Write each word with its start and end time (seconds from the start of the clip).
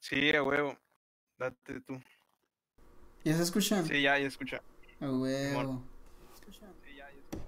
Sí, 0.00 0.34
a 0.34 0.42
huevo. 0.42 0.76
Date 1.38 1.80
tú. 1.82 2.00
¿Ya 3.22 3.36
se 3.36 3.42
escucha? 3.42 3.82
Sí, 3.84 4.02
ya, 4.02 4.18
ya 4.18 4.26
escucha. 4.26 4.62
A 5.00 5.10
huevo. 5.10 5.82
Sí, 6.84 6.96
ya, 6.96 7.08
ya 7.10 7.18
escucha. 7.24 7.38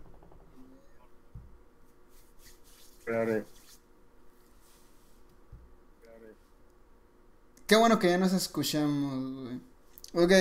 Espérate. 2.99 3.45
Qué 7.67 7.77
bueno 7.77 7.99
que 7.99 8.09
ya 8.09 8.19
nos 8.19 8.33
escuchamos, 8.35 9.45
güey. 9.45 9.61
Ok. 10.15 10.33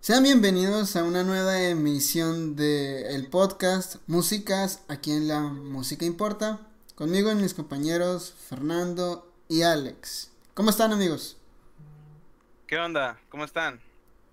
Sean 0.00 0.22
bienvenidos 0.22 0.94
a 0.94 1.02
una 1.02 1.24
nueva 1.24 1.60
emisión 1.62 2.54
de 2.54 3.14
el 3.16 3.26
podcast 3.26 3.96
Músicas, 4.06 4.82
aquí 4.86 5.10
en 5.10 5.26
la 5.26 5.40
Música 5.40 6.04
Importa. 6.04 6.60
Conmigo 6.96 7.30
y 7.30 7.34
mis 7.34 7.52
compañeros 7.52 8.32
Fernando 8.48 9.30
y 9.48 9.60
Alex. 9.60 10.32
¿Cómo 10.54 10.70
están 10.70 10.94
amigos? 10.94 11.36
¿Qué 12.66 12.78
onda? 12.78 13.20
¿Cómo 13.28 13.44
están? 13.44 13.80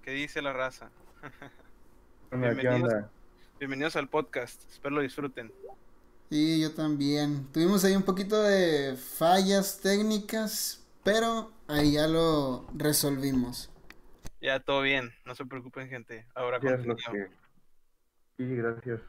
¿Qué 0.02 0.12
dice 0.12 0.42
la 0.42 0.54
raza? 0.54 0.90
¿Qué 2.30 2.36
onda? 2.36 2.50
¿Qué 2.52 2.62
Bienvenidos. 2.62 2.94
onda? 2.94 3.12
Bienvenidos 3.60 3.98
al 3.98 4.08
podcast. 4.08 4.62
Espero 4.72 4.96
lo 4.96 5.02
disfruten. 5.02 5.52
Y 6.30 6.62
yo 6.62 6.74
también. 6.74 7.52
Tuvimos 7.52 7.84
ahí 7.84 7.98
un 7.98 8.04
poquito 8.04 8.42
de 8.42 8.96
fallas 8.96 9.82
técnicas, 9.82 10.86
pero 11.04 11.52
ahí 11.68 11.92
ya 11.92 12.08
lo 12.08 12.66
resolvimos. 12.74 13.72
Ya 14.40 14.62
todo 14.62 14.82
bien, 14.84 15.12
no 15.26 15.36
se 15.36 15.46
preocupen, 15.46 15.90
gente. 15.90 16.26
Ahora 16.34 16.60
Gracias. 16.60 16.96
Sí, 18.38 18.56
gracias. 18.56 19.02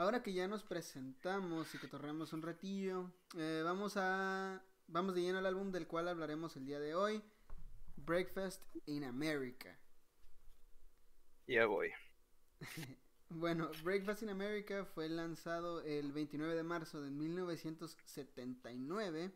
Ahora 0.00 0.22
que 0.22 0.32
ya 0.32 0.48
nos 0.48 0.62
presentamos 0.62 1.74
y 1.74 1.78
que 1.78 1.86
torreamos 1.86 2.32
un 2.32 2.40
ratillo, 2.40 3.12
eh, 3.36 3.60
vamos 3.62 3.98
a 3.98 4.64
vamos 4.88 5.14
de 5.14 5.20
lleno 5.20 5.36
al 5.36 5.44
álbum 5.44 5.70
del 5.70 5.86
cual 5.86 6.08
hablaremos 6.08 6.56
el 6.56 6.64
día 6.64 6.80
de 6.80 6.94
hoy, 6.94 7.22
Breakfast 7.96 8.62
in 8.86 9.04
America. 9.04 9.78
Ya 11.46 11.66
voy. 11.66 11.90
Bueno, 13.28 13.70
Breakfast 13.84 14.22
in 14.22 14.30
America 14.30 14.86
fue 14.86 15.06
lanzado 15.08 15.82
el 15.82 16.12
29 16.12 16.54
de 16.54 16.62
marzo 16.64 17.02
de 17.02 17.10
1979, 17.10 19.32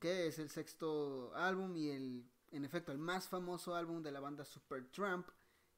que 0.00 0.26
es 0.26 0.40
el 0.40 0.50
sexto 0.50 1.32
álbum 1.36 1.76
y 1.76 1.90
el, 1.90 2.28
en 2.50 2.64
efecto, 2.66 2.90
el 2.92 2.98
más 2.98 3.28
famoso 3.28 3.76
álbum 3.76 4.02
de 4.02 4.12
la 4.12 4.20
banda 4.20 4.44
Supertramp, 4.44 5.26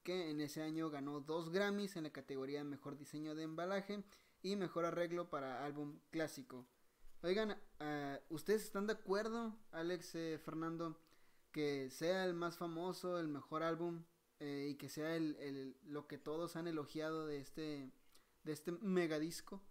que 0.03 0.29
en 0.31 0.41
ese 0.41 0.61
año 0.61 0.89
ganó 0.89 1.19
dos 1.21 1.51
Grammys 1.51 1.95
en 1.95 2.03
la 2.03 2.11
categoría 2.11 2.59
de 2.59 2.65
Mejor 2.65 2.97
Diseño 2.97 3.35
de 3.35 3.43
Embalaje 3.43 4.03
y 4.41 4.55
Mejor 4.55 4.85
Arreglo 4.85 5.29
para 5.29 5.63
Álbum 5.65 5.99
Clásico. 6.11 6.67
Oigan, 7.23 7.57
ah, 7.79 8.19
¿ustedes 8.29 8.63
están 8.63 8.87
de 8.87 8.93
acuerdo, 8.93 9.55
Alex, 9.71 10.15
eh, 10.15 10.39
Fernando, 10.43 10.99
que 11.51 11.89
sea 11.91 12.25
el 12.25 12.33
más 12.33 12.57
famoso, 12.57 13.19
el 13.19 13.27
mejor 13.27 13.63
álbum 13.63 14.03
eh, 14.39 14.69
y 14.71 14.75
que 14.75 14.89
sea 14.89 15.15
el, 15.15 15.35
el- 15.37 15.77
lo 15.83 16.07
que 16.07 16.17
todos 16.17 16.55
han 16.55 16.67
elogiado 16.67 17.27
de 17.27 17.39
este, 17.39 17.91
de 18.43 18.51
este 18.53 18.71
megadisco? 18.71 19.61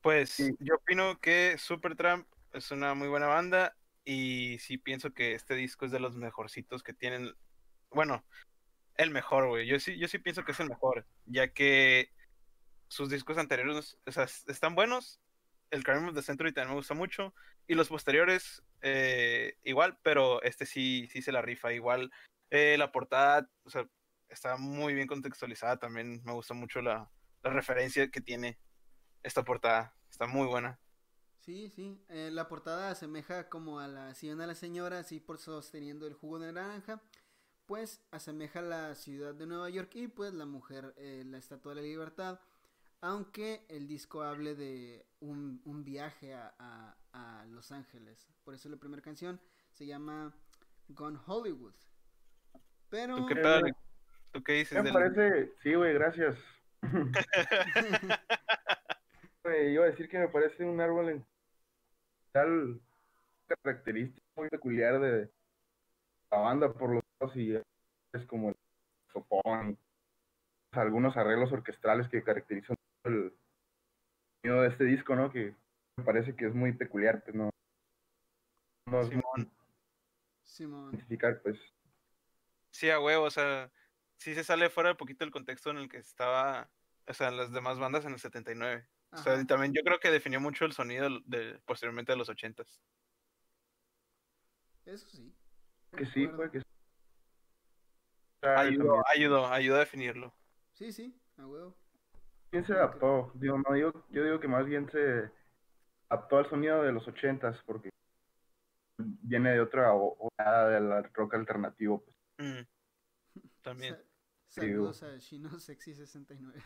Pues 0.00 0.30
Sí. 0.30 0.56
yo 0.58 0.76
opino 0.76 1.20
que 1.20 1.56
Supertramp 1.58 2.26
es 2.52 2.70
una 2.70 2.94
muy 2.94 3.08
buena 3.08 3.26
banda 3.26 3.76
y 4.04 4.58
sí 4.58 4.78
pienso 4.78 5.12
que 5.14 5.34
este 5.34 5.54
disco 5.54 5.84
es 5.86 5.92
de 5.92 6.00
los 6.00 6.16
mejorcitos 6.16 6.82
que 6.82 6.92
tienen. 6.94 7.34
Bueno, 7.90 8.24
el 8.96 9.10
mejor, 9.10 9.48
güey. 9.48 9.66
Yo 9.66 9.78
sí, 9.80 9.98
yo 9.98 10.08
sí 10.08 10.18
pienso 10.18 10.44
que 10.44 10.52
es 10.52 10.60
el 10.60 10.68
mejor, 10.68 11.06
ya 11.26 11.48
que 11.52 12.10
sus 12.88 13.08
discos 13.10 13.38
anteriores, 13.38 13.98
o 14.06 14.12
sea, 14.12 14.24
es- 14.24 14.46
están 14.48 14.74
buenos. 14.74 15.20
El 15.70 15.84
Crime 15.84 16.08
of 16.08 16.14
the 16.14 16.22
Century 16.22 16.52
también 16.52 16.70
me 16.70 16.76
gusta 16.76 16.92
mucho 16.94 17.34
y 17.66 17.74
los 17.74 17.88
posteriores 17.88 18.62
eh, 18.82 19.56
igual, 19.64 19.98
pero 20.02 20.42
este 20.42 20.66
sí, 20.66 21.08
sí 21.10 21.22
se 21.22 21.32
la 21.32 21.40
rifa. 21.40 21.72
Igual 21.72 22.12
eh, 22.50 22.76
la 22.78 22.92
portada, 22.92 23.48
o 23.64 23.70
sea, 23.70 23.88
está 24.28 24.56
muy 24.58 24.92
bien 24.94 25.06
contextualizada. 25.08 25.78
También 25.78 26.22
me 26.24 26.32
gusta 26.32 26.52
mucho 26.52 26.82
la, 26.82 27.10
la 27.42 27.50
referencia 27.50 28.10
que 28.10 28.20
tiene 28.20 28.58
esta 29.22 29.42
portada. 29.44 29.94
Está 30.10 30.26
muy 30.26 30.46
buena. 30.46 30.78
Sí, 31.40 31.70
sí. 31.70 31.98
eh, 32.08 32.28
la 32.30 32.46
portada 32.48 32.90
asemeja 32.90 33.48
como 33.48 33.80
a 33.80 33.88
la 33.88 34.14
sillón 34.14 34.38
de 34.38 34.46
la 34.46 34.54
señora, 34.54 34.98
así 35.00 35.18
por 35.18 35.38
sosteniendo 35.38 36.06
el 36.06 36.12
jugo 36.14 36.38
de 36.38 36.52
naranja. 36.52 37.00
Pues 37.72 38.02
asemeja 38.10 38.60
la 38.60 38.94
ciudad 38.94 39.32
de 39.34 39.46
Nueva 39.46 39.70
York 39.70 39.88
y 39.94 40.06
pues 40.06 40.34
la 40.34 40.44
mujer, 40.44 40.92
eh, 40.98 41.22
la 41.24 41.38
estatua 41.38 41.74
de 41.74 41.80
la 41.80 41.86
libertad. 41.88 42.38
Aunque 43.00 43.64
el 43.70 43.88
disco 43.88 44.20
hable 44.22 44.54
de 44.54 45.06
un, 45.20 45.62
un 45.64 45.82
viaje 45.82 46.34
a, 46.34 46.54
a- 46.58 46.94
a 47.14 47.46
Los 47.46 47.72
Ángeles. 47.72 48.28
Por 48.44 48.52
eso 48.52 48.68
la 48.68 48.76
primera 48.76 49.00
canción 49.00 49.40
se 49.72 49.86
llama 49.86 50.34
Gone 50.88 51.18
Hollywood. 51.26 51.72
Pero... 52.90 53.16
¿Tú 54.32 54.44
qué, 54.44 54.52
dices 54.52 54.76
Me 54.76 54.84
del- 54.84 54.92
parece... 54.92 55.54
Sí, 55.62 55.72
güey, 55.74 55.94
gracias. 55.94 56.36
Güey, 59.44 59.72
iba 59.72 59.84
a 59.84 59.88
decir 59.88 60.10
que 60.10 60.18
me 60.18 60.28
parece 60.28 60.62
un 60.62 60.78
árbol 60.78 61.08
en 61.08 61.26
tal 62.32 62.82
característica 63.62 64.20
muy 64.36 64.50
peculiar 64.50 65.00
de 65.00 65.30
la 66.30 66.36
banda 66.38 66.70
por 66.70 66.90
los 66.90 66.96
dos 66.96 67.01
y 67.34 67.54
es 68.12 68.26
como 68.26 68.50
el 68.50 68.56
sopón, 69.12 69.78
algunos 70.72 71.16
arreglos 71.16 71.52
orquestrales 71.52 72.08
que 72.08 72.22
caracterizan 72.22 72.76
el 73.04 73.32
sonido 74.42 74.62
de 74.62 74.68
este 74.68 74.84
disco, 74.84 75.14
¿no? 75.14 75.30
Que 75.30 75.54
me 75.96 76.04
parece 76.04 76.34
que 76.34 76.46
es 76.46 76.54
muy 76.54 76.72
peculiar, 76.72 77.22
pues 77.22 77.36
no, 77.36 77.50
no 78.86 79.04
Simón. 79.04 79.52
Simón. 80.42 80.90
identificar, 80.90 81.40
pues. 81.42 81.58
Sí, 82.70 82.90
a 82.90 82.98
huevo, 83.00 83.24
o 83.24 83.30
sea, 83.30 83.70
sí 84.16 84.34
se 84.34 84.44
sale 84.44 84.70
fuera 84.70 84.92
un 84.92 84.96
poquito 84.96 85.24
del 85.24 85.32
contexto 85.32 85.70
en 85.70 85.78
el 85.78 85.88
que 85.88 85.98
estaba, 85.98 86.70
o 87.06 87.14
sea, 87.14 87.30
las 87.30 87.52
demás 87.52 87.78
bandas 87.78 88.04
en 88.04 88.12
el 88.12 88.18
79. 88.18 88.86
O 89.12 89.16
sea, 89.18 89.34
Ajá. 89.34 89.42
y 89.42 89.46
también 89.46 89.74
yo 89.74 89.82
creo 89.82 90.00
que 90.00 90.10
definió 90.10 90.40
mucho 90.40 90.64
el 90.64 90.72
sonido 90.72 91.20
de, 91.26 91.60
posteriormente 91.66 92.12
de 92.12 92.18
los 92.18 92.30
80s. 92.30 92.80
Eso 94.86 95.06
sí. 95.08 95.32
Que 95.96 96.06
sí, 96.06 96.26
pues 96.28 96.50
que 96.50 96.60
sí. 96.60 96.71
Ayudó, 98.42 99.02
ayudó, 99.06 99.46
ayudó 99.46 99.76
a 99.76 99.80
definirlo. 99.80 100.34
Sí, 100.72 100.92
sí, 100.92 101.14
a 101.38 101.46
huevo. 101.46 101.76
¿Quién 102.50 102.64
se 102.66 102.72
adaptó? 102.72 103.30
Digo, 103.34 103.58
no, 103.58 103.74
digo, 103.74 104.04
yo 104.10 104.24
digo 104.24 104.40
que 104.40 104.48
más 104.48 104.66
bien 104.66 104.90
se 104.90 105.30
adaptó 106.08 106.38
al 106.38 106.50
sonido 106.50 106.82
de 106.82 106.92
los 106.92 107.06
ochentas 107.06 107.62
porque 107.64 107.90
viene 108.98 109.52
de 109.52 109.60
otra 109.60 109.94
o- 109.94 110.16
oleada 110.18 110.68
del 110.70 111.04
rock 111.14 111.34
alternativo. 111.34 112.04
Pues. 112.04 112.16
Mm, 112.38 112.62
También. 113.62 113.96
Sa- 114.48 114.60
saludos 114.60 115.02
a 115.02 115.16
Shino 115.18 115.58
Sexy 115.58 115.94
69. 115.94 116.60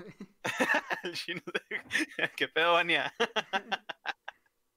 El 1.05 1.13
de- 1.13 2.31
¿Qué 2.37 2.49
pedo, 2.49 2.73
Vania? 2.73 3.13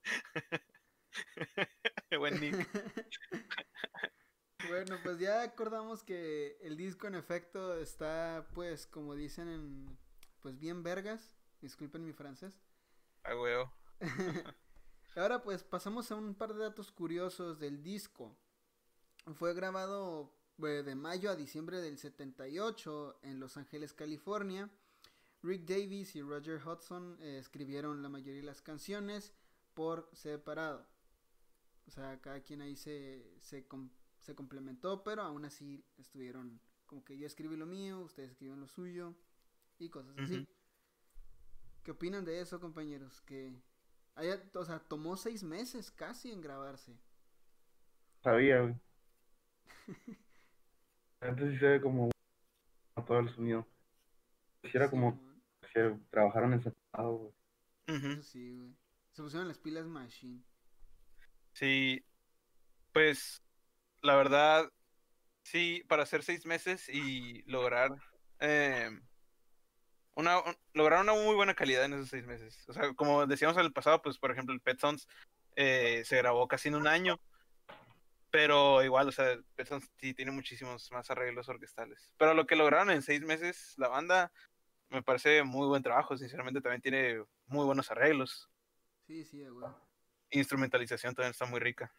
Buen 2.19 2.39
nick. 2.39 2.67
Bueno, 4.69 4.97
pues 5.03 5.19
ya 5.19 5.41
acordamos 5.41 6.03
que 6.03 6.57
el 6.61 6.77
disco 6.77 7.07
en 7.07 7.15
efecto 7.15 7.75
está, 7.77 8.47
pues, 8.53 8.85
como 8.85 9.15
dicen 9.15 9.49
en, 9.49 9.97
pues 10.41 10.57
bien 10.59 10.83
vergas. 10.83 11.33
Disculpen 11.61 12.05
mi 12.05 12.13
francés. 12.13 12.53
A 13.23 13.35
huevo. 13.35 13.71
Ahora 15.15 15.41
pues 15.41 15.63
pasamos 15.63 16.11
a 16.11 16.15
un 16.15 16.35
par 16.35 16.53
de 16.53 16.59
datos 16.63 16.91
curiosos 16.91 17.59
del 17.59 17.83
disco. 17.83 18.37
Fue 19.35 19.53
grabado 19.53 20.31
eh, 20.59 20.83
de 20.85 20.95
mayo 20.95 21.29
a 21.29 21.35
diciembre 21.35 21.81
del 21.81 21.97
78 21.97 23.19
en 23.23 23.39
Los 23.39 23.57
Ángeles, 23.57 23.93
California. 23.93 24.69
Rick 25.41 25.65
Davis 25.65 26.15
y 26.15 26.21
Roger 26.21 26.61
Hudson 26.65 27.17
eh, 27.21 27.37
escribieron 27.39 28.01
la 28.03 28.09
mayoría 28.09 28.41
de 28.41 28.45
las 28.45 28.61
canciones 28.61 29.33
por 29.73 30.09
separado. 30.13 30.85
O 31.87 31.91
sea, 31.91 32.21
cada 32.21 32.41
quien 32.41 32.61
ahí 32.61 32.75
se, 32.75 33.35
se, 33.41 33.65
com- 33.67 33.89
se 34.29 34.35
complementó, 34.35 35.03
pero 35.03 35.23
aún 35.23 35.43
así 35.43 35.83
estuvieron 35.97 36.61
como 36.85 37.03
que 37.03 37.17
yo 37.17 37.25
escribí 37.25 37.55
lo 37.57 37.65
mío, 37.65 37.99
ustedes 38.01 38.29
escriben 38.29 38.59
lo 38.59 38.67
suyo 38.67 39.15
y 39.79 39.89
cosas 39.89 40.15
así. 40.19 40.35
Ujú. 40.35 40.47
¿Qué 41.83 41.91
opinan 41.91 42.25
de 42.25 42.39
eso, 42.39 42.59
compañeros? 42.59 43.21
Que 43.21 43.59
haya, 44.13 44.39
o 44.53 44.65
sea, 44.65 44.79
tomó 44.79 45.17
seis 45.17 45.43
meses 45.43 45.89
casi 45.89 46.31
en 46.31 46.41
grabarse. 46.41 46.95
Sabía, 48.23 48.61
güey. 48.61 48.75
Antes 51.21 51.53
sí 51.53 51.57
se 51.57 51.65
ve 51.65 51.81
como 51.81 52.11
todo 53.07 53.19
el 53.19 53.33
sonido. 53.33 53.65
Quisiera 54.61 54.89
Sí, 54.89 54.91
como 54.91 55.13
man, 55.13 55.41
que 55.73 55.97
trabajaron 56.11 56.53
en 56.53 56.61
separado, 56.61 57.17
güey. 57.17 57.33
Eso 57.87 58.21
sí, 58.21 58.55
güey. 58.55 58.75
Se 59.11 59.23
pusieron 59.23 59.47
las 59.47 59.57
pilas 59.57 59.87
machine. 59.87 60.43
Sí, 61.53 62.05
pues 62.93 63.41
la 64.01 64.15
verdad, 64.15 64.71
sí, 65.43 65.83
para 65.87 66.03
hacer 66.03 66.23
seis 66.23 66.45
meses 66.45 66.87
y 66.89 67.43
lograr, 67.43 67.91
eh, 68.39 68.89
una, 70.15 70.39
un- 70.39 70.55
lograron 70.73 71.09
una 71.09 71.21
muy 71.21 71.35
buena 71.35 71.53
calidad 71.55 71.85
en 71.85 71.93
esos 71.93 72.09
seis 72.09 72.25
meses. 72.25 72.67
O 72.67 72.73
sea, 72.73 72.93
como 72.93 73.25
decíamos 73.25 73.57
en 73.57 73.65
el 73.65 73.73
pasado, 73.73 74.01
pues 74.01 74.17
por 74.17 74.31
ejemplo 74.31 74.53
el 74.53 74.61
Pet 74.61 74.79
Sounds 74.79 75.07
eh, 75.55 76.03
se 76.05 76.17
grabó 76.17 76.47
casi 76.47 76.67
en 76.69 76.75
un 76.75 76.87
año, 76.87 77.19
pero 78.31 78.83
igual, 78.83 79.07
o 79.07 79.11
sea, 79.11 79.37
Pet 79.55 79.67
Sounds 79.67 79.89
sí 79.99 80.13
tiene 80.13 80.31
muchísimos 80.31 80.91
más 80.91 81.09
arreglos 81.09 81.49
orquestales. 81.49 82.13
Pero 82.17 82.33
lo 82.33 82.45
que 82.45 82.55
lograron 82.55 82.91
en 82.91 83.01
seis 83.01 83.21
meses 83.21 83.73
la 83.77 83.87
banda 83.87 84.31
me 84.89 85.03
parece 85.03 85.43
muy 85.43 85.67
buen 85.67 85.83
trabajo, 85.83 86.17
sinceramente 86.17 86.61
también 86.61 86.81
tiene 86.81 87.23
muy 87.47 87.65
buenos 87.65 87.89
arreglos. 87.91 88.49
Sí, 89.07 89.23
sí, 89.23 89.43
güey. 89.47 89.71
Instrumentalización 90.31 91.15
también 91.15 91.31
está 91.31 91.45
muy 91.45 91.59
rica. 91.59 91.93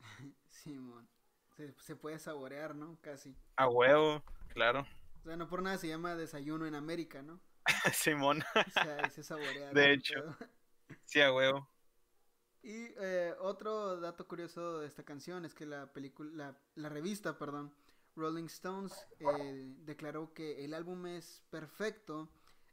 Simón. 0.48 1.08
Se, 1.56 1.74
se 1.80 1.96
puede 1.96 2.18
saborear, 2.18 2.74
¿no? 2.74 2.98
Casi. 3.00 3.34
A 3.56 3.68
huevo, 3.68 4.22
claro. 4.48 4.86
O 5.20 5.24
sea, 5.24 5.36
no 5.36 5.48
por 5.48 5.62
nada 5.62 5.78
se 5.78 5.88
llama 5.88 6.14
Desayuno 6.14 6.66
en 6.66 6.74
América, 6.74 7.22
¿no? 7.22 7.40
Simón, 7.92 8.42
O 8.54 8.70
sea, 8.70 8.98
ahí 9.02 9.10
se 9.10 9.22
saborea. 9.22 9.70
De 9.72 9.92
hecho. 9.92 10.14
Sí, 11.04 11.20
a 11.20 11.32
huevo. 11.32 11.68
Y 12.62 12.92
eh, 12.98 13.34
otro 13.40 14.00
dato 14.00 14.26
curioso 14.26 14.80
de 14.80 14.88
esta 14.88 15.04
canción 15.04 15.44
es 15.44 15.54
que 15.54 15.66
la 15.66 15.92
película, 15.92 16.30
la, 16.34 16.58
la 16.74 16.88
revista, 16.88 17.38
perdón, 17.38 17.72
Rolling 18.16 18.46
Stones 18.46 19.06
eh, 19.20 19.74
declaró 19.84 20.32
que 20.32 20.64
el 20.64 20.74
álbum 20.74 21.06
es 21.06 21.42
perfecto 21.50 22.28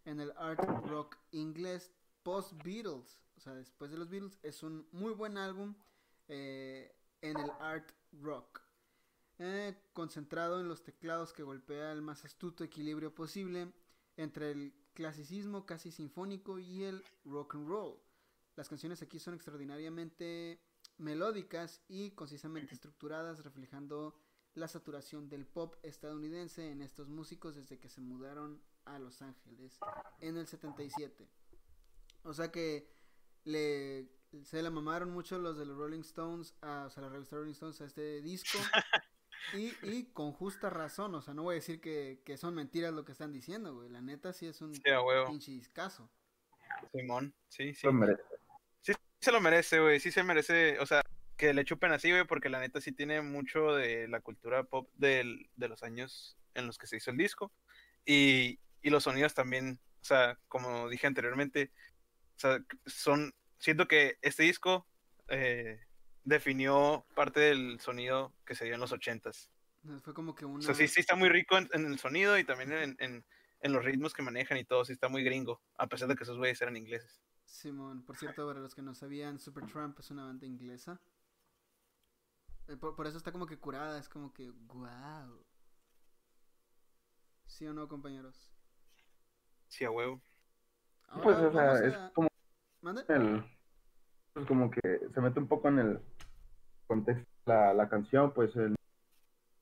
en 0.06 0.20
el 0.20 0.34
art 0.38 0.64
rock 0.88 1.18
inglés 1.32 1.92
post 2.24 2.54
Beatles, 2.64 3.20
o 3.38 3.40
sea, 3.40 3.54
después 3.54 3.92
de 3.92 3.98
los 3.98 4.10
Beatles 4.10 4.40
es 4.42 4.64
un 4.64 4.88
muy 4.92 5.14
buen 5.14 5.38
álbum 5.38 5.76
eh, 6.28 6.96
en 7.22 7.38
el 7.38 7.52
art 7.60 7.92
rock, 8.14 8.62
eh, 9.40 9.76
concentrado 9.94 10.60
en 10.60 10.68
los 10.68 10.84
teclados 10.84 11.34
que 11.34 11.44
golpea 11.44 11.92
el 11.92 12.02
más 12.02 12.24
astuto 12.26 12.64
equilibrio 12.64 13.14
posible 13.14 13.72
entre 14.18 14.52
el 14.52 14.74
clasicismo 14.94 15.66
casi 15.66 15.92
sinfónico 15.92 16.60
y 16.60 16.84
el 16.84 17.04
rock 17.26 17.56
and 17.56 17.68
roll. 17.68 18.00
Las 18.56 18.70
canciones 18.70 19.02
aquí 19.02 19.20
son 19.20 19.34
extraordinariamente 19.34 20.62
melódicas 20.98 21.82
y 21.88 22.12
concisamente 22.12 22.76
estructuradas, 22.76 23.44
reflejando 23.44 24.16
la 24.54 24.68
saturación 24.68 25.30
del 25.30 25.48
pop 25.48 25.76
estadounidense 25.82 26.70
en 26.70 26.84
estos 26.84 27.10
músicos 27.10 27.56
desde 27.56 27.80
que 27.80 27.90
se 27.90 28.02
mudaron 28.02 28.62
a 28.86 29.00
Los 29.00 29.22
Ángeles 29.24 29.80
en 30.20 30.38
el 30.38 30.46
77. 30.46 31.28
O 32.24 32.34
sea 32.34 32.52
que 32.52 32.88
le 33.46 34.12
se 34.44 34.62
la 34.62 34.72
mamaron 34.72 35.12
mucho 35.12 35.38
los 35.38 35.58
de 35.58 35.66
los 35.66 35.78
Rolling 35.78 36.02
Stones, 36.02 36.56
a, 36.62 36.86
o 36.88 36.90
sea, 36.90 37.04
la 37.04 37.10
revista 37.10 37.36
Rolling 37.36 37.52
Stones 37.52 37.82
a 37.82 37.86
este 37.86 38.22
disco. 38.22 38.58
Y, 39.54 39.74
y 39.84 40.06
con 40.14 40.32
justa 40.32 40.70
razón, 40.70 41.14
o 41.16 41.22
sea, 41.22 41.34
no 41.34 41.44
voy 41.44 41.54
a 41.54 41.56
decir 41.56 41.82
que, 41.82 42.22
que 42.26 42.38
son 42.38 42.56
mentiras 42.56 42.94
lo 42.94 43.06
que 43.06 43.12
están 43.12 43.34
diciendo, 43.34 43.76
güey. 43.76 43.90
La 43.90 44.02
neta 44.02 44.34
sí 44.34 44.48
es 44.48 44.62
un 44.62 44.74
Sí, 44.74 44.82
pinche 45.28 45.52
discazo. 45.52 46.10
Simón, 46.92 47.34
sí, 47.50 47.74
sí. 47.74 47.86
Lo 47.86 47.94
merece. 47.94 48.24
Sí 48.82 48.94
se 49.20 49.32
lo 49.32 49.42
merece, 49.42 49.80
güey. 49.80 50.00
Sí 50.00 50.12
se 50.12 50.24
merece, 50.24 50.80
o 50.80 50.86
sea, 50.86 51.02
que 51.38 51.54
le 51.54 51.66
chupen 51.66 51.92
así, 51.92 52.10
güey, 52.10 52.26
porque 52.26 52.50
la 52.50 52.60
neta 52.60 52.82
sí 52.82 52.92
tiene 52.92 53.22
mucho 53.22 53.74
de 53.76 54.08
la 54.08 54.22
cultura 54.22 54.64
pop 54.64 54.90
del, 54.96 55.50
de 55.56 55.68
los 55.68 55.84
años 55.84 56.38
en 56.54 56.68
los 56.68 56.78
que 56.78 56.88
se 56.88 56.98
hizo 56.98 57.12
el 57.12 57.18
disco. 57.18 57.52
Y, 58.06 58.60
y 58.82 58.90
los 58.90 59.04
sonidos 59.04 59.34
también, 59.34 59.80
o 60.02 60.06
sea, 60.06 60.40
como 60.48 60.90
dije 60.90 61.08
anteriormente, 61.08 61.72
o 62.36 62.40
sea, 62.40 62.60
son, 62.86 63.34
siento 63.60 63.88
que 63.88 64.18
este 64.22 64.44
disco 64.44 64.88
eh, 65.30 65.80
definió 66.24 67.06
parte 67.16 67.40
del 67.40 67.80
sonido 67.80 68.34
que 68.46 68.56
se 68.56 68.66
dio 68.66 68.76
en 68.76 68.80
los 68.82 68.92
ochentas. 68.92 69.50
O 69.84 69.88
sea, 69.88 70.00
Fue 70.00 70.14
como 70.14 70.34
que 70.36 70.46
una... 70.46 70.60
O 70.60 70.62
sea, 70.62 70.74
sí, 70.76 70.88
sí 70.88 71.00
está 71.02 71.16
muy 71.16 71.30
rico 71.30 71.58
en, 71.58 71.70
en 71.74 71.86
el 71.86 72.00
sonido 72.00 72.38
y 72.38 72.44
también 72.44 72.72
en, 72.72 72.96
en, 73.00 73.26
en 73.60 73.74
los 73.74 73.84
ritmos 73.84 74.14
que 74.14 74.22
manejan 74.22 74.58
y 74.58 74.64
todo, 74.64 74.86
sí 74.86 74.94
está 74.94 75.10
muy 75.10 75.24
gringo, 75.24 75.62
a 75.78 75.88
pesar 75.88 76.08
de 76.08 76.16
que 76.16 76.24
esos 76.24 76.38
güeyes 76.38 76.62
eran 76.62 76.78
ingleses. 76.78 77.22
Simón, 77.46 78.04
por 78.06 78.18
cierto, 78.18 78.48
para 78.48 78.60
los 78.60 78.74
que 78.74 78.82
no 78.82 78.96
sabían, 78.96 79.38
Supertramp 79.40 80.00
es 80.00 80.10
una 80.12 80.26
banda 80.26 80.46
inglesa. 80.46 81.00
Eh, 82.68 82.78
Por, 82.78 82.96
por 82.96 83.06
eso 83.08 83.18
está 83.18 83.32
como 83.32 83.46
que 83.46 83.58
curada, 83.60 84.00
es 84.00 84.08
como 84.08 84.34
que, 84.34 84.50
wow. 84.50 85.46
¿Sí 87.46 87.68
o 87.68 87.74
no, 87.74 87.88
compañeros? 87.88 88.52
Sí, 89.68 89.84
a 89.84 89.92
huevo. 89.92 90.22
Pues, 91.22 91.38
Ahora 91.38 91.48
o 91.48 91.52
sea, 91.52 91.64
vamos 91.66 91.82
es 91.82 91.94
a- 91.94 92.12
como 92.14 92.28
¿Mande? 92.82 93.04
el, 93.10 93.44
pues 94.34 94.46
como 94.48 94.72
que 94.72 94.82
se 95.14 95.22
mete 95.22 95.40
un 95.40 95.48
poco 95.48 95.68
en 95.68 95.80
el 95.80 96.00
contexto 96.88 97.26
la, 97.46 97.74
la 97.74 97.90
canción, 97.90 98.34
pues 98.34 98.56
el, 98.56 98.76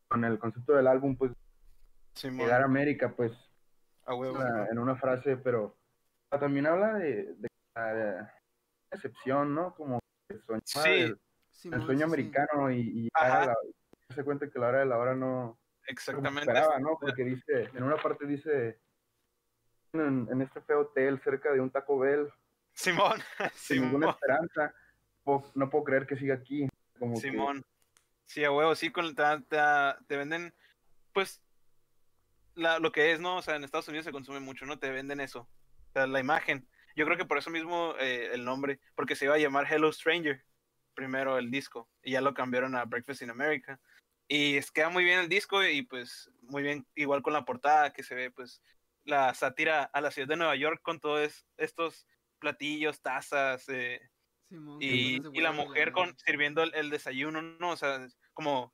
con 0.09 0.23
el 0.25 0.38
concepto 0.39 0.73
del 0.73 0.88
álbum, 0.88 1.15
pues 1.15 1.31
Simón, 2.15 2.39
llegar 2.45 2.62
a 2.62 2.65
América, 2.65 3.13
pues 3.15 3.31
una- 4.35 4.68
en 4.68 4.77
una 4.79 4.95
frase, 4.95 5.38
pero 5.38 5.77
también 6.29 6.68
habla 6.68 6.94
de, 6.95 7.33
de 7.35 7.47
la 7.75 8.33
excepción, 8.91 9.56
¿no? 9.56 9.73
Como 9.75 10.00
que 10.29 10.38
soñaba 10.39 10.62
Sí, 10.65 10.89
el, 11.01 11.19
Simón, 11.50 11.79
el 11.79 11.85
sueño 11.85 12.00
sí, 12.00 12.06
sí. 12.06 12.21
americano 12.21 12.71
y, 12.71 12.79
y 12.79 13.09
la- 13.45 13.56
se 14.13 14.23
cuenta 14.23 14.50
que 14.50 14.59
la 14.59 14.68
hora 14.68 14.79
de 14.79 14.85
la 14.85 14.97
hora 14.97 15.15
no 15.15 15.57
Exactamente. 15.88 16.41
esperaba, 16.41 16.79
¿no? 16.79 16.97
Porque 17.00 17.23
dice, 17.23 17.69
en 17.73 17.83
una 17.83 17.97
parte 17.97 18.25
dice 18.25 18.79
en, 19.94 20.27
en 20.31 20.41
este 20.41 20.62
feo 20.62 20.81
hotel 20.81 21.19
cerca 21.23 21.51
de 21.51 21.59
un 21.62 21.69
Taco 21.71 22.00
Bell, 22.00 22.29
Simón, 22.73 23.19
sin 23.53 23.81
ninguna 23.83 24.09
esperanza, 24.12 24.73
no 25.56 25.69
puedo 25.69 25.83
creer 25.85 26.06
que 26.07 26.18
siga 26.18 26.35
aquí. 26.35 26.68
Simón. 27.15 27.65
Sí, 28.25 28.44
a 28.44 28.51
huevo, 28.51 28.75
sí, 28.75 28.92
con, 28.92 29.13
te, 29.15 29.24
te, 29.50 29.57
te 30.07 30.18
venden, 30.18 30.53
pues, 31.13 31.42
la, 32.56 32.80
lo 32.80 32.92
que 32.92 33.12
es, 33.12 33.19
¿no? 33.19 33.38
O 33.38 33.42
sea, 33.42 33.56
en 33.56 33.63
Estados 33.63 33.88
Unidos 33.88 34.06
se 34.06 34.12
consume 34.12 34.39
mucho, 34.39 34.65
¿no? 34.65 34.80
Te 34.80 34.89
venden 34.89 35.19
eso. 35.19 35.42
O 35.42 35.92
sea, 35.94 36.07
la 36.07 36.19
imagen. 36.19 36.68
Yo 36.95 37.06
creo 37.06 37.18
que 37.18 37.25
por 37.25 37.38
eso 37.38 37.50
mismo 37.50 37.94
eh, 38.00 38.30
el 38.33 38.45
nombre, 38.45 38.80
porque 38.95 39.15
se 39.15 39.25
iba 39.25 39.36
a 39.36 39.39
llamar 39.39 39.71
Hello 39.71 39.92
Stranger, 39.92 40.44
primero 40.94 41.38
el 41.38 41.51
disco, 41.51 41.89
y 42.03 42.12
ya 42.12 42.21
lo 42.21 42.33
cambiaron 42.33 42.75
a 42.75 42.86
Breakfast 42.86 43.21
in 43.21 43.30
America. 43.30 43.80
Y 44.27 44.57
es, 44.57 44.71
queda 44.71 44.89
muy 44.89 45.04
bien 45.04 45.19
el 45.19 45.30
disco 45.30 45.63
y 45.65 45.81
pues 45.81 46.31
muy 46.42 46.63
bien, 46.63 46.88
igual 46.95 47.21
con 47.21 47.33
la 47.33 47.44
portada 47.44 47.92
que 47.92 48.04
se 48.04 48.15
ve, 48.15 48.31
pues, 48.31 48.62
la 49.04 49.33
sátira 49.33 49.83
a 49.83 50.01
la 50.01 50.12
ciudad 50.12 50.27
de 50.27 50.38
Nueva 50.38 50.56
York 50.56 50.81
con 50.81 51.00
todos 51.00 51.45
estos 51.57 52.07
platillos, 52.39 53.01
tazas, 53.01 53.68
eh, 53.69 54.01
Simón, 54.51 54.80
y, 54.81 55.21
la 55.39 55.53
mujer 55.53 55.94
con 55.94 56.13
sirviendo 56.18 56.62
el, 56.62 56.74
el 56.75 56.89
desayuno, 56.89 57.42
¿no? 57.42 57.69
O 57.69 57.77
sea, 57.77 58.06
como, 58.33 58.74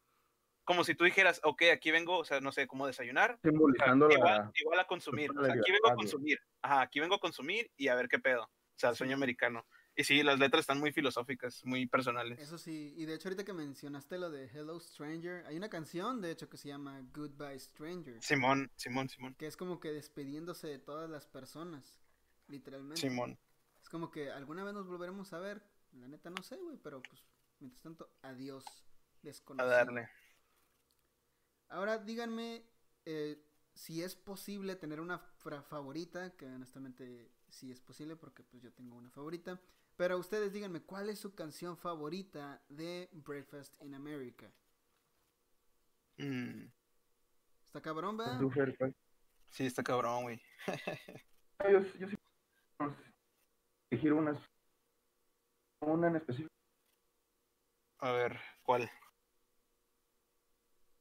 como 0.64 0.84
si 0.84 0.96
tú 0.96 1.04
dijeras, 1.04 1.40
ok, 1.44 1.66
aquí 1.72 1.92
vengo, 1.92 2.18
o 2.18 2.26
sea, 2.26 2.42
no 2.42 2.52
sé, 2.52 2.66
como 2.66 2.88
desayunar, 2.88 3.36
o 3.36 3.40
sea, 3.40 3.52
simbolizando 3.52 4.10
igual, 4.10 4.38
la... 4.38 4.52
igual 4.56 4.80
a 4.80 4.88
consumir, 4.88 5.30
o 5.38 5.46
sea, 5.46 5.54
aquí 5.54 5.72
vengo 5.72 5.88
a 5.88 5.94
consumir, 5.96 6.40
ajá, 6.64 6.82
aquí 6.82 7.00
vengo 7.00 7.14
a 7.14 7.20
consumir 7.20 7.72
y 7.78 7.90
a 7.90 7.96
ver 7.96 8.08
qué 8.08 8.18
pedo, 8.18 8.42
o 8.42 8.80
sea, 8.80 8.90
el 8.90 8.96
sueño 8.96 9.16
americano. 9.16 9.68
Y 9.96 10.04
sí, 10.04 10.24
las 10.24 10.40
letras 10.40 10.62
están 10.62 10.80
muy 10.80 10.92
filosóficas, 10.92 11.64
muy 11.64 11.86
personales. 11.86 12.40
Eso 12.40 12.58
sí, 12.58 12.94
y 12.98 13.06
de 13.06 13.14
hecho 13.14 13.30
ahorita 13.30 13.46
que 13.46 13.54
mencionaste 13.54 14.18
lo 14.18 14.32
de 14.32 14.46
Hello 14.46 14.80
Stranger, 14.80 15.46
hay 15.46 15.58
una 15.58 15.70
canción 15.70 16.22
de 16.22 16.32
hecho 16.32 16.50
que 16.50 16.58
se 16.58 16.70
llama 16.70 17.04
Goodbye 17.14 17.60
Stranger, 17.60 18.22
Simón, 18.22 18.72
Simón, 18.76 19.10
Simón, 19.10 19.36
que 19.36 19.46
es 19.46 19.58
como 19.58 19.80
que 19.80 19.92
despidiéndose 19.92 20.68
de 20.68 20.80
todas 20.80 21.08
las 21.08 21.28
personas, 21.28 22.02
literalmente. 22.48 23.00
Simón. 23.00 23.38
Es 23.82 23.90
como 23.90 24.12
que 24.12 24.32
alguna 24.32 24.64
vez 24.64 24.74
nos 24.74 24.88
volveremos 24.88 25.32
a 25.34 25.40
ver, 25.40 25.62
la 25.94 26.08
neta 26.08 26.30
no 26.30 26.44
sé, 26.44 26.58
güey, 26.58 26.78
pero 26.78 27.02
pues 27.02 27.24
mientras 27.60 27.82
tanto, 27.82 28.10
adiós, 28.22 28.64
A 28.66 29.24
desconocido. 29.24 29.70
darle. 29.70 30.10
Ahora 31.70 31.98
díganme 31.98 32.64
eh, 33.06 33.44
si 33.74 34.02
es 34.04 34.16
posible 34.16 34.76
tener 34.76 35.00
una 35.00 35.20
fra- 35.20 35.62
favorita, 35.64 36.36
que 36.36 36.46
honestamente 36.46 37.32
sí 37.50 37.72
es 37.72 37.80
posible 37.80 38.16
porque 38.16 38.44
pues 38.44 38.62
yo 38.64 38.72
tengo 38.74 38.96
una 38.96 39.10
favorita. 39.12 39.60
Pero 39.96 40.18
ustedes 40.18 40.54
díganme, 40.54 40.82
¿cuál 40.82 41.10
es 41.10 41.20
su 41.20 41.34
canción 41.34 41.76
favorita 41.78 42.62
de 42.70 43.10
Breakfast 43.14 43.82
in 43.82 43.96
America? 43.96 44.52
Mm, 46.18 46.66
¿Está 47.66 47.82
cabrón, 47.82 48.18
pues. 48.18 48.94
sí, 49.50 49.66
está 49.66 49.84
cabrón, 49.84 50.24
güey. 50.24 50.42
Yo, 51.72 51.80
yo 52.00 52.08
sí 52.08 52.16
elegir 53.90 54.14
unas 54.14 54.38
una 55.82 56.08
en 56.08 56.16
específico. 56.18 56.50
A 58.00 58.12
ver, 58.12 58.40
¿cuál? 58.64 58.90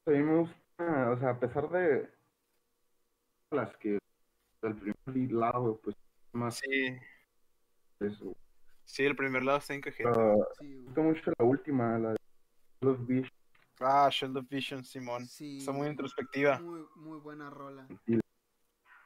A 0.06 0.10
mí 0.10 0.18
me 0.18 0.38
gusta, 0.40 1.10
o 1.10 1.18
sea, 1.18 1.30
a 1.30 1.40
pesar 1.40 1.68
de 1.70 2.14
las 3.50 3.76
que 3.76 3.98
del 4.62 4.76
primer 4.76 5.32
lado, 5.32 5.80
pues 5.82 5.96
más 6.32 6.56
Sí, 6.58 6.96
eso. 8.00 8.36
sí, 8.84 9.04
el 9.04 9.16
primer 9.16 9.42
lado 9.42 9.58
está 9.58 9.74
en 9.74 9.80
cajeta. 9.80 10.12
Pero 10.12 10.48
Sí, 10.58 10.64
me 10.64 10.84
gusta 10.84 11.00
mucho 11.02 11.32
la 11.38 11.44
última, 11.44 11.98
la 11.98 12.10
de 12.10 12.16
los 12.82 13.06
Beach. 13.06 13.28
Ah, 13.80 14.08
Shield 14.10 14.36
of 14.38 14.48
Vision, 14.48 14.84
Simón. 14.84 15.26
Sí, 15.26 15.58
Está 15.58 15.72
muy 15.72 15.88
introspectiva. 15.88 16.58
muy, 16.60 16.86
muy 16.94 17.18
buena 17.18 17.50
rola. 17.50 17.86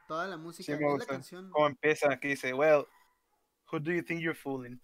Toda 0.06 0.26
la 0.26 0.36
música, 0.36 0.76
Sí, 0.76 0.84
me 0.84 0.98
la 0.98 1.06
canción. 1.06 1.50
¿Cómo 1.50 1.66
empieza? 1.66 2.12
Aquí 2.12 2.28
dice, 2.28 2.52
well, 2.52 2.84
who 3.70 3.78
do 3.78 3.92
you 3.92 4.02
think 4.02 4.20
you're 4.20 4.34
fooling? 4.34 4.80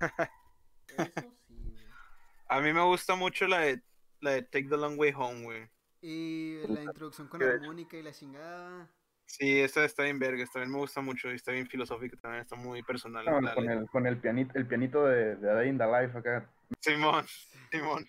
Eso 0.00 1.04
sí, 1.48 1.54
güey. 1.58 1.84
A 2.48 2.60
mí 2.60 2.72
me 2.72 2.82
gusta 2.82 3.14
mucho 3.14 3.46
la 3.46 3.60
de, 3.60 3.82
la 4.20 4.32
de 4.32 4.42
Take 4.42 4.68
the 4.68 4.76
Long 4.76 4.98
Way 4.98 5.12
Home, 5.16 5.44
güey. 5.44 5.68
Y 6.02 6.58
la 6.66 6.82
introducción 6.82 7.28
con 7.28 7.42
hecho. 7.42 7.52
armónica 7.52 7.96
y 7.96 8.02
la 8.02 8.12
chingada. 8.12 8.88
Sí, 9.26 9.60
esta 9.60 9.84
está 9.84 10.02
bien 10.02 10.18
verga, 10.18 10.44
también 10.52 10.72
me 10.72 10.78
gusta 10.78 11.00
mucho 11.00 11.30
y 11.30 11.36
está 11.36 11.52
bien 11.52 11.68
filosófica, 11.68 12.16
también 12.16 12.42
está 12.42 12.56
muy 12.56 12.82
personal. 12.82 13.24
No, 13.24 13.40
la 13.40 13.54
con, 13.54 13.70
el, 13.70 13.88
con 13.88 14.06
el 14.08 14.18
pianito, 14.18 14.58
el 14.58 14.66
pianito 14.66 15.06
de, 15.06 15.36
de 15.36 15.50
A 15.50 15.54
Day 15.54 15.68
in 15.68 15.78
the 15.78 15.86
Life 15.86 16.18
acá. 16.18 16.50
Simón, 16.80 17.24
Simón. 17.70 18.04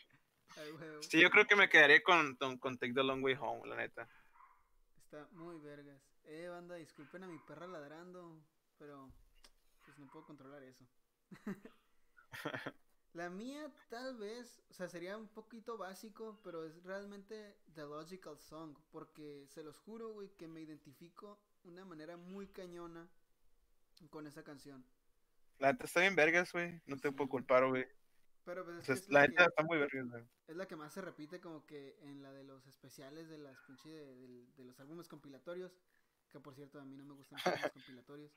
Sí, 1.02 1.22
yo 1.22 1.30
creo 1.30 1.46
que 1.46 1.56
me 1.56 1.70
quedaría 1.70 2.02
con, 2.02 2.36
con, 2.38 2.58
con 2.58 2.78
Take 2.80 2.94
the 2.94 3.04
Long 3.04 3.24
Way 3.24 3.38
Home, 3.40 3.68
la 3.68 3.76
neta. 3.76 4.08
Está 5.04 5.28
muy 5.34 5.60
vergas. 5.60 6.02
Eh, 6.24 6.48
banda, 6.48 6.76
disculpen 6.76 7.24
a 7.24 7.28
mi 7.28 7.38
perra 7.40 7.68
ladrando, 7.68 8.42
pero 8.80 9.12
no 10.02 10.10
puedo 10.10 10.26
controlar 10.26 10.64
eso. 10.64 10.86
La 13.14 13.30
mía 13.30 13.74
tal 13.90 14.18
vez, 14.18 14.64
o 14.70 14.74
sea, 14.74 14.88
sería 14.90 15.18
un 15.18 15.28
poquito 15.28 15.78
básico, 15.78 16.40
pero 16.44 16.66
es 16.66 16.82
realmente 16.84 17.58
The 17.74 17.82
Logical 17.84 18.40
Song, 18.40 18.78
porque 18.90 19.46
se 19.48 19.64
los 19.64 19.78
juro, 19.78 20.10
güey, 20.14 20.30
que 20.38 20.48
me 20.48 20.62
identifico 20.62 21.42
de 21.64 21.70
una 21.72 21.86
manera 21.86 22.18
muy 22.18 22.48
cañona 22.48 23.10
con 24.10 24.28
esa 24.28 24.44
canción. 24.44 24.86
La 25.60 25.72
neta 25.72 25.86
está 25.86 26.02
bien 26.02 26.16
vergas, 26.16 26.52
güey. 26.52 26.82
No 26.88 26.98
te 26.98 27.12
puedo 27.14 27.30
culpar, 27.30 27.68
güey. 27.68 27.86
Pero 28.44 28.66
pues 28.66 28.78
es, 28.78 28.82
O 28.82 28.86
sea, 28.86 28.96
que 28.96 29.00
es 29.00 29.10
la 29.10 29.22
la, 29.22 29.28
neta 29.28 29.46
está 29.46 29.64
muy 29.64 29.78
vergas, 29.78 30.08
güey. 30.10 30.24
es 30.48 30.56
la 30.56 30.68
que 30.68 30.76
más 30.76 30.94
se 30.94 31.02
repite 31.02 31.42
como 31.42 31.66
que 31.66 31.98
en 32.02 32.22
la 32.22 32.32
de 32.34 32.44
los 32.44 32.66
especiales 32.68 33.30
de 33.30 33.38
las 33.38 33.62
pinche 33.62 33.90
de 33.90 34.64
los 34.64 34.80
álbumes 34.80 35.08
compilatorios, 35.08 35.78
que 36.30 36.40
por 36.40 36.56
cierto 36.56 36.80
a 36.80 36.86
mí 36.86 36.96
no 36.98 37.06
me 37.06 37.14
gustan 37.14 37.38
los 37.40 37.48
álbumes 37.48 37.72
compilatorios. 37.74 38.34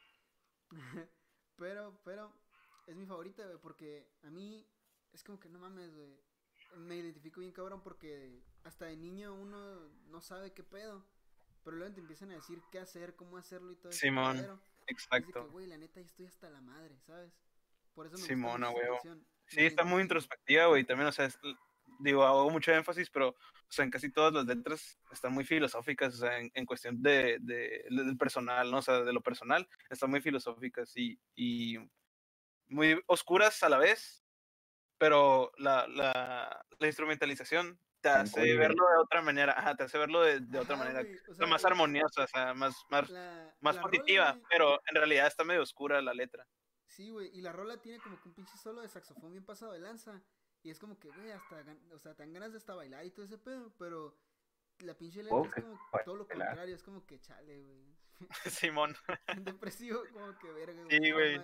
pero, 1.57 1.99
pero 2.05 2.33
es 2.87 2.97
mi 2.97 3.07
favorita, 3.07 3.45
güey, 3.45 3.59
porque 3.59 4.07
a 4.23 4.31
mí 4.31 4.67
es 5.13 5.23
como 5.23 5.39
que 5.41 5.49
no 5.49 5.59
mames, 5.59 5.95
güey. 5.95 6.19
Me 6.77 6.97
identifico 6.97 7.41
bien 7.41 7.53
cabrón 7.53 7.83
porque 7.83 8.43
hasta 8.65 8.87
de 8.87 8.97
niño 8.97 9.35
uno 9.35 9.89
no 10.09 10.21
sabe 10.21 10.53
qué 10.53 10.65
pedo. 10.65 11.05
Pero 11.63 11.77
luego 11.79 11.95
te 11.95 12.01
empiezan 12.01 12.31
a 12.31 12.35
decir 12.35 12.61
qué 12.71 12.79
hacer, 12.79 13.17
cómo 13.17 13.39
hacerlo 13.39 13.73
y 13.73 13.77
todo 13.77 13.89
eso. 13.91 13.99
Simón, 13.99 14.37
Es 14.37 14.43
de 14.43 14.49
que, 14.49 14.61
Exacto. 14.93 15.49
güey, 15.51 15.67
la 15.67 15.79
neta, 15.79 16.01
yo 16.01 16.07
estoy 16.07 16.27
hasta 16.27 16.51
la 16.51 16.61
madre, 16.61 16.99
¿sabes? 17.07 17.33
Por 17.95 18.07
eso 18.07 18.19
me 18.19 18.25
Simón, 18.25 18.61
gusta 18.63 19.09
esa. 19.09 19.17
Sí, 19.47 19.61
está 19.61 19.85
muy 19.85 20.03
introspectiva, 20.03 20.67
güey. 20.67 20.85
También, 20.85 21.09
o 21.09 21.13
sea, 21.13 21.25
es- 21.27 21.39
digo, 22.01 22.25
hago 22.25 22.51
mucho 22.51 22.73
énfasis, 22.73 23.11
pero, 23.11 23.31
o 23.31 23.37
sea, 23.69 23.85
en 23.85 23.91
casi 23.91 24.11
todas 24.13 24.33
las 24.33 24.45
letras 24.47 24.99
están 25.13 25.33
muy 25.33 25.45
filosóficas, 25.45 26.15
o 26.15 26.19
sea, 26.19 26.39
en, 26.39 26.51
en 26.55 26.67
cuestión 26.67 27.03
de, 27.03 27.39
de- 27.41 27.85
del 27.91 28.17
personal, 28.17 28.71
¿no? 28.71 28.79
O 28.79 28.83
sea, 28.83 29.01
de 29.03 29.13
lo 29.13 29.23
personal, 29.23 29.69
están 29.91 30.11
muy 30.11 30.21
filosóficas 30.21 30.97
y, 30.97 31.19
y 31.35 31.77
muy 32.69 33.03
oscuras 33.07 33.63
a 33.63 33.69
la 33.69 33.79
vez, 33.79 34.25
pero 34.99 35.53
la, 35.59 35.87
la, 35.89 36.65
la 36.79 36.87
instrumentalización 36.87 37.79
te 38.01 38.09
hace 38.11 38.55
verlo 38.57 38.85
de 38.85 39.03
otra 39.03 39.23
manera, 39.23 39.55
ajá, 39.57 39.75
te 39.77 39.85
hace 39.85 39.99
verlo 39.99 40.21
de, 40.23 40.41
de 40.41 40.59
otra 40.59 40.75
Ajá, 40.75 40.85
manera, 40.85 41.03
güey, 41.03 41.17
o 41.17 41.31
o 41.31 41.35
sea, 41.35 41.35
sea, 41.35 41.47
más 41.47 41.65
armoniosa, 41.65 42.25
o 42.25 42.27
sea, 42.29 42.55
más, 42.55 42.77
más, 42.91 43.11
la- 43.11 43.57
más 43.61 43.77
rola, 43.77 43.83
positiva, 43.83 44.33
güey, 44.33 44.45
pero 44.51 44.81
en 44.89 44.95
realidad 44.97 45.27
está 45.27 45.45
medio 45.45 45.63
oscura 45.63 46.03
la 46.03 46.13
letra. 46.15 46.47
Sí, 46.87 47.11
güey, 47.11 47.31
y 47.37 47.41
la 47.41 47.53
rola 47.53 47.81
tiene 47.81 47.99
como 48.01 48.21
que 48.21 48.29
un 48.29 48.35
pinche 48.35 48.57
solo 48.59 48.83
de 48.83 48.89
saxofón 48.89 49.33
bien 49.33 49.45
pasado 49.45 49.73
de 49.73 49.81
lanza. 49.81 50.23
Y 50.65 50.71
es 50.71 50.81
como 50.81 50.99
que, 50.99 51.13
güey, 51.13 51.31
hasta, 51.31 51.63
o 51.93 51.99
sea, 52.01 52.15
te 52.17 52.25
dan 52.25 52.33
ganas 52.33 52.51
de 52.53 52.59
hasta 52.59 52.75
bailar 52.75 53.05
y 53.07 53.11
todo 53.13 53.25
ese 53.27 53.39
pedo, 53.39 53.73
pero 53.79 54.19
la 54.81 54.97
pinche 54.99 55.23
letra 55.23 55.39
Oh, 55.39 55.45
es 55.45 55.53
como 55.55 55.79
bailar. 55.93 56.05
todo 56.05 56.17
lo 56.17 56.27
contrario, 56.27 56.75
es 56.75 56.83
como 56.83 57.07
que 57.07 57.21
chale, 57.21 57.63
güey. 57.63 57.97
Simón. 58.47 58.97
Depresivo, 59.45 60.03
como 60.13 60.37
que 60.39 60.51
verga, 60.53 60.85
Sí, 60.91 61.11
güey. 61.13 61.41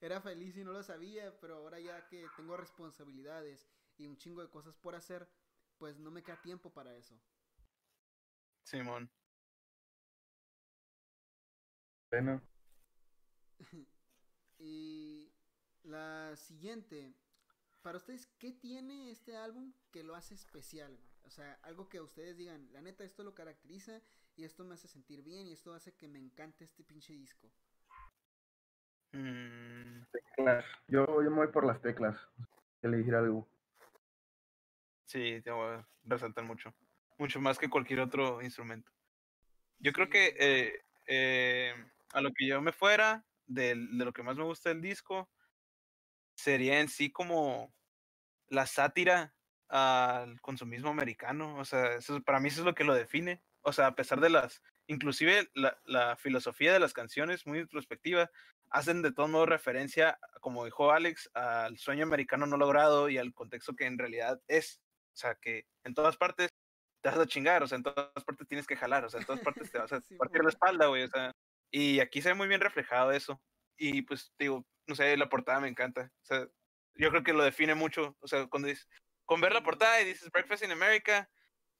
Era 0.00 0.20
feliz 0.20 0.56
y 0.56 0.64
no 0.64 0.72
lo 0.72 0.82
sabía, 0.82 1.38
pero 1.40 1.56
ahora 1.56 1.80
ya 1.80 2.06
que 2.08 2.28
tengo 2.36 2.56
responsabilidades 2.56 3.66
y 3.96 4.06
un 4.06 4.18
chingo 4.18 4.42
de 4.42 4.50
cosas 4.50 4.76
por 4.76 4.94
hacer, 4.96 5.28
pues 5.78 5.98
no 5.98 6.10
me 6.10 6.22
queda 6.22 6.42
tiempo 6.42 6.72
para 6.72 6.94
eso. 6.96 7.18
Simón. 8.64 9.10
Bueno, 12.10 12.42
Y 14.58 15.32
la 15.82 16.36
siguiente, 16.36 17.14
para 17.84 17.98
ustedes, 17.98 18.26
¿qué 18.38 18.50
tiene 18.50 19.10
este 19.10 19.36
álbum 19.36 19.74
que 19.92 20.02
lo 20.02 20.14
hace 20.14 20.34
especial? 20.34 20.96
güey? 20.96 21.12
O 21.26 21.30
sea, 21.30 21.58
algo 21.62 21.90
que 21.90 22.00
ustedes 22.00 22.34
digan, 22.34 22.66
la 22.72 22.80
neta, 22.80 23.04
esto 23.04 23.22
lo 23.22 23.34
caracteriza 23.34 24.00
y 24.36 24.44
esto 24.44 24.64
me 24.64 24.72
hace 24.74 24.88
sentir 24.88 25.22
bien 25.22 25.46
y 25.46 25.52
esto 25.52 25.74
hace 25.74 25.92
que 25.94 26.08
me 26.08 26.18
encante 26.18 26.64
este 26.64 26.82
pinche 26.82 27.12
disco. 27.12 27.52
Mm, 29.12 30.02
teclas. 30.10 30.64
Yo, 30.88 31.04
yo 31.22 31.30
me 31.30 31.36
voy 31.36 31.48
por 31.48 31.66
las 31.66 31.80
teclas. 31.82 32.16
Que 32.80 32.88
le 32.88 32.96
dijera 32.96 33.18
algo. 33.18 33.46
Sí, 35.04 35.42
te 35.42 35.50
voy 35.50 35.74
a 35.74 35.86
resaltar 36.04 36.44
mucho. 36.44 36.74
Mucho 37.18 37.38
más 37.38 37.58
que 37.58 37.68
cualquier 37.68 38.00
otro 38.00 38.40
instrumento. 38.40 38.90
Yo 39.78 39.92
creo 39.92 40.08
que 40.08 40.34
eh, 40.38 40.80
eh, 41.06 41.74
a 42.14 42.22
lo 42.22 42.32
que 42.32 42.46
yo 42.46 42.62
me 42.62 42.72
fuera, 42.72 43.26
del- 43.46 43.98
de, 43.98 44.04
lo 44.06 44.12
que 44.14 44.22
más 44.22 44.36
me 44.36 44.44
gusta 44.44 44.70
del 44.70 44.80
disco, 44.80 45.28
sería 46.36 46.80
en 46.80 46.88
sí 46.88 47.10
como 47.10 47.74
la 48.48 48.66
sátira 48.66 49.34
al 49.68 50.40
consumismo 50.40 50.90
americano. 50.90 51.56
O 51.58 51.64
sea, 51.64 51.94
eso, 51.94 52.22
para 52.22 52.40
mí 52.40 52.48
eso 52.48 52.60
es 52.60 52.66
lo 52.66 52.74
que 52.74 52.84
lo 52.84 52.94
define. 52.94 53.42
O 53.62 53.72
sea, 53.72 53.88
a 53.88 53.94
pesar 53.94 54.20
de 54.20 54.30
las, 54.30 54.62
inclusive 54.86 55.50
la, 55.54 55.78
la 55.84 56.16
filosofía 56.16 56.72
de 56.72 56.80
las 56.80 56.92
canciones, 56.92 57.46
muy 57.46 57.60
introspectiva, 57.60 58.30
hacen 58.70 59.02
de 59.02 59.12
todos 59.12 59.30
modos 59.30 59.48
referencia, 59.48 60.18
como 60.40 60.64
dijo 60.64 60.90
Alex, 60.90 61.30
al 61.34 61.78
sueño 61.78 62.04
americano 62.04 62.46
no 62.46 62.56
logrado 62.56 63.08
y 63.08 63.18
al 63.18 63.32
contexto 63.32 63.74
que 63.74 63.86
en 63.86 63.98
realidad 63.98 64.40
es. 64.48 64.80
O 65.12 65.16
sea, 65.16 65.36
que 65.36 65.66
en 65.84 65.94
todas 65.94 66.16
partes 66.16 66.50
te 67.00 67.10
vas 67.10 67.18
a 67.18 67.26
chingar, 67.26 67.62
o 67.62 67.68
sea, 67.68 67.76
en 67.76 67.84
todas 67.84 68.24
partes 68.24 68.48
tienes 68.48 68.66
que 68.66 68.76
jalar, 68.76 69.04
o 69.04 69.10
sea, 69.10 69.20
en 69.20 69.26
todas 69.26 69.42
partes 69.42 69.70
te 69.70 69.78
vas 69.78 69.92
a 69.92 70.00
Sí, 70.08 70.16
partir 70.16 70.42
la 70.42 70.48
espalda, 70.48 70.86
güey, 70.86 71.04
o 71.04 71.08
sea, 71.08 71.32
y 71.70 72.00
aquí 72.00 72.22
se 72.22 72.30
ve 72.30 72.34
muy 72.34 72.48
bien 72.48 72.60
reflejado 72.60 73.12
eso. 73.12 73.40
Y 73.76 74.02
pues, 74.02 74.32
digo, 74.38 74.66
no 74.86 74.94
sé, 74.94 75.16
la 75.16 75.28
portada 75.28 75.60
me 75.60 75.68
encanta, 75.68 76.12
o 76.22 76.24
sea, 76.24 76.46
yo 76.96 77.10
creo 77.10 77.22
que 77.24 77.32
lo 77.32 77.42
define 77.42 77.74
mucho, 77.74 78.16
o 78.20 78.28
sea, 78.28 78.46
cuando 78.46 78.68
dices, 78.68 78.88
con 79.24 79.40
ver 79.40 79.52
la 79.52 79.62
portada 79.62 80.00
y 80.00 80.04
dices 80.04 80.30
Breakfast 80.30 80.64
in 80.64 80.72
America, 80.72 81.28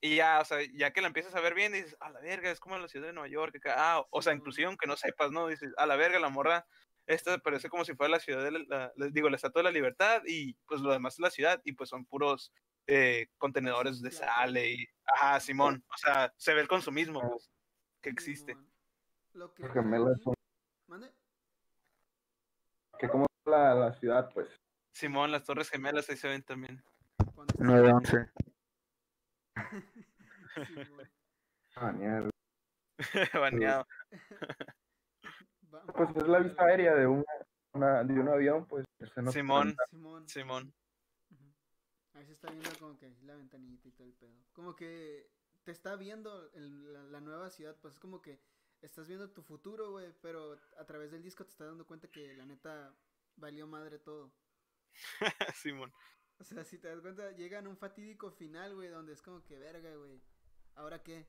y 0.01 0.17
ya, 0.17 0.41
o 0.41 0.45
sea, 0.45 0.59
ya 0.75 0.93
que 0.93 1.01
la 1.01 1.07
empiezas 1.07 1.35
a 1.35 1.41
ver 1.41 1.55
bien, 1.55 1.73
dices, 1.73 1.97
a 2.01 2.11
la 2.11 2.21
verga, 2.21 2.51
es 2.51 2.61
como 2.61 2.77
la 2.79 2.89
ciudad 2.89 3.07
de 3.07 3.13
Nueva 3.13 3.29
York, 3.29 3.57
acá". 3.57 3.75
ah, 3.77 4.07
o 4.11 4.23
sea, 4.23 4.35
inclusive 4.35 4.67
aunque 4.67 4.87
no 4.87 4.97
sepas, 4.97 5.31
¿no? 5.31 5.49
Dices, 5.49 5.73
a 5.77 5.87
la 5.87 5.97
verga, 5.97 6.19
la 6.19 6.29
morra, 6.29 6.67
esta 7.07 7.39
parece 7.39 7.69
como 7.69 7.85
si 7.85 7.95
fuera 7.95 8.11
la 8.11 8.21
ciudad 8.21 8.45
de 8.45 8.51
la, 8.51 8.93
digo, 9.11 9.31
la 9.31 9.37
Estatua 9.37 9.61
de 9.61 9.65
la 9.65 9.71
Libertad, 9.71 10.23
y 10.27 10.55
pues 10.67 10.81
lo 10.81 10.93
demás 10.93 11.15
es 11.15 11.21
la 11.21 11.31
ciudad, 11.31 11.61
y 11.65 11.73
pues 11.73 11.91
son 11.91 12.07
puros 12.07 12.53
eh, 12.87 13.29
contenedores 13.39 14.03
de 14.03 14.11
sal 14.11 14.59
y, 14.59 14.87
ajá, 15.07 15.41
Simón, 15.41 15.85
o 15.89 15.97
sea, 15.97 16.35
se 16.37 16.55
ve 16.55 16.61
el 16.61 16.69
consumismo, 16.69 17.21
pues, 17.21 17.51
que 18.03 18.11
existe. 18.11 18.57
Lo 19.33 19.55
que 19.55 19.65
¿Mande? 20.87 21.11
Que 22.99 23.09
como 23.09 23.27
la, 23.47 23.75
la 23.75 23.93
ciudad, 23.95 24.31
pues. 24.33 24.49
Simón, 24.93 25.33
las 25.33 25.45
Torres 25.45 25.71
Gemelas 25.71 26.09
ahí 26.09 26.17
se 26.17 26.29
ven 26.29 26.43
también. 26.43 26.83
Cuando 27.35 27.53
está- 27.53 27.65
9-11. 27.65 28.31
Simón. 30.85 31.11
Ah, 31.77 31.93
mierda. 31.99 32.31
Baneado. 33.35 33.87
Va- 35.75 35.83
Pues 35.87 36.11
es 36.17 36.29
la 36.29 36.39
vista 36.39 36.65
aérea 36.65 36.95
de, 36.95 37.07
una, 37.07 37.25
una- 37.73 38.05
de 38.05 38.15
un 38.21 38.29
avión, 38.29 38.67
pues. 38.67 38.85
se 39.01 39.21
nota 39.21 39.33
Simón. 39.33 39.77
Simón. 39.91 40.29
Simón. 40.29 40.75
Ahí 42.15 42.25
se 42.27 42.33
está 42.33 42.49
viendo 42.51 42.71
como 42.79 42.97
que 42.97 43.11
la 43.23 43.35
ventanita 43.35 43.89
y 43.89 43.93
todo 43.93 44.07
el 44.07 44.13
pedo. 44.15 44.37
Como 44.53 44.77
que 44.77 45.29
te 45.65 45.73
está 45.73 45.97
viendo 45.97 46.51
el- 46.53 46.93
la, 46.93 47.03
la 47.03 47.21
nueva 47.21 47.51
ciudad, 47.51 47.77
pues 47.83 47.95
es 47.95 48.01
como 48.01 48.23
que 48.23 48.41
estás 48.85 49.09
viendo 49.09 49.31
tu 49.31 49.43
futuro, 49.43 49.93
güey, 49.93 50.13
pero 50.21 50.59
a 50.79 50.85
través 50.85 51.11
del 51.11 51.23
disco 51.23 51.45
te 51.45 51.51
estás 51.51 51.69
dando 51.69 51.87
cuenta 51.87 52.09
que 52.11 52.35
la 52.35 52.45
neta 52.47 52.95
valió 53.37 53.67
madre 53.67 53.99
todo. 53.99 54.33
Simón. 55.55 55.93
O 56.39 56.45
sea, 56.45 56.65
si 56.65 56.79
te 56.79 56.89
das 56.89 57.01
cuenta, 57.01 57.31
llegan 57.33 57.67
a 57.67 57.71
un 57.71 57.77
fatídico 57.77 58.31
final, 58.31 58.75
güey, 58.75 58.89
donde 58.89 59.13
es 59.13 59.23
como 59.23 59.45
que 59.45 59.59
verga, 59.59 59.95
güey. 59.97 60.21
¿Ahora 60.75 61.03
qué? 61.03 61.27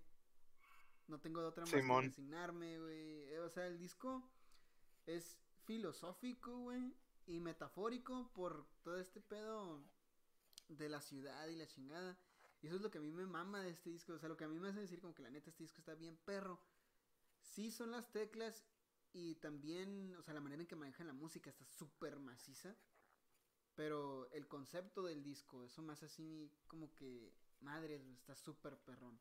No 1.08 1.20
tengo 1.20 1.42
de 1.42 1.48
otra 1.48 1.66
más 1.66 1.82
que 1.82 1.82
Simón. 1.82 2.04
resignarme, 2.04 2.80
güey. 2.80 3.34
Eh, 3.34 3.40
O 3.40 3.50
sea, 3.50 3.68
el 3.68 3.78
disco 3.78 4.28
es 5.06 5.38
filosófico, 5.66 6.58
güey, 6.60 6.96
y 7.28 7.40
metafórico 7.40 8.32
por 8.34 8.66
todo 8.84 8.98
este 9.00 9.22
pedo 9.22 9.84
de 10.68 10.90
la 10.90 11.02
ciudad 11.02 11.48
y 11.48 11.56
la 11.56 11.68
chingada. 11.68 12.18
Y 12.62 12.68
eso 12.68 12.78
es 12.78 12.82
lo 12.82 12.90
que 12.90 12.98
a 12.98 13.02
mí 13.02 13.12
me 13.12 13.26
mama 13.26 13.62
de 13.62 13.70
este 13.72 13.92
disco. 13.92 14.14
O 14.14 14.20
sea, 14.20 14.30
lo 14.30 14.38
que 14.38 14.46
a 14.46 14.48
mí 14.48 14.60
me 14.60 14.70
hace 14.70 14.80
decir 14.82 15.00
como 15.00 15.14
que 15.14 15.22
la 15.22 15.30
neta 15.30 15.50
este 15.50 15.64
disco 15.64 15.80
está 15.80 15.94
bien 15.94 16.18
perro. 16.26 16.60
Sí 17.46 17.72
son 17.72 17.92
las 17.92 18.12
teclas 18.12 18.66
y 19.14 19.36
también, 19.36 20.14
o 20.16 20.22
sea, 20.22 20.34
la 20.34 20.42
manera 20.42 20.62
en 20.62 20.68
que 20.68 20.76
manejan 20.76 21.08
la 21.08 21.14
música 21.14 21.50
está 21.50 21.66
súper 21.66 22.20
maciza. 22.20 22.76
Pero 23.76 24.30
el 24.32 24.48
concepto 24.48 25.04
del 25.04 25.24
disco, 25.24 25.64
eso 25.64 25.82
más 25.82 26.02
así 26.04 26.52
como 26.68 26.94
que, 26.96 27.34
madre, 27.60 28.02
está 28.14 28.36
súper 28.36 28.78
perrón. 28.78 29.20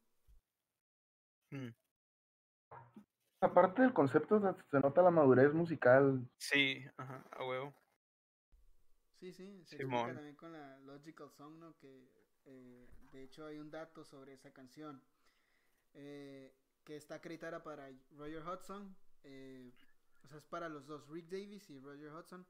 Mm. 1.50 1.68
Aparte 3.40 3.82
del 3.82 3.92
concepto, 3.92 4.40
se, 4.40 4.70
se 4.70 4.80
nota 4.80 5.02
la 5.02 5.10
madurez 5.10 5.52
musical. 5.52 6.28
Sí, 6.38 6.84
ajá, 6.96 7.24
a 7.32 7.44
huevo. 7.44 7.74
Sí, 9.18 9.32
sí, 9.32 9.64
se 9.64 9.76
Simón. 9.78 9.94
explica 9.94 10.14
también 10.14 10.36
con 10.36 10.52
la 10.52 10.78
Logical 10.80 11.30
Song, 11.30 11.58
¿no? 11.58 11.76
Que 11.76 12.10
eh, 12.44 12.88
de 13.12 13.22
hecho 13.22 13.46
hay 13.46 13.58
un 13.58 13.70
dato 13.70 14.04
sobre 14.04 14.34
esa 14.34 14.52
canción. 14.52 15.02
Eh, 15.94 16.54
que 16.84 16.96
está 16.96 17.16
acreditada 17.16 17.62
para 17.62 17.90
Roger 18.16 18.42
Hudson. 18.46 18.94
Eh, 19.24 19.72
o 20.22 20.28
sea, 20.28 20.38
es 20.38 20.44
para 20.44 20.68
los 20.68 20.86
dos, 20.86 21.08
Rick 21.08 21.28
Davis 21.28 21.68
y 21.70 21.78
Roger 21.78 22.12
Hudson. 22.12 22.46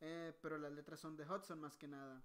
Eh, 0.00 0.32
pero 0.40 0.58
las 0.58 0.72
letras 0.72 1.00
son 1.00 1.16
de 1.16 1.24
Hudson 1.24 1.60
más 1.60 1.76
que 1.76 1.88
nada. 1.88 2.22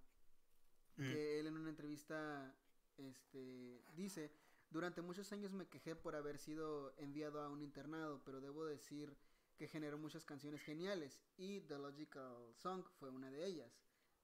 Mm. 0.97 1.03
Que 1.03 1.39
él 1.39 1.47
en 1.47 1.57
una 1.57 1.69
entrevista 1.69 2.55
este, 2.97 3.83
dice, 3.93 4.31
durante 4.69 5.01
muchos 5.01 5.31
años 5.31 5.53
me 5.53 5.67
quejé 5.67 5.95
por 5.95 6.15
haber 6.15 6.37
sido 6.39 6.93
enviado 6.97 7.41
a 7.41 7.49
un 7.49 7.61
internado, 7.61 8.21
pero 8.25 8.41
debo 8.41 8.65
decir 8.65 9.15
que 9.57 9.67
generó 9.67 9.97
muchas 9.97 10.25
canciones 10.25 10.61
geniales 10.61 11.19
y 11.37 11.61
The 11.61 11.79
Logical 11.79 12.53
Song 12.55 12.83
fue 12.99 13.09
una 13.09 13.31
de 13.31 13.45
ellas. 13.45 13.71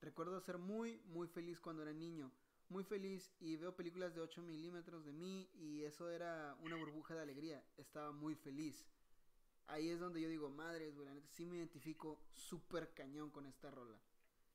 Recuerdo 0.01 0.39
ser 0.41 0.57
muy, 0.57 1.01
muy 1.05 1.27
feliz 1.27 1.59
cuando 1.59 1.81
era 1.81 1.93
niño, 1.93 2.31
muy 2.69 2.83
feliz 2.83 3.31
y 3.39 3.55
veo 3.55 3.75
películas 3.75 4.15
de 4.15 4.21
8 4.21 4.41
milímetros 4.41 5.05
de 5.05 5.13
mí 5.13 5.49
y 5.53 5.83
eso 5.83 6.09
era 6.09 6.55
una 6.61 6.75
burbuja 6.75 7.13
de 7.13 7.21
alegría, 7.21 7.63
estaba 7.77 8.11
muy 8.11 8.35
feliz. 8.35 8.85
Ahí 9.67 9.89
es 9.89 9.99
donde 9.99 10.21
yo 10.21 10.27
digo, 10.27 10.49
madres, 10.49 10.93
güey, 10.95 11.07
la 11.07 11.13
neta 11.13 11.27
sí 11.29 11.45
me 11.45 11.57
identifico 11.57 12.19
súper 12.33 12.93
cañón 12.93 13.29
con 13.29 13.45
esta 13.45 13.71
rola. 13.71 13.97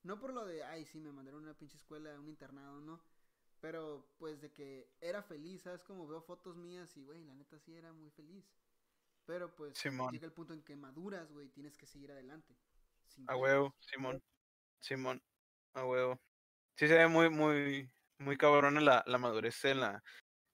No 0.03 0.19
por 0.19 0.33
lo 0.33 0.45
de, 0.45 0.63
ay, 0.63 0.85
sí, 0.85 0.99
me 0.99 1.11
mandaron 1.11 1.41
a 1.41 1.43
una 1.45 1.57
pinche 1.57 1.77
escuela, 1.77 2.19
un 2.19 2.29
internado, 2.29 2.79
no. 2.81 3.01
Pero 3.59 4.05
pues 4.17 4.39
de 4.41 4.51
que 4.51 4.89
era 5.01 5.21
feliz, 5.21 5.63
¿sabes? 5.63 5.83
Como 5.83 6.07
veo 6.07 6.21
fotos 6.21 6.55
mías 6.55 6.95
y, 6.95 7.03
güey, 7.03 7.23
la 7.25 7.33
neta 7.33 7.59
sí 7.59 7.75
era 7.75 7.91
muy 7.91 8.09
feliz. 8.11 8.45
Pero 9.25 9.53
pues 9.55 9.77
Simón. 9.77 10.11
llega 10.11 10.25
el 10.25 10.31
punto 10.31 10.53
en 10.53 10.63
que 10.63 10.75
maduras, 10.75 11.31
güey, 11.31 11.49
tienes 11.49 11.77
que 11.77 11.85
seguir 11.85 12.11
adelante. 12.11 12.55
sin 13.07 13.29
A 13.29 13.35
huevo, 13.35 13.75
Simón. 13.79 14.21
Simón. 14.79 15.21
A 15.73 15.85
huevo. 15.85 16.19
Sí 16.75 16.87
se 16.87 16.95
ve 16.95 17.07
muy, 17.07 17.29
muy, 17.29 17.91
muy 18.19 18.37
cabrón 18.37 18.83
la, 18.83 19.03
la 19.07 19.17
madurez 19.17 19.65
en 19.65 19.79
la, 19.81 20.03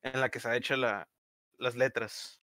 en 0.01 0.19
la 0.19 0.29
que 0.29 0.39
se 0.39 0.47
ha 0.47 0.55
hecho 0.55 0.75
la, 0.75 1.07
las 1.57 1.75
letras. 1.75 2.41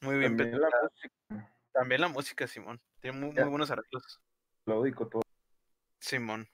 Muy 0.00 0.18
bien. 0.18 0.36
También 0.36 0.60
la 0.60 0.68
música, 0.82 1.54
También 1.72 2.00
la 2.00 2.08
música, 2.08 2.46
Simón. 2.46 2.80
Tiene 3.00 3.18
muy, 3.18 3.32
muy 3.32 3.48
buenos 3.48 3.70
arreglos. 3.70 4.20
melódico, 4.66 5.08
todo. 5.08 5.22
Simón. 6.00 6.48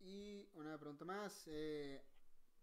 Y 0.00 0.48
una 0.54 0.78
pregunta 0.78 1.04
más. 1.04 1.44
eh, 1.46 2.02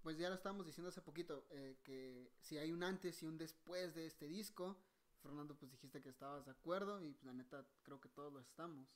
pues 0.01 0.17
ya 0.17 0.29
lo 0.29 0.35
estábamos 0.35 0.65
diciendo 0.65 0.89
hace 0.89 1.01
poquito, 1.01 1.45
eh, 1.49 1.77
que 1.83 2.31
si 2.39 2.57
hay 2.57 2.71
un 2.71 2.81
antes 2.81 3.21
y 3.23 3.25
un 3.25 3.37
después 3.37 3.93
de 3.93 4.05
este 4.05 4.27
disco. 4.27 4.79
Fernando, 5.21 5.55
pues 5.57 5.71
dijiste 5.71 6.01
que 6.01 6.09
estabas 6.09 6.45
de 6.45 6.51
acuerdo 6.51 7.01
y 7.01 7.11
pues, 7.11 7.25
la 7.25 7.33
neta 7.33 7.65
creo 7.83 7.99
que 7.99 8.07
todos 8.09 8.31
lo 8.31 8.39
estamos. 8.39 8.87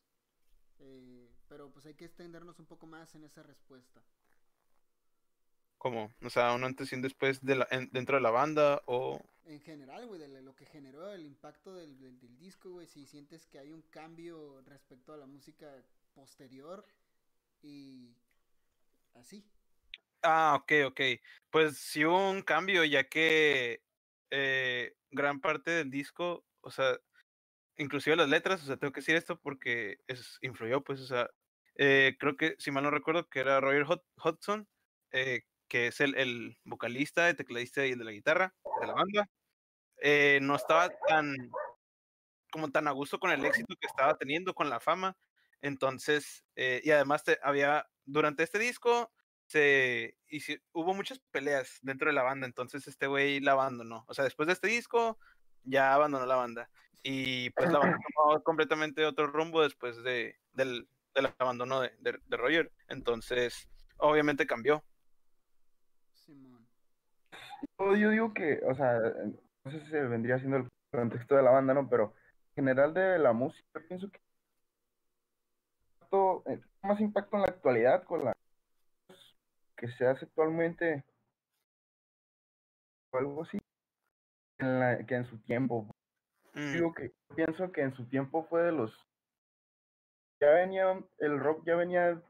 Eh, 0.79 1.29
pero 1.47 1.69
pues 1.71 1.85
hay 1.85 1.95
que 1.95 2.05
extendernos 2.05 2.59
un 2.59 2.65
poco 2.65 2.87
más 2.87 3.13
en 3.15 3.23
esa 3.23 3.43
respuesta. 3.43 4.01
Como, 5.81 6.13
o 6.23 6.29
sea, 6.29 6.53
un 6.53 6.63
antes 6.63 6.91
y 6.91 6.95
un 6.95 7.01
después 7.01 7.43
de 7.43 7.55
la, 7.55 7.67
en- 7.71 7.89
dentro 7.91 8.15
de 8.15 8.21
la 8.21 8.29
banda 8.29 8.83
o... 8.85 9.19
En 9.45 9.59
general, 9.61 10.05
güey, 10.05 10.19
de 10.19 10.43
lo 10.43 10.55
que 10.55 10.67
generó 10.67 11.09
el 11.11 11.25
impacto 11.25 11.73
del, 11.73 11.97
del, 11.99 12.19
del 12.19 12.37
disco, 12.37 12.69
güey, 12.69 12.85
si 12.85 13.07
sientes 13.07 13.47
que 13.47 13.57
hay 13.57 13.71
un 13.71 13.81
cambio 13.89 14.61
respecto 14.61 15.11
a 15.11 15.17
la 15.17 15.25
música 15.25 15.73
posterior 16.13 16.85
y 17.63 18.13
así. 19.15 19.43
Ah, 20.21 20.55
ok, 20.61 20.71
ok. 20.85 21.01
Pues 21.49 21.79
sí 21.79 22.05
hubo 22.05 22.29
un 22.29 22.43
cambio, 22.43 22.83
ya 22.85 23.05
que 23.09 23.81
eh, 24.29 24.95
gran 25.09 25.41
parte 25.41 25.71
del 25.71 25.89
disco, 25.89 26.45
o 26.61 26.69
sea, 26.69 26.95
inclusive 27.77 28.15
las 28.15 28.29
letras, 28.29 28.61
o 28.61 28.67
sea, 28.67 28.77
tengo 28.77 28.93
que 28.93 29.01
decir 29.01 29.15
esto 29.15 29.39
porque 29.39 29.97
es, 30.05 30.37
influyó, 30.43 30.81
pues, 30.83 31.01
o 31.01 31.07
sea, 31.07 31.27
eh, 31.73 32.17
creo 32.19 32.37
que, 32.37 32.55
si 32.59 32.69
mal 32.69 32.83
no 32.83 32.91
recuerdo, 32.91 33.27
que 33.27 33.39
era 33.39 33.59
Roger 33.59 33.85
Hud- 33.85 34.03
Hudson, 34.23 34.67
eh, 35.11 35.41
que 35.71 35.87
es 35.87 36.01
el, 36.01 36.15
el 36.15 36.57
vocalista, 36.65 37.29
el 37.29 37.37
tecladista 37.37 37.85
y 37.87 37.91
el 37.91 37.99
de 37.99 38.03
la 38.03 38.11
guitarra 38.11 38.53
de 38.81 38.87
la 38.87 38.93
banda, 38.93 39.29
eh, 40.01 40.39
no 40.41 40.57
estaba 40.57 40.89
tan, 41.07 41.33
como 42.51 42.69
tan 42.71 42.89
a 42.89 42.91
gusto 42.91 43.19
con 43.19 43.31
el 43.31 43.45
éxito 43.45 43.73
que 43.79 43.87
estaba 43.87 44.17
teniendo, 44.17 44.53
con 44.53 44.69
la 44.69 44.81
fama, 44.81 45.15
entonces, 45.61 46.43
eh, 46.57 46.81
y 46.83 46.91
además 46.91 47.23
te- 47.23 47.39
había, 47.41 47.87
durante 48.03 48.43
este 48.43 48.59
disco, 48.59 49.13
se 49.45 50.17
hici- 50.29 50.61
hubo 50.73 50.93
muchas 50.93 51.19
peleas 51.31 51.79
dentro 51.81 52.07
de 52.09 52.13
la 52.15 52.23
banda, 52.23 52.47
entonces 52.47 52.85
este 52.89 53.07
güey 53.07 53.39
la 53.39 53.53
abandonó. 53.53 54.03
O 54.09 54.13
sea, 54.13 54.25
después 54.25 54.47
de 54.47 54.53
este 54.53 54.67
disco, 54.67 55.17
ya 55.63 55.93
abandonó 55.93 56.25
la 56.25 56.35
banda. 56.35 56.69
Y 57.01 57.49
pues 57.51 57.71
la 57.71 57.79
banda 57.79 57.97
tomó 58.17 58.43
completamente 58.43 59.05
otro 59.05 59.27
rumbo 59.27 59.63
después 59.63 60.03
de, 60.03 60.37
del, 60.51 60.89
del 61.15 61.33
abandono 61.39 61.79
de, 61.79 61.95
de- 61.99 62.19
de 62.25 62.37
Roger. 62.37 62.73
Entonces, 62.89 63.69
obviamente 63.95 64.45
cambió. 64.45 64.83
Yo, 67.79 68.09
digo 68.09 68.33
que, 68.33 68.61
o 68.65 68.75
sea, 68.75 68.99
no 68.99 69.71
sé 69.71 69.79
si 69.81 69.87
se 69.87 70.01
vendría 70.03 70.37
siendo 70.39 70.57
el 70.57 70.67
contexto 70.91 71.35
de 71.35 71.43
la 71.43 71.51
banda, 71.51 71.73
¿no? 71.73 71.89
Pero 71.89 72.13
en 72.49 72.55
general 72.55 72.93
de 72.93 73.19
la 73.19 73.33
música, 73.33 73.67
yo 73.75 73.87
pienso 73.87 74.11
que 74.11 74.19
todo, 76.09 76.43
eh, 76.47 76.59
más 76.83 76.99
impacto 76.99 77.37
en 77.37 77.43
la 77.43 77.47
actualidad 77.49 78.03
con 78.03 78.25
la 78.25 78.33
que 79.77 79.87
se 79.87 80.05
hace 80.05 80.25
actualmente 80.25 81.03
o 83.11 83.17
algo 83.17 83.43
así 83.43 83.57
en 84.59 84.79
la- 84.79 85.05
que 85.05 85.15
en 85.15 85.25
su 85.25 85.37
tiempo. 85.39 85.87
Mm, 86.53 86.73
Digo 86.73 86.93
que 86.93 87.11
pienso 87.35 87.71
que 87.71 87.81
en 87.81 87.95
su 87.95 88.05
tiempo 88.07 88.45
fue 88.49 88.63
de 88.63 88.71
los 88.73 88.93
ya 90.39 90.49
venía 90.51 90.99
el 91.19 91.39
rock 91.39 91.63
ya 91.65 91.75
venía 91.75 92.21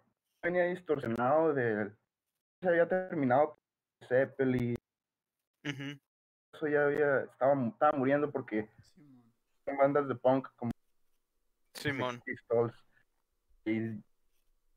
venía 0.44 0.65
distorsionado 0.65 1.54
de 1.54 1.91
se 2.62 2.70
había 2.70 2.88
terminado 2.88 3.58
Zeppelin 4.08 4.76
eso 5.63 6.67
ya 6.67 6.86
había 6.86 7.21
estaba 7.21 7.67
estaba 7.67 7.97
muriendo 7.97 8.32
porque 8.32 8.69
Simón. 8.95 9.34
en 9.67 9.78
bandas 9.78 10.08
de 10.08 10.15
punk 10.15 10.47
como 10.56 10.71
Simón. 11.74 12.21
Pistols 12.26 12.74
y 13.65 14.02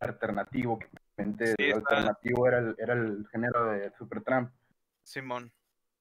alternativo 0.01 0.79
que 0.79 0.89
realmente 1.17 1.47
Sí, 1.47 1.55
el 1.59 1.79
está- 1.79 1.97
alternativo 1.97 2.47
era 2.47 2.59
el, 2.59 2.75
era 2.79 2.95
el 2.95 3.27
género 3.29 3.67
de 3.73 3.91
Supertramp 3.97 4.53
Simón. 5.05 5.51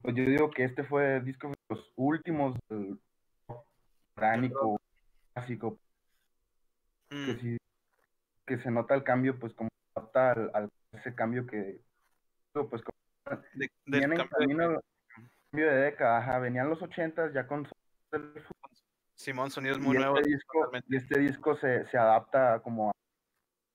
pues 0.02 0.14
yo 0.14 0.24
digo 0.24 0.50
que 0.50 0.64
este 0.64 0.84
fue 0.84 1.16
el 1.16 1.24
disco 1.24 1.48
de 1.48 1.54
los 1.70 1.92
últimos 1.96 2.56
del 2.68 3.00
rock 3.48 3.66
orgánico 4.16 4.80
clásico 5.32 5.78
que 7.08 7.16
mm, 7.34 7.38
sí 7.40 7.56
que 8.46 8.58
se 8.58 8.70
nota 8.70 8.94
el 8.94 9.02
cambio 9.04 9.38
pues 9.38 9.54
como 9.54 9.68
se 9.70 9.98
adapta 10.00 10.32
al, 10.32 10.50
al- 10.54 10.70
ese 10.92 11.14
cambio 11.14 11.46
que 11.46 11.80
pues 12.52 12.82
como 12.82 12.94
de- 13.54 13.70
en 13.86 14.00
cambio 14.02 14.18
de- 14.24 14.28
camino 14.28 14.80
cambio 15.50 15.70
de 15.70 15.76
década 15.76 16.18
ajá, 16.18 16.38
venían 16.38 16.68
los 16.68 16.82
ochentas 16.82 17.32
ya 17.32 17.46
con 17.46 17.66
Simón, 19.16 19.50
sonidos 19.50 19.78
y 19.78 19.80
muy 19.80 19.96
nuevos. 19.96 20.20
este 20.20 20.30
disco 20.30 20.70
y 20.88 20.96
este 20.96 21.18
disco 21.20 21.56
se, 21.56 21.86
se 21.86 21.96
adapta 21.98 22.60
como 22.60 22.92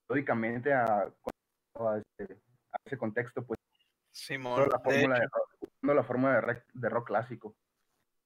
lógicamente 0.09 0.73
a, 0.73 0.83
a 0.83 2.01
ese, 2.19 2.33
a 2.71 2.77
ese 2.85 2.97
contexto 2.97 3.45
pues 3.45 3.59
Simón. 4.11 4.67
la 4.69 4.77
de 4.77 4.83
fórmula 4.83 5.17
hecho, 5.17 5.67
de, 5.81 5.93
la 5.95 6.03
fórmula 6.03 6.61
de, 6.73 6.89
rock 6.89 7.07
clásico 7.07 7.55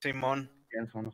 Simón. 0.02 0.66
pienso. 0.68 1.14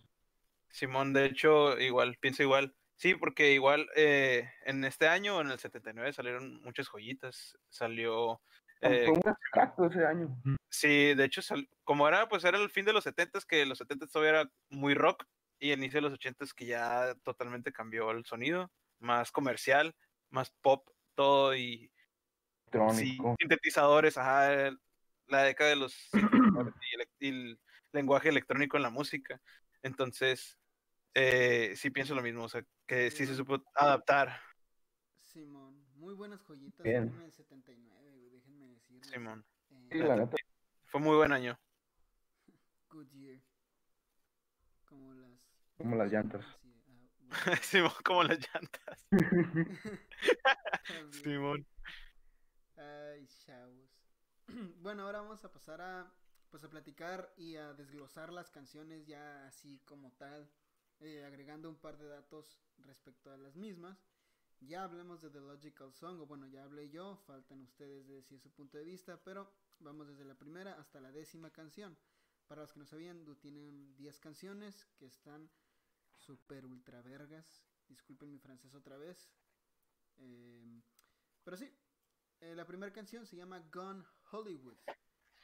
Simón, 0.71 1.13
de 1.13 1.25
hecho, 1.25 1.77
igual, 1.79 2.17
pienso 2.19 2.43
igual. 2.43 2.75
Sí, 2.95 3.15
porque 3.15 3.53
igual 3.53 3.87
eh, 3.95 4.49
en 4.65 4.83
este 4.83 5.07
año, 5.07 5.41
en 5.41 5.51
el 5.51 5.59
79, 5.59 6.11
salieron 6.13 6.61
muchas 6.61 6.87
joyitas. 6.87 7.57
Salió. 7.69 8.41
Eh, 8.81 9.05
fue 9.05 9.13
un 9.15 9.27
abstracto 9.27 9.85
ese 9.85 10.05
año 10.05 10.41
sí, 10.69 11.13
de 11.13 11.25
hecho, 11.25 11.41
como 11.83 12.07
era, 12.07 12.29
pues 12.29 12.43
era 12.43 12.57
el 12.57 12.69
fin 12.69 12.85
de 12.85 12.93
los 12.93 13.03
70 13.03 13.39
que 13.47 13.65
los 13.65 13.77
70 13.79 14.07
todavía 14.07 14.41
era 14.41 14.51
muy 14.69 14.93
rock, 14.93 15.25
y 15.59 15.71
el 15.71 15.79
inicio 15.79 15.97
de 15.97 16.03
los 16.03 16.13
80 16.13 16.45
que 16.55 16.65
ya 16.65 17.15
totalmente 17.23 17.73
cambió 17.73 18.11
el 18.11 18.23
sonido, 18.25 18.71
más 18.99 19.31
comercial, 19.31 19.95
más 20.29 20.51
pop, 20.61 20.87
todo, 21.15 21.55
y 21.55 21.77
sí, 21.89 21.91
electrónico 22.71 23.35
sintetizadores, 23.39 24.17
ajá, 24.17 24.53
el- 24.67 24.79
la 25.27 25.43
década 25.43 25.71
de 25.71 25.75
los 25.75 26.09
y, 26.81 26.97
elec- 26.97 27.09
y 27.19 27.27
el 27.29 27.59
lenguaje 27.91 28.29
electrónico 28.29 28.77
en 28.77 28.83
la 28.83 28.89
música. 28.89 29.41
Entonces, 29.81 30.57
eh, 31.13 31.73
sí 31.75 31.89
pienso 31.89 32.15
lo 32.15 32.21
mismo, 32.21 32.43
o 32.43 32.49
sea, 32.49 32.63
que 32.87 33.11
sí 33.11 33.25
se 33.25 33.35
supo 33.35 33.61
adaptar, 33.75 34.39
Simón. 35.21 35.85
Muy 35.95 36.13
buenas 36.13 36.41
joyitas 36.41 36.83
Bien. 36.83 37.09
en 37.09 37.21
el 37.21 37.31
79, 37.31 37.73
güey, 37.73 37.73
déjenme 37.73 37.77
decirles. 37.77 37.88
Simón. 39.09 39.43
Sí, 39.91 39.97
la 39.97 40.15
neta. 40.15 40.37
Fue 40.85 41.01
muy 41.01 41.15
buen 41.15 41.31
año. 41.31 41.59
Goodyear. 42.89 43.39
Como 44.85 45.13
las... 45.13 45.31
Como 45.77 45.95
las 45.95 46.11
llantas. 46.11 46.45
Ah, 47.31 47.55
Simón, 47.61 47.91
como 48.03 48.23
las 48.23 48.39
llantas. 48.39 49.05
Simón. 51.23 51.63
Ay, 52.75 53.27
chavos. 53.45 53.87
bueno, 54.81 55.03
ahora 55.03 55.21
vamos 55.21 55.45
a 55.45 55.51
pasar 55.51 55.79
a 55.79 56.11
pues 56.49 56.63
a 56.63 56.71
platicar 56.71 57.31
y 57.37 57.55
a 57.55 57.73
desglosar 57.73 58.33
las 58.33 58.49
canciones 58.49 59.05
ya 59.05 59.45
así 59.45 59.79
como 59.85 60.11
tal, 60.13 60.49
eh, 61.01 61.23
agregando 61.23 61.69
un 61.69 61.75
par 61.75 61.99
de 61.99 62.07
datos 62.07 62.59
respecto 62.79 63.31
a 63.31 63.37
las 63.37 63.55
mismas. 63.55 64.03
Ya 64.61 64.83
hablemos 64.83 65.21
de 65.21 65.29
The 65.29 65.39
Logical 65.39 65.93
Song, 65.93 66.19
o 66.19 66.25
bueno, 66.25 66.45
ya 66.47 66.63
hablé 66.63 66.89
yo, 66.89 67.15
faltan 67.25 67.61
ustedes 67.61 68.07
de 68.07 68.15
decir 68.15 68.39
su 68.39 68.51
punto 68.51 68.77
de 68.77 68.83
vista, 68.83 69.17
pero 69.23 69.49
vamos 69.79 70.07
desde 70.07 70.25
la 70.25 70.35
primera 70.35 70.73
hasta 70.73 70.99
la 70.99 71.11
décima 71.11 71.49
canción. 71.51 71.97
para 72.47 72.61
los 72.61 72.73
que 72.73 72.79
no 72.79 72.85
sabían, 72.85 73.23
tienen 73.37 73.95
10 73.95 74.19
canciones 74.19 74.85
que 74.97 75.05
están 75.05 75.49
super 76.15 76.65
ultra 76.65 76.99
vergas. 77.03 77.63
Disculpen 77.87 78.31
mi 78.31 78.39
francés 78.39 78.73
otra 78.73 78.97
vez. 78.97 79.29
Em, 80.17 80.81
pero 81.43 81.55
sí, 81.55 81.71
eh, 82.41 82.55
la 82.55 82.65
primera 82.65 82.91
canción 82.91 83.27
se 83.27 83.35
llama 83.35 83.59
Gone 83.71 84.03
Hollywood, 84.31 84.77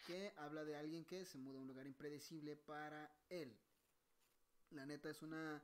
que 0.08 0.34
habla 0.38 0.65
de 0.65 0.75
alguien 0.75 1.06
que 1.06 1.25
se 1.25 1.38
muda 1.38 1.60
a 1.60 1.62
un 1.62 1.67
lugar 1.67 1.86
impredecible 1.86 2.56
para 2.56 3.15
él. 3.30 3.56
La 4.71 4.86
neta 4.86 5.10
es 5.10 5.21
una 5.21 5.63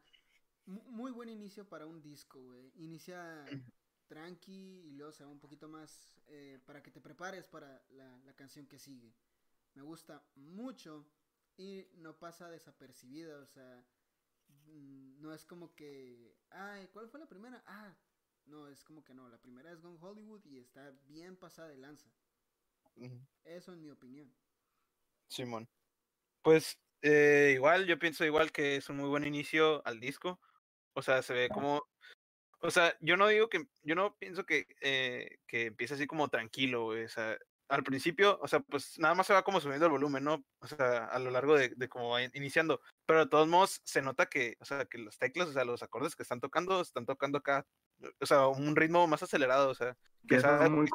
muy 0.65 1.11
buen 1.11 1.29
inicio 1.29 1.67
para 1.67 1.85
un 1.85 2.01
disco, 2.01 2.41
güey. 2.41 2.71
Inicia 2.75 3.45
tranqui 4.07 4.83
y 4.85 4.91
luego 4.91 5.11
se 5.11 5.23
va 5.23 5.29
un 5.29 5.39
poquito 5.39 5.67
más 5.67 6.21
eh, 6.27 6.59
para 6.65 6.83
que 6.83 6.91
te 6.91 6.99
prepares 6.99 7.47
para 7.47 7.81
la, 7.91 8.17
la, 8.25 8.33
canción 8.35 8.67
que 8.67 8.77
sigue. 8.77 9.13
Me 9.73 9.81
gusta 9.81 10.23
mucho 10.35 11.07
y 11.57 11.87
no 11.97 12.17
pasa 12.17 12.49
desapercibida, 12.49 13.39
o 13.39 13.45
sea, 13.45 13.85
mm, 14.67 15.21
no 15.21 15.33
es 15.33 15.45
como 15.45 15.73
que, 15.75 16.35
ay, 16.49 16.87
¿cuál 16.91 17.09
fue 17.09 17.19
la 17.19 17.29
primera? 17.29 17.63
Ah, 17.65 17.95
no, 18.45 18.67
es 18.67 18.83
como 18.83 19.03
que 19.03 19.13
no, 19.13 19.29
la 19.29 19.37
primera 19.37 19.71
es 19.71 19.81
Gone 19.81 19.97
Hollywood 20.01 20.43
y 20.45 20.57
está 20.57 20.91
bien 21.07 21.37
pasada 21.37 21.69
de 21.69 21.77
lanza. 21.77 22.09
Eso 23.43 23.73
en 23.73 23.81
mi 23.81 23.89
opinión. 23.89 24.31
Simón. 25.29 25.69
Pues 26.41 26.77
eh, 27.01 27.51
igual, 27.55 27.85
yo 27.85 27.97
pienso 27.97 28.25
igual 28.25 28.51
que 28.51 28.75
es 28.75 28.89
un 28.89 28.97
muy 28.97 29.09
buen 29.09 29.25
inicio 29.25 29.85
al 29.85 29.99
disco. 29.99 30.39
O 30.93 31.01
sea, 31.01 31.21
se 31.21 31.33
ve 31.33 31.49
como... 31.49 31.83
O 32.61 32.69
sea, 32.69 32.95
yo 33.01 33.17
no 33.17 33.27
digo 33.27 33.49
que... 33.49 33.65
Yo 33.83 33.95
no 33.95 34.15
pienso 34.17 34.45
que, 34.45 34.67
eh, 34.81 35.37
que 35.47 35.67
empiece 35.67 35.95
así 35.95 36.07
como 36.07 36.29
tranquilo, 36.29 36.85
O 36.87 37.07
sea, 37.07 37.37
al 37.69 37.83
principio, 37.83 38.37
o 38.41 38.47
sea, 38.49 38.59
pues 38.59 38.99
nada 38.99 39.15
más 39.15 39.27
se 39.27 39.33
va 39.33 39.43
como 39.43 39.61
subiendo 39.61 39.85
el 39.85 39.93
volumen, 39.93 40.25
¿no? 40.25 40.43
O 40.59 40.67
sea, 40.67 41.05
a 41.05 41.19
lo 41.19 41.31
largo 41.31 41.55
de, 41.55 41.69
de 41.69 41.87
cómo 41.87 42.09
va 42.09 42.21
iniciando. 42.21 42.81
Pero 43.05 43.21
de 43.21 43.29
todos 43.29 43.47
modos 43.47 43.81
se 43.85 44.01
nota 44.01 44.25
que, 44.25 44.57
o 44.59 44.65
sea, 44.65 44.83
que 44.85 44.97
las 44.97 45.17
teclas, 45.17 45.47
o 45.47 45.53
sea, 45.53 45.63
los 45.63 45.81
acordes 45.81 46.15
que 46.15 46.23
están 46.23 46.41
tocando, 46.41 46.81
están 46.81 47.05
tocando 47.05 47.37
acá 47.37 47.65
o 48.19 48.25
sea, 48.25 48.47
un 48.47 48.75
ritmo 48.75 49.07
más 49.07 49.23
acelerado, 49.23 49.69
o 49.69 49.75
sea, 49.75 49.95
que, 50.27 50.39
se, 50.39 50.47
va, 50.47 50.69
muy 50.69 50.87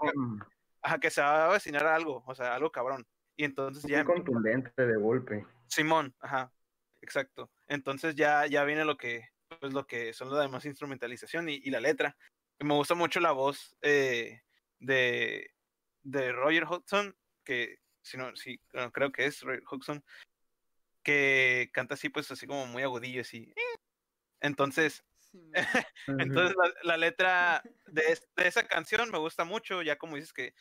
que 1.01 1.11
se 1.11 1.21
va 1.21 1.47
a 1.47 1.53
vecinar 1.53 1.87
algo, 1.87 2.23
o 2.27 2.35
sea, 2.35 2.55
algo 2.55 2.71
cabrón. 2.71 3.07
Y 3.37 3.45
entonces 3.45 3.85
ya... 3.85 4.05
Muy 4.05 4.15
contundente 4.15 4.87
de 4.87 4.97
golpe. 4.97 5.47
Simón, 5.69 6.15
ajá, 6.21 6.53
exacto. 7.01 7.51
Entonces 7.69 8.15
ya, 8.15 8.47
ya 8.47 8.65
viene 8.65 8.85
lo 8.85 8.97
que, 8.97 9.29
pues 9.61 9.73
lo 9.73 9.87
que 9.87 10.13
son 10.13 10.31
la 10.31 10.43
demás 10.43 10.65
instrumentalización 10.65 11.49
y, 11.49 11.71
la 11.71 11.81
letra. 11.81 12.17
me 12.61 12.75
gusta 12.75 12.95
mucho 12.95 13.21
la 13.21 13.33
voz 13.33 13.77
eh, 13.83 14.43
de, 14.79 15.55
de 16.03 16.33
Roger 16.33 16.65
Hodgson, 16.65 17.17
que 17.45 17.81
si 18.03 18.17
no, 18.17 18.35
sí, 18.37 18.61
creo 18.93 19.13
que 19.13 19.27
es 19.27 19.43
Roger 19.43 19.63
Hodgson, 19.71 20.05
que 21.03 21.71
canta 21.73 21.95
así, 21.95 22.09
pues 22.09 22.31
así 22.31 22.47
como 22.47 22.67
muy 22.67 22.83
agudillo, 22.83 23.21
así. 23.21 23.53
Entonces, 24.41 25.05
Entonces 26.07 26.57
la, 26.83 26.97
letra 26.97 27.63
de, 27.87 28.19
esa 28.37 28.67
canción 28.67 29.11
me 29.11 29.19
gusta 29.19 29.45
mucho, 29.45 29.83
ya 29.83 29.97
como 29.97 30.17
dices 30.17 30.33
que, 30.33 30.55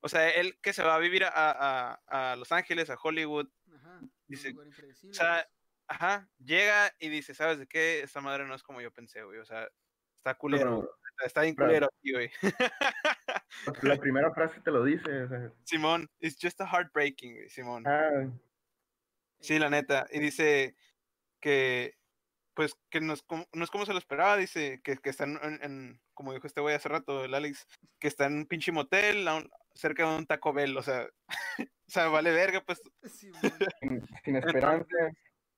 o 0.00 0.08
sea, 0.08 0.28
él 0.30 0.58
que 0.60 0.72
se 0.72 0.82
va 0.82 0.94
a 0.94 1.00
vivir 1.00 1.24
a, 1.24 2.00
a, 2.06 2.36
Los 2.36 2.52
Ángeles, 2.52 2.90
a 2.90 2.98
Hollywood, 3.02 3.48
dice, 4.26 4.54
o 4.56 5.12
sea, 5.12 5.44
pues. 5.44 5.55
Ajá, 5.88 6.28
llega 6.38 6.92
y 6.98 7.08
dice, 7.08 7.34
¿sabes 7.34 7.58
de 7.58 7.66
qué? 7.66 8.00
Esta 8.00 8.20
madre 8.20 8.46
no 8.46 8.54
es 8.54 8.62
como 8.62 8.80
yo 8.80 8.92
pensé, 8.92 9.22
güey, 9.22 9.38
o 9.38 9.44
sea, 9.44 9.68
está 10.18 10.34
culero, 10.34 10.88
está 11.24 11.42
bien 11.42 11.54
culero 11.54 11.86
aquí, 11.86 12.12
güey. 12.12 12.30
La 13.82 13.96
primera 13.96 14.32
frase 14.32 14.60
te 14.60 14.70
lo 14.70 14.84
dice. 14.84 15.10
Simón, 15.64 16.08
it's 16.20 16.38
just 16.40 16.60
a 16.60 16.66
heartbreaking, 16.66 17.34
güey, 17.34 17.48
Simón. 17.48 17.84
Ah. 17.86 18.28
Sí, 19.40 19.58
la 19.58 19.70
neta, 19.70 20.06
y 20.10 20.20
dice 20.20 20.76
que 21.40 21.96
pues 22.56 22.74
que 22.88 23.02
no 23.02 23.12
es 23.12 23.22
como, 23.22 23.46
no 23.52 23.64
es 23.64 23.70
como 23.70 23.84
se 23.84 23.92
lo 23.92 23.98
esperaba, 23.98 24.36
dice 24.38 24.80
que, 24.82 24.96
que 24.96 25.10
están 25.10 25.38
en, 25.62 26.00
como 26.14 26.32
dijo 26.32 26.46
este 26.46 26.62
güey 26.62 26.74
hace 26.74 26.88
rato, 26.88 27.22
el 27.22 27.34
Alex, 27.34 27.66
que 28.00 28.08
está 28.08 28.24
en 28.26 28.38
un 28.38 28.46
pinche 28.46 28.72
motel 28.72 29.28
cerca 29.74 30.08
de 30.08 30.16
un 30.16 30.26
Taco 30.26 30.54
Bell, 30.54 30.74
o 30.76 30.82
sea, 30.82 31.06
o 31.60 31.90
sea, 31.90 32.08
vale 32.08 32.32
verga, 32.32 32.62
pues. 32.64 32.80
sin, 33.04 33.34
esperanza. 34.24 34.96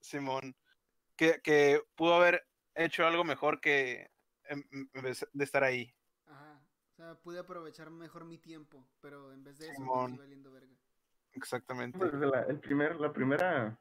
Simón, 0.00 0.56
que, 1.16 1.40
que 1.42 1.82
pudo 1.94 2.14
haber 2.14 2.46
hecho 2.74 3.06
algo 3.06 3.24
mejor 3.24 3.60
que 3.60 4.10
en, 4.44 4.64
vez 5.02 5.26
de 5.32 5.44
estar 5.44 5.64
ahí. 5.64 5.94
Ajá, 6.26 6.60
o 6.92 6.96
sea, 6.96 7.14
pude 7.16 7.38
aprovechar 7.38 7.90
mejor 7.90 8.24
mi 8.24 8.38
tiempo, 8.38 8.86
pero 9.00 9.32
en 9.32 9.44
vez 9.44 9.58
de 9.58 9.70
eso, 9.70 9.80
me 9.80 10.16
valiendo 10.16 10.50
verga. 10.52 10.74
Exactamente. 11.32 11.98
Pues 11.98 12.12
la, 12.14 12.42
el 12.42 12.58
primer, 12.60 12.96
la 12.96 13.12
primera 13.12 13.78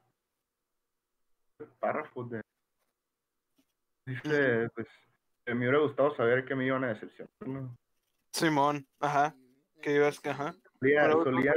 párrafo 1.79 2.23
de 2.25 2.41
Dice, 4.07 4.69
pues, 4.73 4.87
me 5.47 5.57
hubiera 5.57 5.79
gustado 5.79 6.15
saber 6.15 6.45
que 6.45 6.55
me 6.55 6.65
iban 6.65 6.85
a 6.85 6.93
decepcionar. 6.93 7.29
Simón, 8.31 8.87
ajá. 8.99 9.35
Que 9.81 9.95
ibas, 9.95 10.19
que, 10.21 10.29
ajá. 10.29 10.55
Solía, 10.79 11.11
solía, 11.11 11.53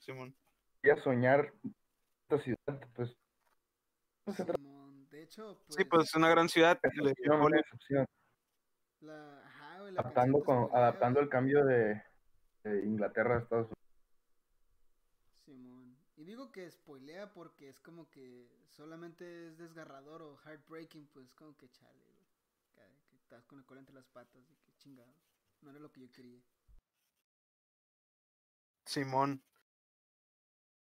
Simón. 0.00 0.36
solía 0.82 1.02
soñar 1.02 1.54
esta 2.28 2.44
ciudad, 2.44 2.88
pues. 2.94 3.16
Simón, 4.34 5.08
de 5.10 5.22
hecho, 5.22 5.60
pues. 5.66 5.76
Sí, 5.76 5.84
pues 5.84 6.08
es 6.08 6.14
una 6.14 6.28
gran 6.28 6.48
ciudad. 6.48 6.78
Decepción, 6.82 7.52
decepción. 7.52 8.06
La, 9.00 9.46
ajá, 9.46 9.78
la 9.90 10.00
adaptando, 10.00 10.44
con, 10.44 10.68
adaptando 10.72 11.20
el 11.20 11.28
cambio 11.28 11.64
de, 11.64 12.02
de 12.64 12.84
Inglaterra 12.84 13.36
a 13.36 13.38
Estados 13.40 13.66
Unidos. 13.66 13.80
Y 16.20 16.24
digo 16.24 16.52
que 16.52 16.70
spoilea 16.70 17.32
porque 17.32 17.70
es 17.70 17.80
como 17.80 18.10
que 18.10 18.46
solamente 18.68 19.48
es 19.48 19.56
desgarrador 19.56 20.20
o 20.20 20.36
heartbreaking, 20.44 21.06
pues 21.14 21.32
como 21.32 21.56
que 21.56 21.70
chale, 21.70 22.04
Que, 22.74 23.16
estás 23.16 23.46
con 23.46 23.58
el 23.58 23.64
cola 23.64 23.80
entre 23.80 23.94
las 23.94 24.06
patas 24.08 24.42
y 24.50 24.54
que 24.56 24.76
chingado. 24.76 25.14
No 25.62 25.70
era 25.70 25.80
lo 25.80 25.90
que 25.90 26.00
yo 26.02 26.12
quería. 26.12 26.42
Simón. 28.84 29.42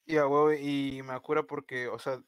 Y 0.07 0.17
y 0.17 1.03
me 1.03 1.13
acuerdo 1.13 1.45
porque, 1.45 1.87
o 1.87 1.99
sea, 1.99 2.19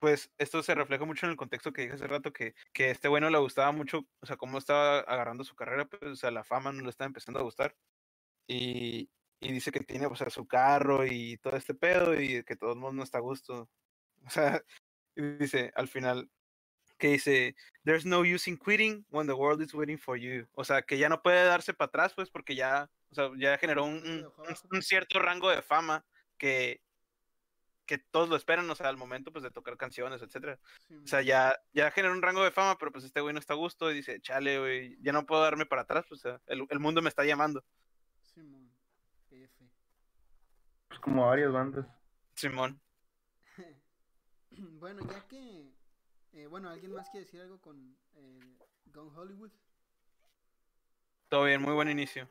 pues 0.00 0.30
esto 0.38 0.62
se 0.62 0.74
refleja 0.74 1.04
mucho 1.04 1.26
en 1.26 1.32
el 1.32 1.36
contexto 1.36 1.72
que 1.72 1.82
dije 1.82 1.94
hace 1.94 2.06
rato, 2.06 2.32
que, 2.32 2.54
que 2.72 2.90
este 2.90 3.08
bueno 3.08 3.30
le 3.30 3.38
gustaba 3.38 3.72
mucho, 3.72 4.06
o 4.20 4.26
sea, 4.26 4.36
cómo 4.36 4.58
estaba 4.58 5.00
agarrando 5.00 5.44
su 5.44 5.54
carrera, 5.54 5.86
pues, 5.86 6.02
o 6.02 6.16
sea, 6.16 6.30
la 6.30 6.44
fama 6.44 6.72
no 6.72 6.82
le 6.82 6.90
estaba 6.90 7.06
empezando 7.06 7.40
a 7.40 7.44
gustar. 7.44 7.76
Y, 8.48 9.10
y 9.40 9.52
dice 9.52 9.72
que 9.72 9.80
tiene, 9.80 10.06
o 10.06 10.16
sea, 10.16 10.30
su 10.30 10.46
carro 10.46 11.06
y 11.06 11.38
todo 11.38 11.56
este 11.56 11.74
pedo 11.74 12.20
y 12.20 12.44
que 12.44 12.56
todo 12.56 12.72
el 12.72 12.78
mundo 12.78 12.94
no 12.98 13.02
está 13.02 13.18
a 13.18 13.22
gusto. 13.22 13.68
O 14.26 14.30
sea, 14.30 14.62
dice 15.16 15.72
al 15.76 15.88
final 15.88 16.30
que 16.98 17.08
dice, 17.08 17.54
there's 17.84 18.06
no 18.06 18.20
use 18.20 18.48
in 18.48 18.56
quitting 18.56 19.04
when 19.10 19.26
the 19.26 19.34
world 19.34 19.60
is 19.62 19.74
waiting 19.74 19.98
for 19.98 20.16
you. 20.16 20.46
O 20.54 20.64
sea, 20.64 20.82
que 20.82 20.98
ya 20.98 21.08
no 21.08 21.22
puede 21.22 21.44
darse 21.44 21.74
para 21.74 21.88
atrás, 21.88 22.14
pues, 22.14 22.30
porque 22.30 22.54
ya, 22.54 22.90
o 23.10 23.14
sea, 23.14 23.30
ya 23.36 23.58
generó 23.58 23.84
un, 23.84 24.26
un, 24.70 24.82
cierto 24.82 25.18
rango 25.18 25.50
de 25.50 25.62
fama 25.62 26.04
que, 26.38 26.80
que 27.86 27.98
todos 27.98 28.28
lo 28.28 28.36
esperan, 28.36 28.68
o 28.68 28.74
sea, 28.74 28.88
al 28.88 28.96
momento, 28.96 29.32
pues, 29.32 29.42
de 29.42 29.50
tocar 29.50 29.76
canciones, 29.76 30.20
etcétera. 30.22 30.58
o 30.90 31.06
sea, 31.06 31.22
ya, 31.22 31.56
ya 31.72 31.90
generó 31.90 32.12
un 32.14 32.22
rango 32.22 32.44
de 32.44 32.50
fama, 32.50 32.76
pero 32.78 32.92
pues 32.92 33.04
este 33.04 33.20
güey 33.20 33.32
no 33.32 33.40
está 33.40 33.54
a 33.54 33.56
gusto 33.56 33.90
y 33.90 33.94
dice, 33.94 34.20
chale, 34.20 34.58
güey, 34.58 34.98
ya 35.00 35.12
no 35.12 35.24
puedo 35.24 35.42
darme 35.42 35.66
para 35.66 35.82
atrás, 35.82 36.04
pues, 36.08 36.24
o 36.24 36.28
sea, 36.28 36.40
el, 36.46 36.66
el 36.68 36.80
mundo 36.80 37.00
me 37.00 37.08
está 37.08 37.24
llamando. 37.24 37.64
Pues 40.88 41.00
como 41.00 41.26
varias 41.26 41.52
bandas. 41.52 41.86
Simón. 42.34 42.80
bueno, 44.50 45.02
ya 45.10 45.26
que. 45.28 45.72
Eh, 46.32 46.46
bueno, 46.46 46.68
¿alguien 46.68 46.92
más 46.92 47.08
quiere 47.10 47.24
decir 47.24 47.40
algo 47.40 47.60
con 47.60 47.96
eh, 48.14 48.58
Gone 48.86 49.10
Hollywood? 49.14 49.50
Todo 51.28 51.44
bien, 51.44 51.62
muy 51.62 51.72
buen 51.72 51.88
inicio. 51.90 52.28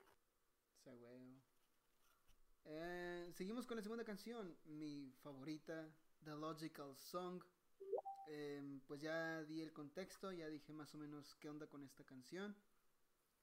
Eh, 2.68 3.05
seguimos 3.36 3.68
con 3.68 3.76
la 3.76 3.84
segunda 3.84 4.06
canción, 4.06 4.56
mi 4.66 5.12
favorita, 5.22 5.94
The 6.24 6.32
Logical 6.32 6.96
Song. 6.98 7.44
Em, 8.28 8.80
pues 8.88 9.02
ya 9.02 9.44
di 9.44 9.62
el 9.62 9.74
contexto, 9.74 10.32
ya 10.32 10.48
dije 10.48 10.72
más 10.72 10.96
o 10.96 10.98
menos 10.98 11.36
qué 11.36 11.50
onda 11.50 11.68
con 11.68 11.84
esta 11.84 12.06
canción. 12.06 12.56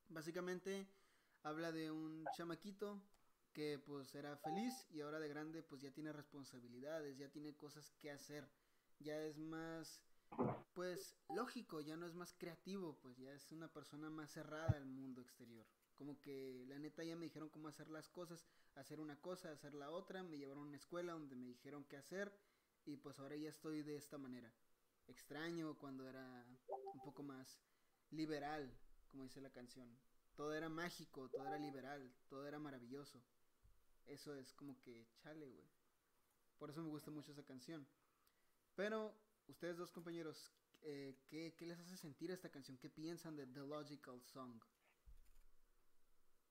Básicamente 0.09 0.89
habla 1.43 1.73
de 1.73 1.91
un 1.91 2.25
chamaquito 2.35 3.03
que 3.53 3.79
pues 3.79 4.15
era 4.15 4.35
feliz 4.39 4.87
y 4.91 5.03
ahora 5.03 5.21
de 5.21 5.29
grande 5.29 5.63
pues 5.63 5.83
ya 5.83 5.91
tiene 5.91 6.11
responsabilidades, 6.11 7.19
ya 7.19 7.29
tiene 7.29 7.55
cosas 7.55 7.91
que 7.99 8.11
hacer, 8.11 8.49
ya 8.99 9.21
es 9.21 9.39
más 9.39 10.01
pues 10.73 11.15
lógico, 11.29 11.83
ya 11.83 11.97
no 11.97 12.07
es 12.07 12.15
más 12.15 12.33
creativo, 12.33 12.97
pues 13.03 13.19
ya 13.19 13.31
es 13.35 13.53
una 13.53 13.69
persona 13.69 14.09
más 14.09 14.31
cerrada 14.31 14.75
al 14.75 14.87
mundo 14.87 15.21
exterior. 15.21 15.67
Como 15.95 16.19
que 16.19 16.65
la 16.67 16.79
neta 16.79 17.05
ya 17.05 17.15
me 17.15 17.27
dijeron 17.27 17.51
cómo 17.51 17.69
hacer 17.69 17.91
las 17.91 18.09
cosas, 18.09 18.47
hacer 18.77 19.01
una 19.01 19.21
cosa, 19.21 19.51
hacer 19.51 19.75
la 19.75 19.91
otra, 19.91 20.23
me 20.23 20.39
llevaron 20.39 20.65
a 20.65 20.69
una 20.69 20.77
escuela 20.77 21.13
donde 21.13 21.37
me 21.37 21.47
dijeron 21.47 21.85
qué 21.85 21.97
hacer 21.97 22.33
y 22.85 22.97
pues 22.97 23.19
ahora 23.19 23.37
ya 23.37 23.49
estoy 23.49 23.83
de 23.83 23.97
esta 23.97 24.19
manera. 24.19 24.53
Extraño 25.07 25.77
cuando 25.79 26.09
era 26.09 26.47
un 26.95 27.01
poco 27.01 27.23
más 27.23 27.61
liberal, 28.11 28.73
como 29.09 29.25
dice 29.25 29.41
la 29.41 29.51
canción. 29.51 29.99
Todo 30.35 30.55
era 30.55 30.69
mágico, 30.69 31.29
todo 31.29 31.47
era 31.47 31.59
liberal, 31.59 32.11
todo 32.29 32.47
era 32.47 32.59
maravilloso. 32.59 33.23
Eso 34.07 34.35
es 34.35 34.53
como 34.55 34.81
que 34.81 35.07
chale, 35.23 35.49
güey. 35.51 35.69
Por 36.59 36.71
eso 36.71 36.83
me 36.83 36.89
gusta 36.89 37.11
mucho 37.11 37.33
esa 37.33 37.45
canción. 37.45 37.87
Pero, 38.75 39.15
ustedes 39.49 39.77
dos 39.77 39.91
compañeros, 39.91 40.53
eh, 40.83 41.17
¿qué, 41.29 41.55
¿qué 41.55 41.67
les 41.67 41.79
hace 41.79 41.97
sentir 41.97 42.31
esta 42.31 42.51
canción? 42.51 42.79
¿Qué 42.79 42.89
piensan 42.89 43.37
de 43.37 43.47
The 43.47 43.61
Logical 43.61 44.23
Song? 44.23 44.63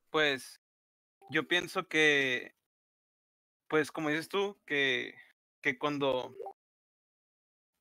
Pues 0.10 0.60
yo 1.30 1.48
pienso 1.48 1.88
que, 1.88 2.56
pues 3.68 3.92
como 3.92 4.10
dices 4.10 4.30
tú, 4.30 4.60
que, 4.66 5.14
que 5.62 5.78
cuando, 5.78 6.36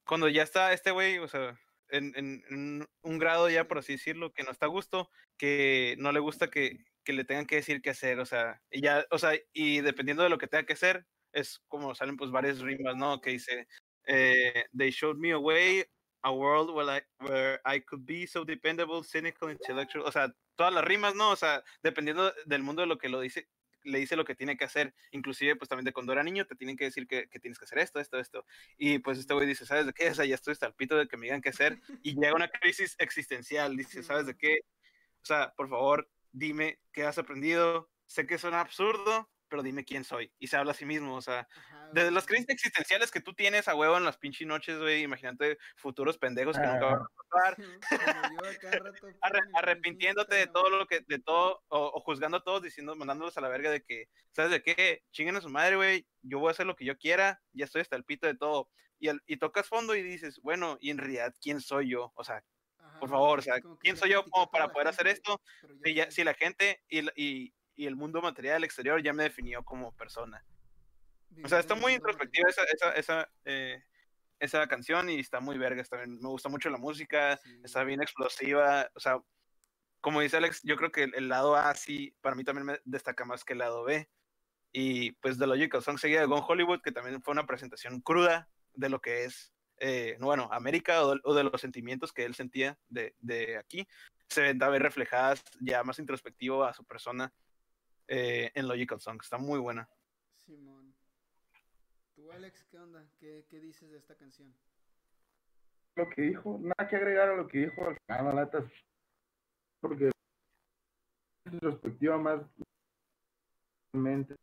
cuando 0.06 0.28
ya 0.28 0.42
está 0.42 0.72
este 0.72 0.90
güey, 0.90 1.18
o 1.18 1.28
sea, 1.28 1.58
en, 1.88 2.86
un 3.02 3.18
grado 3.18 3.48
ya, 3.48 3.66
por 3.66 3.78
así 3.78 3.94
decirlo, 3.94 4.32
que 4.32 4.42
no 4.42 4.50
está 4.50 4.66
a 4.66 4.68
gusto, 4.68 5.10
que 5.36 5.96
no 5.98 6.12
le 6.12 6.20
gusta 6.20 6.48
que, 6.48 6.84
que 7.04 7.12
le 7.12 7.24
tengan 7.24 7.46
que 7.46 7.56
decir 7.56 7.82
qué 7.82 7.90
hacer, 7.90 8.20
o 8.20 8.26
sea, 8.26 8.62
y 8.70 8.82
ya, 8.82 9.04
o 9.10 9.18
sea, 9.18 9.32
y 9.52 9.80
dependiendo 9.80 10.22
de 10.22 10.28
lo 10.28 10.38
que 10.38 10.46
tenga 10.46 10.66
que 10.66 10.74
hacer, 10.74 11.06
es 11.32 11.60
como 11.68 11.94
salen 11.94 12.16
pues 12.16 12.30
varias 12.30 12.60
rimas, 12.60 12.96
¿no? 12.96 13.20
Que 13.20 13.30
dice, 13.30 13.66
eh, 14.06 14.64
they 14.76 14.90
showed 14.90 15.16
me 15.16 15.32
a 15.32 15.38
way, 15.38 15.84
a 16.22 16.32
world 16.32 16.70
where 16.70 16.98
I, 16.98 17.02
where 17.24 17.60
I 17.64 17.80
could 17.80 18.04
be 18.04 18.26
so 18.26 18.44
dependable, 18.44 19.02
cynical, 19.04 19.50
intellectual, 19.50 20.04
o 20.06 20.12
sea, 20.12 20.34
todas 20.56 20.72
las 20.72 20.84
rimas, 20.84 21.14
¿no? 21.14 21.30
O 21.30 21.36
sea, 21.36 21.62
dependiendo 21.82 22.32
del 22.46 22.62
mundo 22.62 22.82
de 22.82 22.88
lo 22.88 22.98
que 22.98 23.08
lo 23.08 23.20
dice, 23.20 23.48
le 23.84 23.98
dice 23.98 24.16
lo 24.16 24.24
que 24.24 24.34
tiene 24.34 24.56
que 24.56 24.64
hacer, 24.64 24.94
inclusive 25.10 25.56
pues 25.56 25.68
también 25.68 25.84
de 25.84 25.92
cuando 25.92 26.12
era 26.12 26.22
niño 26.22 26.46
te 26.46 26.54
tienen 26.54 26.76
que 26.76 26.84
decir 26.84 27.06
que, 27.06 27.28
que 27.28 27.40
tienes 27.40 27.58
que 27.58 27.64
hacer 27.64 27.78
esto, 27.78 27.98
esto, 27.98 28.18
esto, 28.18 28.44
y 28.76 28.98
pues 28.98 29.18
este 29.18 29.34
güey 29.34 29.46
dice, 29.46 29.64
¿sabes 29.64 29.86
de 29.86 29.92
qué? 29.92 30.10
O 30.10 30.14
sea, 30.14 30.24
ya 30.24 30.34
estoy 30.34 30.52
hasta 30.52 30.66
el 30.66 30.74
pito 30.74 30.96
de 30.96 31.08
que 31.08 31.16
me 31.16 31.26
digan 31.26 31.40
qué 31.40 31.48
hacer, 31.50 31.80
y 32.02 32.14
llega 32.14 32.34
una 32.34 32.50
crisis 32.50 32.96
existencial, 32.98 33.76
dice, 33.76 34.02
¿sabes 34.02 34.26
de 34.26 34.36
qué? 34.36 34.60
O 35.22 35.24
sea, 35.24 35.54
por 35.56 35.68
favor, 35.68 36.10
dime 36.32 36.78
qué 36.92 37.04
has 37.04 37.18
aprendido, 37.18 37.90
sé 38.06 38.26
que 38.26 38.38
suena 38.38 38.60
absurdo, 38.60 39.30
pero 39.50 39.62
dime 39.62 39.84
quién 39.84 40.04
soy. 40.04 40.32
Y 40.38 40.46
se 40.46 40.56
habla 40.56 40.70
a 40.70 40.74
sí 40.74 40.86
mismo, 40.86 41.14
o 41.16 41.20
sea, 41.20 41.46
Ajá, 41.54 41.90
de 41.92 42.02
güey. 42.02 42.14
las 42.14 42.26
crisis 42.26 42.48
existenciales 42.48 43.10
que 43.10 43.20
tú 43.20 43.34
tienes 43.34 43.68
a 43.68 43.74
huevo 43.74 43.98
en 43.98 44.04
las 44.04 44.16
pinches 44.16 44.46
noches, 44.46 44.78
güey, 44.78 45.02
imagínate 45.02 45.58
futuros 45.76 46.16
pendejos 46.16 46.56
que 46.58 46.66
nunca 46.66 46.86
van 46.86 47.02
a 47.02 47.08
pasar, 47.28 47.56
rato 47.58 49.06
arre- 49.22 49.50
arrepintiéndote 49.54 50.34
de 50.36 50.46
todo 50.46 50.70
lo 50.70 50.86
que, 50.86 51.00
de 51.06 51.18
todo, 51.18 51.62
o, 51.68 51.92
o 51.94 52.00
juzgando 52.00 52.38
a 52.38 52.42
todos, 52.42 52.62
diciendo, 52.62 52.94
mandándolos 52.96 53.36
a 53.36 53.40
la 53.40 53.48
verga 53.48 53.70
de 53.70 53.82
que, 53.82 54.08
¿sabes 54.32 54.50
de 54.50 54.62
qué? 54.62 55.02
Chinguen 55.12 55.36
a 55.36 55.40
su 55.40 55.48
madre, 55.50 55.76
güey, 55.76 56.06
yo 56.22 56.38
voy 56.38 56.48
a 56.48 56.52
hacer 56.52 56.66
lo 56.66 56.76
que 56.76 56.84
yo 56.84 56.96
quiera, 56.96 57.42
ya 57.52 57.64
estoy 57.64 57.82
hasta 57.82 57.96
el 57.96 58.04
pito 58.04 58.26
de 58.26 58.36
todo. 58.36 58.70
Y, 58.98 59.08
al- 59.08 59.22
y 59.26 59.38
tocas 59.38 59.66
fondo 59.68 59.94
y 59.94 60.02
dices, 60.02 60.40
bueno, 60.42 60.76
y 60.80 60.90
en 60.90 60.98
realidad, 60.98 61.34
¿quién 61.40 61.60
soy 61.60 61.90
yo? 61.90 62.12
O 62.14 62.24
sea, 62.24 62.44
Ajá, 62.78 62.98
por 63.00 63.08
favor, 63.10 63.38
o 63.38 63.42
sea, 63.42 63.54
¿quién 63.80 63.96
soy 63.96 64.10
yo 64.10 64.24
como 64.30 64.50
para 64.50 64.68
poder 64.68 64.88
hacer 64.88 65.06
gente, 65.06 65.18
esto? 65.18 65.40
pero 65.60 65.74
ya 65.74 65.80
Si, 65.84 65.94
ya- 65.94 66.10
si 66.10 66.24
la 66.24 66.34
gente 66.34 66.82
y, 66.88 67.00
y, 67.20 67.54
y 67.80 67.86
el 67.86 67.96
mundo 67.96 68.20
material 68.20 68.62
exterior 68.62 69.02
ya 69.02 69.14
me 69.14 69.22
definió 69.22 69.62
como 69.64 69.92
persona. 69.96 70.44
O 71.42 71.48
sea, 71.48 71.60
está 71.60 71.74
muy 71.74 71.94
introspectiva 71.94 72.50
esa, 72.50 72.62
esa, 72.64 72.92
esa, 72.92 73.32
eh, 73.46 73.82
esa 74.38 74.66
canción 74.66 75.08
y 75.08 75.20
está 75.20 75.40
muy 75.40 75.56
vergas 75.56 75.88
también. 75.88 76.20
Me 76.20 76.28
gusta 76.28 76.50
mucho 76.50 76.68
la 76.68 76.76
música, 76.76 77.38
Sí. 77.38 77.58
está 77.64 77.82
bien 77.84 78.02
explosiva. 78.02 78.90
O 78.94 79.00
sea, 79.00 79.18
como 80.02 80.20
dice 80.20 80.36
Alex, 80.36 80.60
yo 80.62 80.76
creo 80.76 80.92
que 80.92 81.04
el, 81.04 81.14
el 81.14 81.28
lado 81.30 81.56
A 81.56 81.74
sí, 81.74 82.14
para 82.20 82.36
mí 82.36 82.44
también 82.44 82.66
me 82.66 82.80
destaca 82.84 83.24
más 83.24 83.44
que 83.44 83.54
el 83.54 83.60
lado 83.60 83.82
B. 83.84 84.10
Y 84.72 85.12
pues 85.12 85.38
The 85.38 85.46
Logical 85.46 85.82
Song 85.82 85.96
seguida 85.96 86.20
de 86.20 86.26
Gone 86.26 86.44
Hollywood, 86.46 86.82
que 86.82 86.92
también 86.92 87.22
fue 87.22 87.32
una 87.32 87.46
presentación 87.46 88.02
cruda 88.02 88.50
de 88.74 88.90
lo 88.90 89.00
que 89.00 89.24
es, 89.24 89.54
eh, 89.78 90.18
bueno, 90.20 90.50
América 90.52 91.02
o 91.02 91.14
de, 91.14 91.20
o 91.24 91.34
de 91.34 91.44
los 91.44 91.58
sentimientos 91.58 92.12
que 92.12 92.26
él 92.26 92.34
sentía 92.34 92.78
de, 92.90 93.14
de 93.20 93.56
aquí. 93.56 93.88
Se 94.28 94.42
ven 94.42 94.58
también 94.58 94.82
reflejadas 94.82 95.42
ya 95.60 95.82
más 95.82 95.98
introspectivo 95.98 96.62
a 96.64 96.74
su 96.74 96.84
persona 96.84 97.32
eh, 98.10 98.50
en 98.54 98.68
Logical 98.68 99.00
Song. 99.00 99.18
Está 99.22 99.38
muy 99.38 99.58
buena. 99.60 99.88
Simón. 100.34 100.92
¿Tú, 102.14 102.30
Alex, 102.32 102.64
qué 102.64 102.78
onda? 102.78 103.06
¿Qué, 103.18 103.46
qué 103.48 103.60
dices 103.60 103.90
de 103.90 103.98
esta 103.98 104.16
canción? 104.16 104.52
Lo 105.96 106.08
que 106.10 106.22
dijo, 106.22 106.58
nada 106.60 106.88
que 106.88 106.96
agregar 106.96 107.30
a 107.30 107.36
lo 107.36 107.46
que 107.46 107.58
dijo 107.58 107.88
al 107.88 107.96
final, 108.06 108.36
la 108.36 108.44
neta, 108.44 108.70
porque 109.80 110.08
es 110.08 111.52
introspectiva 111.52 112.18
más 112.18 112.42
mente 113.92 114.36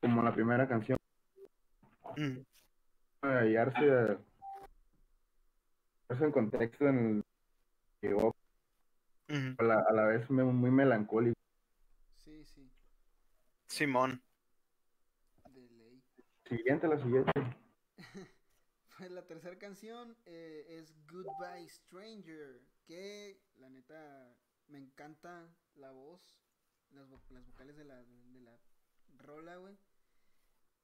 como 0.00 0.22
la 0.22 0.32
primera 0.32 0.68
canción 0.68 0.98
Mm. 2.16 2.38
hallarse, 3.22 4.18
hallarse 6.08 6.24
en 6.24 6.32
contexto 6.32 6.88
en 6.88 6.98
el 6.98 7.24
que 8.00 8.14
a 9.28 9.62
la, 9.62 9.80
a 9.88 9.92
la 9.92 10.06
vez 10.06 10.28
me- 10.30 10.44
muy 10.44 10.70
melancólico 10.70 11.34
Sí, 12.16 12.44
sí, 12.44 12.70
Simón. 13.68 14.22
de 15.50 15.68
ley. 15.70 16.02
siguiente 16.44 16.88
la 16.88 16.98
siguiente 16.98 17.30
Pues 18.98 19.10
la 19.12 19.24
tercera 19.26 19.56
canción 19.58 20.16
eh, 20.26 20.66
es 20.68 20.92
Goodbye 21.06 21.68
Stranger, 21.68 22.60
que 22.84 23.40
la 23.56 23.70
neta 23.70 24.34
me 24.66 24.78
encanta 24.78 25.48
la 25.76 25.92
voz, 25.92 26.20
las, 26.90 27.08
vo- 27.08 27.20
las 27.30 27.46
vocales 27.46 27.76
de 27.76 27.84
la, 27.84 28.02
de 28.02 28.40
la 28.40 28.58
rola, 29.18 29.56
güey. 29.58 29.78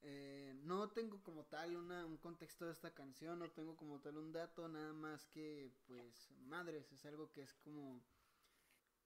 Eh, 0.02 0.54
no 0.62 0.90
tengo 0.90 1.20
como 1.24 1.44
tal 1.46 1.74
una, 1.76 2.06
un 2.06 2.18
contexto 2.18 2.66
de 2.66 2.72
esta 2.72 2.94
canción, 2.94 3.38
no 3.40 3.50
tengo 3.50 3.74
como 3.74 4.00
tal 4.00 4.16
un 4.18 4.30
dato, 4.32 4.68
nada 4.68 4.92
más 4.92 5.26
que, 5.26 5.72
pues, 5.86 6.30
madres, 6.46 6.92
es 6.92 7.04
algo 7.06 7.32
que 7.32 7.42
es 7.42 7.52
como, 7.54 8.00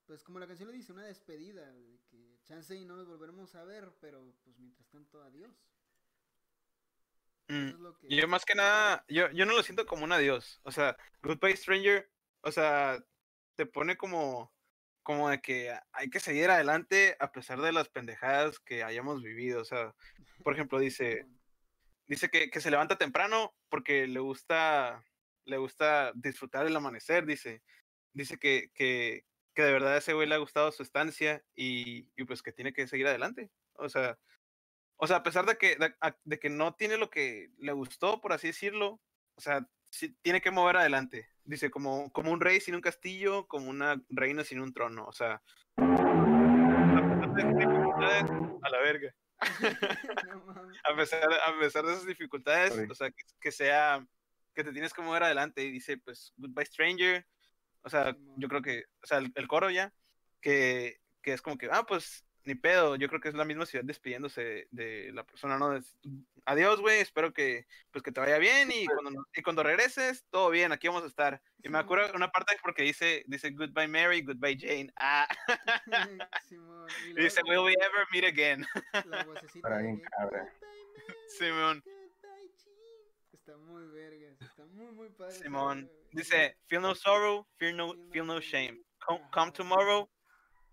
pues 0.09 0.25
como 0.25 0.39
la 0.39 0.47
canción 0.47 0.69
lo 0.69 0.75
dice, 0.75 0.91
una 0.91 1.05
despedida, 1.05 1.71
de 1.71 2.01
que 2.11 2.41
chance 2.45 2.75
y 2.75 2.87
no 2.87 2.97
nos 2.97 3.07
volveremos 3.07 3.55
a 3.55 3.65
ver, 3.65 3.93
pero 4.01 4.35
pues 4.43 4.59
mientras 4.59 4.89
tanto, 4.89 5.23
adiós. 5.23 5.55
Mm. 7.49 7.69
Es 7.69 7.75
lo 7.75 7.97
que... 7.99 8.09
Yo 8.09 8.27
más 8.27 8.47
que 8.47 8.55
nada, 8.55 9.05
yo, 9.07 9.31
yo 9.33 9.45
no 9.45 9.53
lo 9.53 9.63
siento 9.63 9.85
como 9.85 10.05
un 10.05 10.13
adiós. 10.13 10.61
O 10.65 10.73
sea, 10.73 10.97
Goodbye 11.23 11.57
Stranger, 11.59 12.11
o 12.41 12.51
sea, 12.51 13.05
te 13.55 13.67
pone 13.67 13.99
como, 13.99 14.51
como 15.03 15.29
de 15.29 15.43
que 15.43 15.79
hay 15.93 16.09
que 16.09 16.21
seguir 16.21 16.49
adelante 16.49 17.15
a 17.21 17.31
pesar 17.31 17.61
de 17.61 17.73
las 17.73 17.91
pendejadas 17.91 18.59
que 18.61 18.83
hayamos 18.83 19.23
vivido. 19.23 19.61
O 19.61 19.67
sea, 19.67 19.95
por 20.43 20.55
ejemplo, 20.55 20.79
dice, 20.79 21.27
dice 22.07 22.31
que, 22.31 22.49
que 22.49 22.63
se 22.63 22.71
levanta 22.71 22.97
temprano 22.97 23.55
porque 23.69 24.07
le 24.07 24.21
gusta, 24.21 25.05
le 25.45 25.59
gusta 25.59 26.13
disfrutar 26.15 26.67
el 26.67 26.77
amanecer, 26.77 27.27
dice. 27.27 27.63
Dice 28.15 28.39
que, 28.39 28.71
que, 28.75 29.27
que 29.59 29.65
de 29.65 29.73
verdad 29.73 29.95
a 29.95 29.99
ese 29.99 30.13
güey 30.13 30.29
le 30.29 30.37
ha 30.37 30.39
gustado 30.39 30.71
su 30.71 30.85
estancia 30.85 31.43
y, 31.57 32.09
y 32.17 32.23
pues 32.23 32.45
que 32.45 32.53
tiene 32.53 32.73
que 32.73 32.87
seguir 32.87 33.09
adelante. 33.09 33.51
O 33.73 33.89
sea, 33.89 34.17
o 34.99 35.09
sea, 35.09 35.17
a 35.17 35.23
pesar 35.25 35.47
de 35.47 35.57
que, 35.57 35.75
de, 35.75 35.93
de 36.23 36.39
que 36.39 36.49
no 36.49 36.77
tiene 36.77 36.97
lo 36.97 37.11
que 37.11 37.51
le 37.59 37.73
gustó, 37.73 38.21
por 38.21 38.33
así 38.33 38.47
decirlo, 38.47 39.01
o 39.35 39.41
sea, 39.41 39.69
sí 39.91 40.17
tiene 40.23 40.41
que 40.41 40.53
mover 40.53 40.77
adelante. 40.77 41.29
Dice, 41.43 41.73
como, 41.73 42.13
como 42.13 42.31
un 42.31 42.41
rey 42.41 42.61
sin 42.61 42.77
un 42.77 42.81
castillo, 42.81 43.49
como 43.49 43.69
una 43.69 44.01
reina 44.11 44.45
sin 44.45 44.61
un 44.61 44.73
trono. 44.73 45.07
O 45.07 45.13
sea, 45.13 45.43
a 45.77 45.83
pesar 47.11 47.35
de 47.35 47.45
dificultades, 47.45 48.31
a 48.63 48.71
la 48.71 48.79
verga. 48.79 49.13
A 50.85 50.97
pesar, 50.97 51.29
a 51.33 51.59
pesar 51.59 51.85
de 51.85 51.93
esas 51.93 52.07
dificultades, 52.07 52.79
o 52.89 52.95
sea, 52.95 53.11
que, 53.11 53.25
que 53.41 53.51
sea, 53.51 54.07
que 54.55 54.63
te 54.63 54.73
tienes 54.73 54.95
que 54.95 55.03
mover 55.03 55.25
adelante. 55.25 55.65
Y 55.65 55.73
dice, 55.73 55.99
pues, 55.99 56.33
goodbye 56.37 56.65
stranger. 56.65 57.27
O 57.83 57.91
sea, 57.91 58.17
yo 58.37 58.49
creo 58.49 58.63
que, 58.63 58.85
o 59.03 59.07
sea, 59.07 59.19
el, 59.19 59.33
el 59.35 59.49
coro 59.49 59.71
ya, 59.71 59.93
que, 60.41 61.01
que 61.23 61.33
es 61.33 61.43
como 61.43 61.59
que, 61.59 61.69
ah, 61.71 61.85
pues, 61.87 62.25
ni 62.49 62.55
pedo, 62.55 62.97
yo 62.97 63.09
creo 63.09 63.21
que 63.21 63.29
es 63.29 63.35
la 63.35 63.45
misma 63.45 63.67
ciudad 63.67 63.85
despidiéndose 63.85 64.69
de, 64.71 65.13
la 65.13 65.25
persona, 65.25 65.59
¿no? 65.59 65.77
Es, 65.77 65.97
Adiós, 66.47 66.81
güey, 66.81 67.01
espero 67.01 67.35
que, 67.35 67.67
pues, 67.91 68.03
que 68.03 68.11
te 68.11 68.21
vaya 68.21 68.39
bien 68.39 68.71
y 68.73 68.87
cuando, 68.87 69.27
y 69.35 69.43
cuando 69.43 69.63
regreses, 69.63 70.25
todo 70.31 70.49
bien, 70.49 70.73
aquí 70.73 70.89
vamos 70.89 71.05
a 71.05 71.09
estar. 71.09 71.43
Y 71.63 71.69
me 71.69 71.79
acuerdo 71.79 72.15
una 72.15 72.31
parte 72.31 72.57
porque 72.63 72.85
dice, 72.85 73.23
dice, 73.27 73.51
goodbye 73.51 73.87
Mary, 73.87 74.23
goodbye 74.23 74.57
Jane. 74.59 74.91
Ah, 74.97 75.29
Simón. 76.49 76.89
Y 77.07 77.11
y 77.11 77.15
dice, 77.25 77.43
will 77.45 77.65
we 77.65 77.75
ever 77.75 78.07
meet 78.13 78.25
again? 78.25 78.67
la 79.05 79.25
vocecita 79.25 79.61
Para 79.61 79.77
de 79.77 79.83
bien 79.83 80.01
cabra. 80.01 80.41
"Goodbye, 80.41 81.03
Mary, 81.07 81.15
Simón, 81.27 81.83
goodbye, 81.85 82.51
Jean". 82.65 83.13
Está 83.35 83.57
muy 83.59 83.87
vergas, 83.89 84.41
está 84.41 84.65
muy 84.79 84.93
muy 84.93 85.09
padre. 85.11 85.33
Simón. 85.33 85.91
Dice, 86.13 86.57
feel 86.69 86.81
no 86.81 86.95
sorrow, 86.95 87.47
fear 87.59 87.75
no, 87.75 87.93
Feel 87.93 87.99
no 88.07 88.11
feel 88.13 88.27
no 88.27 88.41
shame. 88.41 88.83
Come, 89.05 89.21
come 89.31 89.53
tomorrow, 89.53 90.09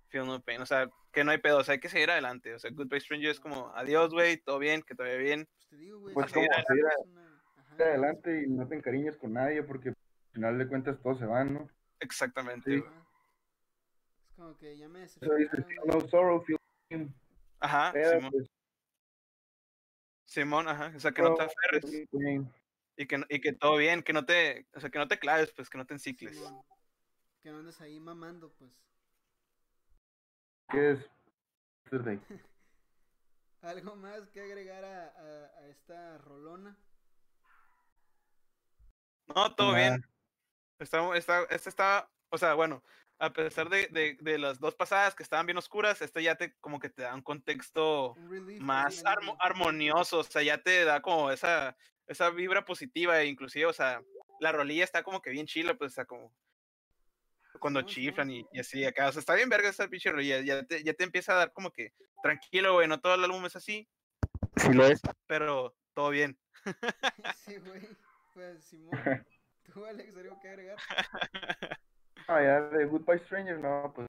feel 0.08 0.26
no 0.26 0.40
pain. 0.42 0.62
O 0.62 0.66
sea, 0.66 0.90
que 1.12 1.24
no 1.24 1.32
hay 1.32 1.40
pedo, 1.40 1.58
o 1.58 1.64
sea, 1.64 1.74
hay 1.74 1.80
que 1.80 1.90
seguir 1.90 2.10
adelante. 2.12 2.54
O 2.54 2.60
sea, 2.60 2.72
goodbye 2.74 3.00
stranger 3.00 3.32
es 3.32 3.40
como, 3.40 3.72
adiós, 3.76 4.14
güey, 4.14 4.38
todo 4.38 4.60
bien, 4.60 4.82
que 4.82 4.96
te 4.96 5.04
vaya 5.04 5.18
bien. 5.18 5.46
Pues 5.46 5.70
te 5.70 5.78
digo, 5.78 6.00
güey. 6.00 6.14
Pues 6.14 6.32
seguir 6.32 6.50
adelante 7.80 8.44
y 8.44 8.48
no 8.48 8.68
te 8.68 8.76
encariñes 8.76 9.18
con 9.18 9.34
nadie 9.34 9.62
porque 9.64 9.90
al 9.90 9.96
final 10.32 10.58
de 10.58 10.68
cuentas 10.68 11.02
todos 11.02 11.20
se 11.20 11.26
van, 11.26 11.54
¿no? 11.54 11.70
Exactamente. 12.00 12.72
Sí. 12.72 12.84
Es 14.24 14.36
como 14.36 14.58
que 14.58 14.78
ya 14.78 14.88
me 14.88 15.04
Eso 15.04 15.20
dice, 15.20 15.34
decepcionaron, 15.34 15.68
feel 15.68 15.80
güey. 15.84 16.00
no 16.02 16.08
sorrow, 16.10 16.42
feel 16.42 16.60
pain. 16.90 17.14
Ajá, 17.60 17.92
Simón, 17.92 18.32
pues, 18.32 18.50
Simón, 20.26 20.68
ajá. 20.68 20.94
O 20.96 21.00
sea, 21.00 21.12
que 21.12 21.22
no 21.22 21.34
te 21.36 21.44
aferres. 21.44 22.08
Y 22.98 23.08
que, 23.08 23.24
y 23.30 23.42
que 23.42 23.54
todo 23.54 23.78
bien, 23.78 24.04
que 24.04 24.14
no 24.14 24.26
te, 24.26 24.68
o 24.74 24.80
sea, 24.80 24.90
que 24.90 25.00
no 25.00 25.08
te 25.08 25.20
claves, 25.20 25.52
pues, 25.52 25.70
que 25.70 25.78
no 25.78 25.86
te 25.86 25.94
encicles. 25.94 26.40
Que 27.42 27.52
no 27.52 27.60
andes 27.60 27.80
ahí 27.82 28.00
mamando, 28.00 28.54
pues. 28.54 28.72
¿Qué 30.70 30.92
es? 30.92 31.10
¿Algo 33.62 33.96
más 33.96 34.28
que 34.30 34.42
agregar 34.42 34.84
a, 34.84 35.08
a, 35.08 35.60
a 35.60 35.68
esta 35.68 36.18
rolona? 36.20 36.78
No, 39.28 39.56
todo 39.56 39.74
bien. 39.74 40.04
Está, 40.80 41.16
está, 41.16 41.44
este 41.50 41.70
está, 41.70 42.12
o 42.30 42.38
sea, 42.38 42.54
bueno, 42.54 42.84
a 43.20 43.32
pesar 43.32 43.70
de, 43.70 43.88
de, 43.88 44.18
de 44.20 44.38
las 44.38 44.60
dos 44.60 44.76
pasadas 44.76 45.16
que 45.16 45.24
estaban 45.24 45.46
bien 45.46 45.58
oscuras, 45.58 46.02
este 46.02 46.22
ya 46.22 46.36
te 46.36 46.54
como 46.60 46.80
que 46.80 46.90
te 46.90 47.04
da 47.04 47.16
un 47.16 47.22
contexto 47.22 48.14
relief, 48.30 48.62
más 48.62 49.04
armo- 49.06 49.38
armonioso, 49.40 50.20
o 50.20 50.24
sea, 50.24 50.42
ya 50.44 50.58
te 50.62 50.84
da 50.84 51.02
como 51.02 51.32
esa, 51.32 51.78
esa 52.08 52.30
vibra 52.30 52.66
positiva, 52.66 53.22
e 53.22 53.28
inclusive, 53.28 53.66
o 53.68 53.74
sea, 53.74 54.02
la 54.42 54.52
rolilla 54.52 54.84
está 54.84 55.02
como 55.04 55.22
que 55.22 55.30
bien 55.30 55.46
chila, 55.48 55.76
pues 55.76 55.92
está 55.94 56.06
como 56.06 56.34
cuando 57.60 57.82
chiflan 57.84 58.30
y 58.30 58.46
así 58.60 58.84
acá, 58.84 59.08
o 59.08 59.12
sea, 59.14 59.22
está 59.22 59.34
bien 59.34 59.48
verga 59.48 59.70
esa 59.70 59.88
pinche 59.88 60.12
rolilla, 60.12 60.42
ya 60.42 60.64
te, 60.64 60.84
ya 60.84 60.94
te 60.94 61.06
empieza 61.06 61.32
a 61.34 61.38
dar 61.38 61.54
como 61.54 61.72
que 61.72 61.94
tranquilo, 62.22 62.74
güey, 62.74 62.88
no 62.90 63.00
todo 63.00 63.16
el 63.16 63.24
álbum 63.24 63.46
es 63.46 63.56
así, 63.56 63.88
sí 64.58 64.74
lo 64.74 64.86
es, 64.86 65.02
pero 65.26 65.74
todo 65.94 66.10
bien. 66.10 66.38
Sí, 67.46 67.56
güey. 67.58 67.88
Pues, 68.34 68.66
Simón. 68.66 68.90
¿Tú, 69.74 69.86
Alex, 69.86 70.18
algo 70.18 70.38
que 70.42 70.50
agregar? 70.50 70.78
Ah, 72.28 72.42
ya 72.42 72.62
de 72.62 72.86
Goodbye 72.86 73.20
Stranger, 73.20 73.60
no, 73.60 73.92
pues. 73.94 74.08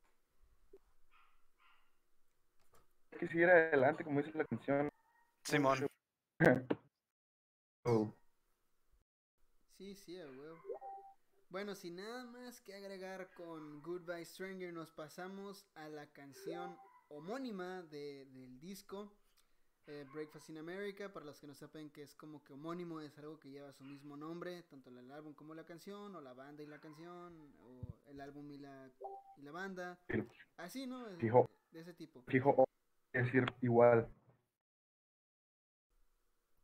Hay 3.13 3.19
que 3.19 3.29
seguir 3.29 3.49
adelante, 3.49 4.05
como 4.05 4.23
dice 4.23 4.37
la 4.37 4.45
canción. 4.45 4.89
Simón. 5.45 5.87
Oh, 7.89 8.13
Sí, 9.79 9.95
sí, 9.95 10.19
a 10.19 10.27
huevo. 10.27 10.59
Bueno, 11.51 11.75
sin 11.77 11.97
nada 11.97 12.25
más 12.25 12.61
que 12.63 12.75
agregar 12.75 13.31
con 13.35 13.81
Goodbye 13.81 14.25
Stranger, 14.25 14.73
nos 14.73 14.91
pasamos 14.91 15.65
a 15.77 15.89
la 15.89 16.07
canción 16.13 16.77
homónima 17.09 17.83
de, 17.83 18.25
del 18.33 18.59
disco 18.59 19.13
eh, 19.87 20.05
Breakfast 20.13 20.49
in 20.51 20.59
America. 20.59 21.13
Para 21.13 21.27
los 21.27 21.39
que 21.39 21.47
no 21.47 21.55
saben 21.55 21.91
que 21.91 22.03
es 22.03 22.15
como 22.15 22.43
que 22.43 22.55
homónimo, 22.55 23.01
es 23.01 23.17
algo 23.19 23.39
que 23.39 23.51
lleva 23.51 23.71
su 23.73 23.85
mismo 23.85 24.17
nombre, 24.17 24.63
tanto 24.65 24.91
el 24.91 25.13
álbum 25.13 25.35
como 25.35 25.55
la 25.55 25.65
canción, 25.65 26.17
o 26.17 26.21
la 26.21 26.33
banda 26.33 26.63
y 26.63 26.67
la 26.67 26.81
canción, 26.81 27.55
o 27.61 27.96
el 28.07 28.21
álbum 28.21 28.51
y 28.51 28.59
la, 28.59 28.91
y 29.37 29.43
la 29.43 29.53
banda. 29.53 29.99
Así, 30.57 30.87
¿no? 30.87 31.05
Fijo. 31.19 31.51
De 31.71 31.81
ese 31.81 31.95
tipo. 31.95 32.23
Fijo, 32.29 32.55
oh, 32.57 32.65
quiere 33.11 33.27
decir 33.27 33.45
igual. 33.61 34.09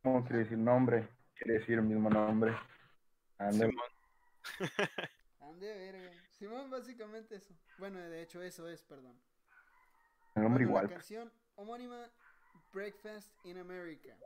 No 0.03 0.23
quiere 0.23 0.39
decir 0.39 0.57
nombre, 0.57 1.07
quiere 1.35 1.59
decir 1.59 1.75
el 1.75 1.83
mismo 1.83 2.09
nombre. 2.09 2.55
Anda, 3.37 3.67
Simón. 3.67 3.85
Ande 5.39 5.73
verga. 5.73 6.11
Simón, 6.31 6.69
básicamente 6.69 7.35
eso. 7.35 7.53
Bueno, 7.77 7.99
de 7.99 8.21
hecho, 8.21 8.41
eso 8.41 8.67
es, 8.67 8.83
perdón. 8.83 9.17
el 10.35 10.43
nombre 10.43 10.65
Bueno, 10.65 10.69
igual. 10.69 10.83
La 10.87 10.93
canción 10.95 11.31
homónima 11.55 12.09
Breakfast 12.73 13.33
in 13.45 13.57
America. 13.59 14.17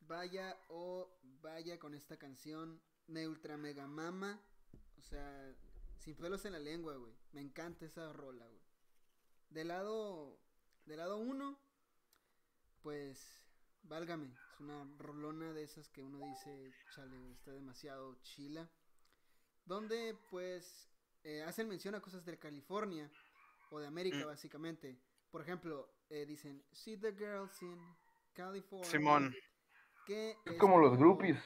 Vaya 0.00 0.56
o 0.68 1.08
vaya 1.40 1.78
con 1.78 1.94
esta 1.94 2.18
canción 2.18 2.80
de 3.06 3.28
Ultra 3.28 3.56
Mega 3.56 3.86
Mama. 3.86 4.40
O 4.98 5.02
sea, 5.02 5.54
sin 6.00 6.16
pelos 6.16 6.44
en 6.44 6.52
la 6.52 6.58
lengua, 6.58 6.96
güey. 6.96 7.14
Me 7.32 7.40
encanta 7.40 7.84
esa 7.86 8.12
rola, 8.12 8.46
güey. 8.46 8.62
Del 9.50 9.68
lado 9.68 10.38
del 10.86 10.98
lado 10.98 11.18
1 11.18 11.58
pues 12.82 13.42
válgame, 13.82 14.26
es 14.26 14.60
una 14.60 14.84
rolona 14.98 15.52
de 15.52 15.62
esas 15.62 15.88
que 15.90 16.02
uno 16.02 16.18
dice, 16.26 16.72
chale, 16.94 17.16
güey, 17.18 17.32
está 17.32 17.52
demasiado 17.52 18.14
chila. 18.22 18.68
Donde 19.64 20.16
pues 20.30 20.88
eh, 21.22 21.42
hacen 21.42 21.68
mención 21.68 21.94
a 21.94 22.00
cosas 22.00 22.24
de 22.24 22.38
California 22.38 23.10
o 23.70 23.78
de 23.78 23.86
América 23.86 24.18
Mm. 24.24 24.26
básicamente. 24.26 24.98
Por 25.30 25.42
ejemplo, 25.42 25.92
eh, 26.08 26.24
dicen, 26.26 26.64
See 26.72 26.96
the 26.96 27.12
girls 27.12 27.60
in 27.62 27.78
California. 28.32 28.90
Simón. 28.90 29.34
Que 30.06 30.36
Es 30.46 30.56
como 30.58 30.78
los 30.78 30.90
como- 30.90 31.00
groupies. 31.00 31.38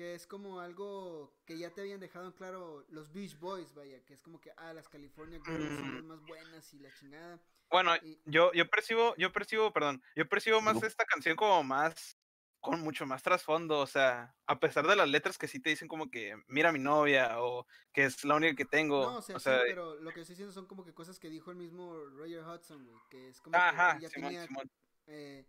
Que 0.00 0.14
es 0.14 0.26
como 0.26 0.60
algo 0.60 1.30
que 1.44 1.58
ya 1.58 1.74
te 1.74 1.82
habían 1.82 2.00
dejado 2.00 2.24
en 2.24 2.32
claro 2.32 2.86
los 2.88 3.12
Beach 3.12 3.38
Boys, 3.38 3.74
vaya. 3.74 4.02
Que 4.06 4.14
es 4.14 4.22
como 4.22 4.40
que, 4.40 4.50
ah, 4.56 4.72
las 4.72 4.88
California 4.88 5.38
Girls 5.44 5.78
son 5.78 5.90
Mm. 5.90 5.94
las 5.96 6.04
más 6.04 6.22
buenas 6.22 6.72
y 6.72 6.78
la 6.78 6.90
chingada. 6.94 7.38
Bueno, 7.68 7.94
Y- 7.96 8.18
yo, 8.24 8.50
yo 8.54 8.66
percibo, 8.70 9.14
yo 9.18 9.30
percibo, 9.30 9.74
perdón, 9.74 10.02
yo 10.16 10.26
percibo 10.26 10.62
más 10.62 10.82
esta 10.82 11.04
canción 11.04 11.36
como 11.36 11.62
más, 11.62 12.16
con 12.60 12.80
mucho 12.80 13.04
más 13.04 13.22
trasfondo, 13.22 13.78
o 13.80 13.86
sea, 13.86 14.34
a 14.46 14.58
pesar 14.58 14.86
de 14.86 14.96
las 14.96 15.06
letras 15.06 15.36
que 15.36 15.46
sí 15.46 15.60
te 15.60 15.68
dicen 15.68 15.86
como 15.86 16.10
que, 16.10 16.34
mira 16.46 16.70
a 16.70 16.72
mi 16.72 16.78
novia, 16.78 17.38
o 17.42 17.66
que 17.92 18.04
es 18.04 18.24
la 18.24 18.36
única 18.36 18.54
que 18.56 18.64
tengo, 18.64 19.02
No, 19.02 19.16
o 19.18 19.22
sea, 19.22 19.36
o 19.36 19.38
sí, 19.38 19.50
pero 19.66 19.96
lo 19.96 20.12
que 20.12 20.22
estoy 20.22 20.32
diciendo 20.32 20.54
son 20.54 20.64
como 20.66 20.82
que 20.82 20.94
cosas 20.94 21.18
que 21.18 21.28
dijo 21.28 21.50
el 21.50 21.58
mismo 21.58 21.94
Roger 22.16 22.42
Hudson, 22.42 22.86
güey. 22.86 22.96
Que 23.10 23.28
es 23.28 23.38
como 23.42 23.54
ajá, 23.54 23.96
que 23.96 24.04
ya 24.04 24.08
Simón, 24.08 24.28
tenía 24.30 24.46
Simón, 24.46 24.70
eh, 25.08 25.44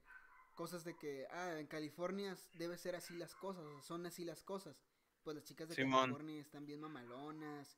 cosas 0.51 0.83
de 0.83 0.95
que, 0.97 1.25
ah, 1.31 1.59
en 1.59 1.67
California 1.67 2.35
debe 2.53 2.77
ser 2.77 2.95
así 2.95 3.15
las 3.15 3.35
cosas, 3.35 3.63
o 3.63 3.71
sea, 3.71 3.81
son 3.81 4.05
así 4.05 4.25
las 4.25 4.43
cosas. 4.43 4.81
Pues 5.23 5.35
las 5.35 5.45
chicas 5.45 5.69
de 5.69 5.75
Simón. 5.75 6.01
California 6.11 6.41
están 6.41 6.65
bien 6.65 6.79
mamalonas 6.81 7.77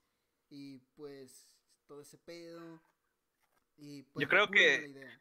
y 0.49 0.79
pues 0.95 1.45
todo 1.87 2.01
ese 2.01 2.17
pedo. 2.17 2.81
Y 3.75 4.03
pues 4.03 4.23
Yo 4.23 4.29
creo 4.29 4.49
que- 4.49 4.81
la 4.81 4.87
idea. 4.87 5.19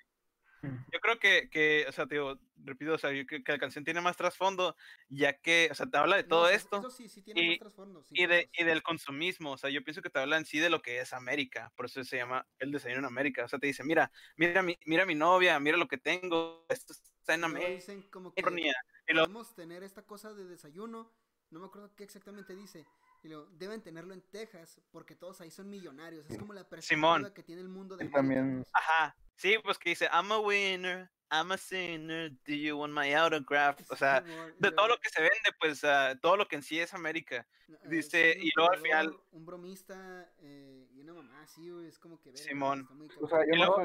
yo 0.93 1.01
creo 1.01 1.19
que, 1.19 1.51
que, 1.51 1.85
o 1.88 1.93
sea, 1.93 2.07
te 2.07 2.15
digo, 2.15 2.38
repito, 2.57 2.93
o 2.93 2.99
sea, 2.99 3.11
yo 3.11 3.27
creo 3.27 3.43
que 3.43 3.51
la 3.51 3.59
canción 3.59 3.83
tiene 3.85 4.01
más 4.01 4.17
trasfondo, 4.17 4.77
ya 5.09 5.37
que, 5.41 5.69
o 5.73 5.75
sea, 5.75 5.87
te 5.87 5.97
habla 5.99 6.15
de 6.17 6.23
todo 6.23 6.49
esto, 6.49 6.79
Eso 6.79 6.91
sí, 6.91 7.09
sí 7.09 7.23
tiene 7.23 7.43
y- 7.43 7.49
más 7.51 7.59
trasfondo. 7.59 8.05
y, 8.11 8.27
de, 8.27 8.49
y 8.53 8.62
del 8.62 8.85
consumismo, 8.85 9.53
o 9.53 9.59
sea, 9.59 9.71
yo 9.71 9.83
pienso 9.83 10.03
que 10.03 10.11
te 10.11 10.21
habla 10.21 10.37
en 10.37 10.45
sí 10.45 10.61
de 10.61 10.71
lo 10.71 10.81
que 10.81 11.01
es 11.01 11.12
América, 11.12 11.73
por 11.75 11.87
eso 11.87 12.05
se 12.05 12.17
llama 12.19 12.47
El 12.61 12.71
Desayuno 12.71 13.01
en 13.01 13.07
América, 13.07 13.45
o 13.45 13.49
sea, 13.49 13.59
te 13.59 13.67
dice, 13.67 13.83
mira, 13.83 14.12
mira 14.37 14.62
mi, 14.62 14.79
mira 14.87 15.05
mi 15.05 15.17
novia, 15.17 15.59
mira 15.59 15.77
lo 15.77 15.88
que 15.88 15.99
tengo, 15.99 16.65
esto 16.69 16.95
América, 17.28 17.70
dicen 17.70 18.02
como 18.11 18.32
que 18.35 18.42
podemos 18.42 19.54
tener 19.54 19.82
esta 19.82 20.02
cosa 20.02 20.32
de 20.35 20.44
desayuno, 20.44 21.11
no 21.50 21.61
me 21.61 21.66
acuerdo 21.66 21.94
qué 21.94 22.04
exactamente 22.04 22.54
dice. 22.56 22.87
Y 23.24 23.28
luego, 23.28 23.46
deben 23.52 23.80
tenerlo 23.82 24.14
en 24.14 24.22
Texas 24.30 24.80
porque 24.90 25.14
todos 25.14 25.40
ahí 25.40 25.50
son 25.50 25.70
millonarios. 25.70 26.28
Es 26.28 26.37
como 26.38 26.52
la 26.54 26.68
perspectiva 26.68 27.16
Simón. 27.18 27.32
que 27.35 27.42
tiene 27.42 27.61
el 27.62 27.68
mundo 27.68 27.96
de 27.96 28.06
Sí, 28.06 28.11
también-. 28.11 28.64
Ajá, 28.72 29.16
sí, 29.37 29.56
pues 29.62 29.78
que 29.78 29.90
dice, 29.90 30.06
I'm 30.12 30.32
a 30.32 30.40
winner, 30.40 31.08
I'm 31.30 31.52
a 31.52 31.56
sinner, 31.56 32.32
do 32.46 32.52
you 32.54 32.76
want 32.76 32.92
my 32.92 33.12
autograph? 33.14 33.78
O 33.90 33.96
sea, 33.96 34.22
de 34.58 34.70
todo 34.72 34.88
lo 34.88 34.98
que 34.98 35.08
se 35.08 35.20
vende, 35.22 35.50
pues 35.61 35.85
ah, 35.85 36.18
todo 36.20 36.37
lo 36.37 36.48
que 36.48 36.56
en 36.56 36.62
sí 36.62 36.80
es 36.80 36.92
América. 36.94 37.46
eh, 37.68 37.76
dice, 37.88 38.35
un 38.38 38.42
y 38.46 38.50
luego 38.56 38.72
al 38.72 38.80
final- 38.80 39.16
Un 39.30 39.46
bromista 39.46 40.32
eh, 40.38 40.88
y 40.90 41.00
una 41.00 41.14
mamá 41.14 41.46
güey, 41.56 41.87
es 41.87 41.98
como 42.00 42.20
que... 42.20 42.37
Simón. 42.37 42.80
está 42.80 42.94
muy 42.94 43.08
O 43.20 43.28
sea, 43.28 43.38
yo 43.46 43.64
no 43.64 43.76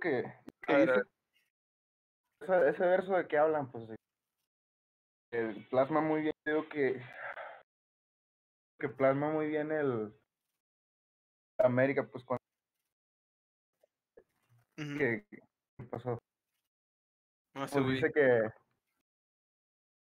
que, 0.00 0.22
que 0.66 0.76
dice- 0.76 1.02
ese 2.40 2.84
verso 2.86 3.14
de 3.14 3.26
que 3.26 3.38
hablan, 3.38 3.70
pues, 3.70 3.88
que 5.30 5.66
plasma 5.70 6.00
muy 6.00 6.22
bien, 6.22 6.32
creo 6.44 6.68
que, 6.68 7.02
que 8.78 8.88
plasma 8.88 9.30
muy 9.30 9.48
bien 9.48 9.72
el 9.72 10.14
América, 11.58 12.08
pues, 12.10 12.24
cuando 12.24 12.42
Ujú, 14.78 14.98
que, 14.98 15.26
que 15.30 15.84
pasó. 15.84 16.18
no 17.54 17.66
sé, 17.68 17.80
Pues 17.80 17.94
dice 17.94 18.12
que, 18.12 18.50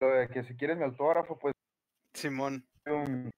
lo 0.02 0.08
de 0.10 0.28
que 0.28 0.43
si 0.43 0.56
quieres 0.58 0.78
mi 0.78 0.84
autógrafo, 0.84 1.38
pues, 1.39 1.54
Simón, 2.13 2.65
un, 2.86 3.32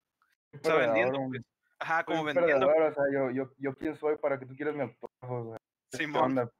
sea, 0.63 0.75
vendiendo, 0.75 1.19
un- 1.19 1.29
pues. 1.31 1.43
Ajá, 1.79 2.03
como 2.03 2.23
vendiendo, 2.23 2.67
o 2.67 2.93
sea, 2.93 3.03
yo, 3.13 3.29
yo, 3.31 3.51
yo 3.59 3.75
quién 3.75 3.95
soy 3.95 4.17
para 4.17 4.39
que 4.39 4.47
tú 4.47 4.55
quieras 4.55 4.75
mi 4.75 4.81
autógrafo, 4.81 5.49
o 5.49 5.49
sea, 5.51 5.57
¿qué 5.91 5.97
Simón, 5.97 6.31
onda? 6.31 6.51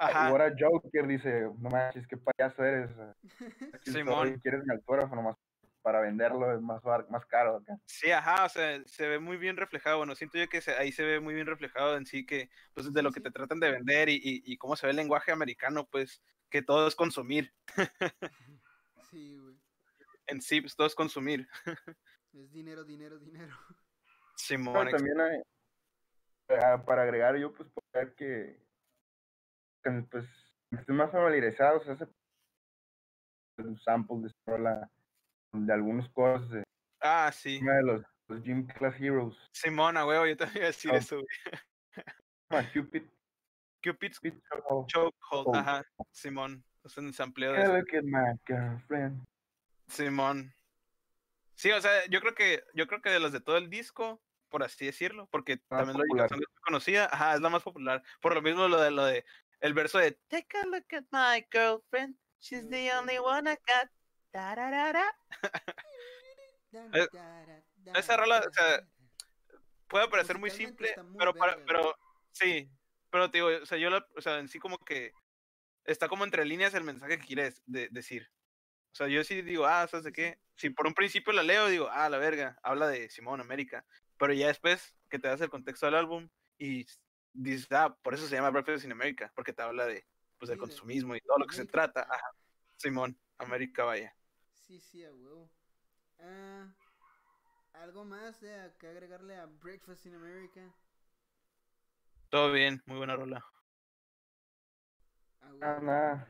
Ajá, 0.00 0.28
Ahora 0.28 0.54
Joker 0.58 1.06
dice, 1.06 1.42
no 1.58 1.68
manches, 1.70 2.06
qué 2.06 2.16
payaso 2.16 2.64
eres, 2.64 2.90
Simón. 3.84 4.38
quieres 4.40 4.64
mi 4.64 4.74
autógrafo 4.74 5.14
nomás 5.14 5.36
para 5.82 6.00
venderlo, 6.00 6.54
es 6.54 6.60
más, 6.60 6.82
más 7.08 7.24
caro 7.26 7.56
acá. 7.56 7.76
sí, 7.86 8.10
ajá, 8.10 8.44
o 8.44 8.48
sea, 8.48 8.82
se 8.86 9.08
ve 9.08 9.18
muy 9.18 9.36
bien 9.36 9.56
reflejado, 9.56 9.98
bueno, 9.98 10.14
siento 10.14 10.38
yo 10.38 10.48
que 10.48 10.60
se- 10.60 10.74
ahí 10.74 10.92
se 10.92 11.04
ve 11.04 11.20
muy 11.20 11.34
bien 11.34 11.46
reflejado 11.46 11.96
en 11.96 12.04
sí 12.06 12.26
que, 12.26 12.50
pues, 12.74 12.92
de 12.92 13.02
lo 13.02 13.12
que 13.12 13.20
te 13.20 13.30
tratan 13.30 13.60
de 13.60 13.70
vender 13.70 14.08
y, 14.08 14.14
y, 14.16 14.42
y 14.44 14.56
cómo 14.58 14.76
se 14.76 14.86
ve 14.86 14.90
el 14.90 14.96
lenguaje 14.96 15.32
americano, 15.32 15.86
pues, 15.90 16.22
que 16.50 16.62
todo 16.62 16.86
es 16.88 16.94
consumir, 16.94 17.54
Sí, 19.10 19.36
güey. 19.38 19.56
en 20.26 20.40
sí, 20.40 20.60
pues, 20.60 20.76
todo 20.76 20.86
es 20.86 20.94
consumir, 20.94 21.48
Es 22.32 22.52
dinero, 22.52 22.84
dinero, 22.84 23.18
dinero. 23.18 23.56
Simón, 24.36 24.88
también 24.90 25.20
hay, 25.20 25.40
ah, 26.62 26.82
para 26.84 27.02
agregar 27.02 27.36
yo, 27.36 27.52
pues, 27.52 27.68
puedo 27.70 27.86
ver 27.92 28.14
que, 28.14 28.60
que, 29.82 29.90
pues, 30.10 30.26
estoy 30.70 30.94
más 30.94 31.10
familiarizado, 31.10 31.82
se 31.82 31.92
hace 31.92 32.06
un 33.58 33.78
sample 33.78 34.20
de 34.20 34.26
esta 34.28 34.52
rola, 34.52 34.90
de 35.52 35.72
algunos 35.72 36.08
cosas 36.10 36.48
de 36.50 36.62
ah, 37.00 37.30
sí, 37.32 37.58
una 37.62 37.76
de 37.76 37.82
los, 37.82 38.02
los 38.28 38.42
Gym 38.42 38.66
Class 38.66 38.98
Heroes, 39.00 39.36
Simón, 39.52 39.96
a 39.96 40.06
huevo, 40.06 40.26
yo 40.26 40.36
te 40.36 40.44
iba 40.54 40.64
a 40.64 40.66
decir 40.66 40.94
eso, 40.94 41.16
güey. 41.16 42.66
Cupid, 42.72 43.02
Cupid's 43.82 44.18
Cupid 44.18 44.40
Chokehold. 44.50 44.86
Chokehold, 44.88 45.46
Oh. 45.48 45.54
ajá, 45.56 45.84
Simón, 46.10 46.64
es 46.84 46.96
un 46.96 47.12
sampleo 47.12 47.52
de 47.52 47.66
look 47.68 47.94
at 47.94 48.02
my 48.04 48.38
girlfriend. 48.46 49.24
Simón. 49.88 50.52
Sí, 51.54 51.70
o 51.72 51.80
sea, 51.80 52.06
yo 52.08 52.20
creo 52.20 52.34
que, 52.34 52.64
yo 52.74 52.86
creo 52.86 53.02
que 53.02 53.10
de 53.10 53.20
las 53.20 53.32
de 53.32 53.40
todo 53.40 53.58
el 53.58 53.68
disco, 53.68 54.22
por 54.48 54.62
así 54.62 54.86
decirlo, 54.86 55.28
porque 55.30 55.60
Más 55.68 55.80
también 55.80 55.98
lo 55.98 56.04
popular. 56.04 56.26
es 56.26 56.32
muy 56.32 56.46
conocida, 56.64 57.08
ajá, 57.12 57.34
es 57.34 57.40
la 57.40 57.50
más 57.50 57.62
popular. 57.62 58.02
Por 58.22 58.34
lo 58.34 58.40
mismo 58.40 58.66
lo 58.66 58.80
de 58.80 58.90
lo 58.90 59.04
de 59.04 59.24
el 59.60 59.74
verso 59.74 59.98
de 59.98 60.12
Take 60.28 60.58
a 60.58 60.66
look 60.66 60.86
at 60.92 61.04
my 61.12 61.46
girlfriend, 61.50 62.16
she's 62.40 62.68
the 62.68 62.90
only 62.92 63.18
one 63.18 63.48
I 63.50 63.56
got. 63.66 63.90
Da, 64.32 64.54
da, 64.54 64.70
da, 64.70 64.92
da. 64.92 65.14
Eh, 66.72 67.08
esa 67.96 68.16
rola, 68.16 68.40
o 68.48 68.52
sea, 68.52 68.86
Puede 69.88 70.06
parecer 70.08 70.38
muy 70.38 70.50
simple, 70.50 70.94
muy 71.02 71.18
pero, 71.18 71.34
para- 71.34 71.58
pero 71.66 71.96
sí, 72.30 72.70
pero 73.10 73.28
te 73.28 73.38
digo, 73.38 73.48
o 73.60 73.66
sea, 73.66 73.76
yo 73.76 73.90
la, 73.90 74.06
o 74.16 74.20
sea, 74.20 74.38
en 74.38 74.46
sí 74.48 74.60
como 74.60 74.78
que 74.78 75.10
está 75.84 76.06
como 76.08 76.22
entre 76.22 76.44
líneas 76.44 76.74
el 76.74 76.84
mensaje 76.84 77.18
que 77.18 77.26
quieres 77.26 77.60
de- 77.66 77.88
decir. 77.90 78.30
O 78.92 78.94
sea, 78.94 79.08
yo 79.08 79.24
sí 79.24 79.42
digo, 79.42 79.66
ah, 79.66 79.88
¿sabes 79.88 80.04
de 80.04 80.12
qué? 80.12 80.38
Si 80.54 80.70
por 80.70 80.86
un 80.86 80.94
principio 80.94 81.32
la 81.32 81.42
leo, 81.42 81.66
digo, 81.66 81.88
ah, 81.90 82.08
la 82.08 82.18
verga, 82.18 82.56
habla 82.62 82.86
de 82.86 83.10
Simón 83.10 83.40
América. 83.40 83.84
Pero 84.16 84.32
ya 84.32 84.46
después 84.46 84.94
que 85.08 85.18
te 85.18 85.26
das 85.26 85.40
el 85.40 85.50
contexto 85.50 85.86
del 85.86 85.96
álbum 85.96 86.28
y 86.56 86.86
dices, 87.32 87.68
ah, 87.72 87.96
por 88.02 88.14
eso 88.14 88.26
se 88.26 88.36
llama 88.36 88.50
Breakfast 88.50 88.84
in 88.84 88.92
America, 88.92 89.32
porque 89.34 89.52
te 89.52 89.62
habla 89.62 89.86
de, 89.86 90.06
pues, 90.38 90.48
del 90.48 90.58
Sí, 90.58 90.60
consumismo 90.60 91.14
y 91.16 91.20
todo 91.20 91.38
lo 91.38 91.46
que 91.46 91.56
se 91.56 91.66
trata. 91.66 92.02
ajá. 92.02 92.30
Simón, 92.76 93.18
América, 93.38 93.84
vaya. 93.84 94.14
Sí, 94.54 94.80
sí, 94.80 95.04
a 95.04 95.12
huevo. 95.12 95.50
Ah, 96.20 96.68
¿Algo 97.72 98.04
más 98.04 98.40
de 98.40 98.72
que 98.78 98.88
agregarle 98.88 99.36
a 99.36 99.46
Breakfast 99.46 100.06
in 100.06 100.14
America? 100.14 100.60
Todo 102.28 102.52
bien, 102.52 102.82
muy 102.86 102.96
buena 102.98 103.16
rola. 103.16 103.44
A 105.42 105.52
Nada, 105.60 105.80
huevo. 105.80 105.80
nada. 105.80 106.28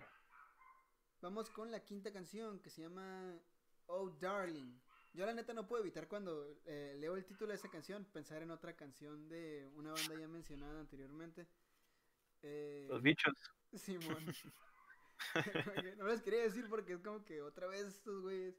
Vamos 1.21 1.51
con 1.51 1.71
la 1.71 1.81
quinta 1.85 2.13
canción 2.13 2.61
que 2.61 2.71
se 2.71 2.83
llama 2.83 3.39
Oh 3.87 4.11
Darling. 4.21 4.81
Yo 5.13 5.27
la 5.27 5.35
neta 5.35 5.53
no 5.53 5.67
puedo 5.67 5.83
evitar 5.83 6.07
cuando 6.07 6.57
eh, 6.67 6.95
leo 6.99 7.17
el 7.17 7.25
título 7.25 7.49
de 7.51 7.57
esa 7.57 7.69
canción 7.69 8.05
pensar 8.05 8.43
en 8.43 8.51
otra 8.51 8.77
canción 8.77 9.29
de 9.29 9.69
una 9.75 9.93
banda 9.93 10.15
ya 10.15 10.29
mencionada 10.29 10.79
anteriormente. 10.81 11.49
Eh, 12.43 12.87
Los 12.89 13.03
bichos. 13.03 13.35
Simón. 13.75 14.25
no 15.99 16.07
les 16.07 16.23
quería 16.23 16.43
decir 16.43 16.67
porque 16.71 16.95
es 16.95 17.01
como 17.03 17.25
que 17.25 17.43
otra 17.43 17.67
vez 17.67 17.87
estos 17.87 18.23
güeyes. 18.23 18.55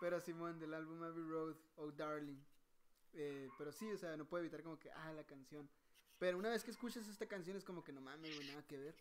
Pero 0.00 0.20
Simón, 0.20 0.58
del 0.58 0.74
álbum 0.74 1.02
Abbey 1.02 1.24
Road, 1.24 1.56
Oh 1.76 1.90
Darling. 1.90 2.40
Eh, 3.14 3.48
pero 3.56 3.72
sí, 3.72 3.90
o 3.90 3.96
sea, 3.96 4.16
no 4.16 4.26
puedo 4.26 4.42
evitar 4.42 4.62
como 4.62 4.78
que, 4.78 4.90
ah, 4.90 5.12
la 5.14 5.24
canción. 5.24 5.68
Pero 6.18 6.38
una 6.38 6.50
vez 6.50 6.62
que 6.64 6.70
escuchas 6.70 7.08
esta 7.08 7.26
canción 7.26 7.56
es 7.56 7.64
como 7.64 7.82
que 7.82 7.92
no 7.92 8.00
mames, 8.02 8.34
güey, 8.36 8.48
nada 8.48 8.62
que 8.66 8.78
ver. 8.78 8.94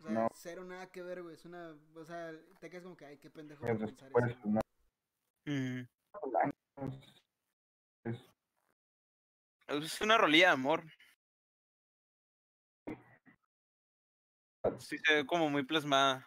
O 0.00 0.02
sea, 0.04 0.12
No. 0.12 0.28
cero 0.34 0.64
nada 0.64 0.90
que 0.92 1.02
ver, 1.02 1.22
güey. 1.22 1.34
Es 1.34 1.44
una, 1.46 1.74
o 1.94 2.04
sea, 2.04 2.32
te 2.60 2.68
quedas 2.68 2.84
como 2.84 2.96
que, 2.96 3.06
ay, 3.06 3.16
qué 3.18 3.30
pendejo 3.30 3.64
pensar 3.64 3.80
después, 4.10 4.30
eso. 4.30 4.40
no, 4.48 4.60
Mm. 5.46 5.86
es- 9.68 10.00
una 10.00 10.18
rolilla 10.18 10.48
de 10.48 10.52
amor. 10.52 10.84
Sí, 14.80 14.98
se 14.98 15.14
ve 15.14 15.26
como 15.26 15.48
muy 15.48 15.64
plasmada. 15.64 16.26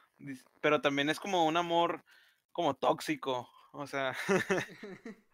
Pero 0.61 0.82
también 0.82 1.09
es 1.09 1.20
como 1.20 1.45
un 1.45 1.57
amor 1.57 2.03
como 2.51 2.76
tóxico. 2.76 3.49
O 3.74 3.86
sea, 3.88 4.15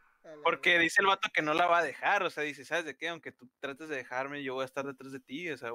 porque 0.44 0.80
dice 0.80 1.02
el 1.02 1.08
vato 1.08 1.30
que 1.34 1.42
no 1.42 1.54
la 1.54 1.68
va 1.68 1.80
a 1.80 1.84
dejar. 1.84 2.24
O 2.24 2.30
sea, 2.30 2.44
dice, 2.44 2.66
¿sabes 2.66 2.86
de 2.86 2.98
qué? 2.98 3.10
Aunque 3.10 3.32
tú 3.32 3.50
trates 3.60 3.90
de 3.90 3.98
dejarme, 3.98 4.44
yo 4.44 4.56
voy 4.56 4.64
a 4.64 4.66
estar 4.66 4.86
detrás 4.86 5.12
de 5.12 5.20
ti. 5.20 5.50
O 5.50 5.58
sea, 5.58 5.72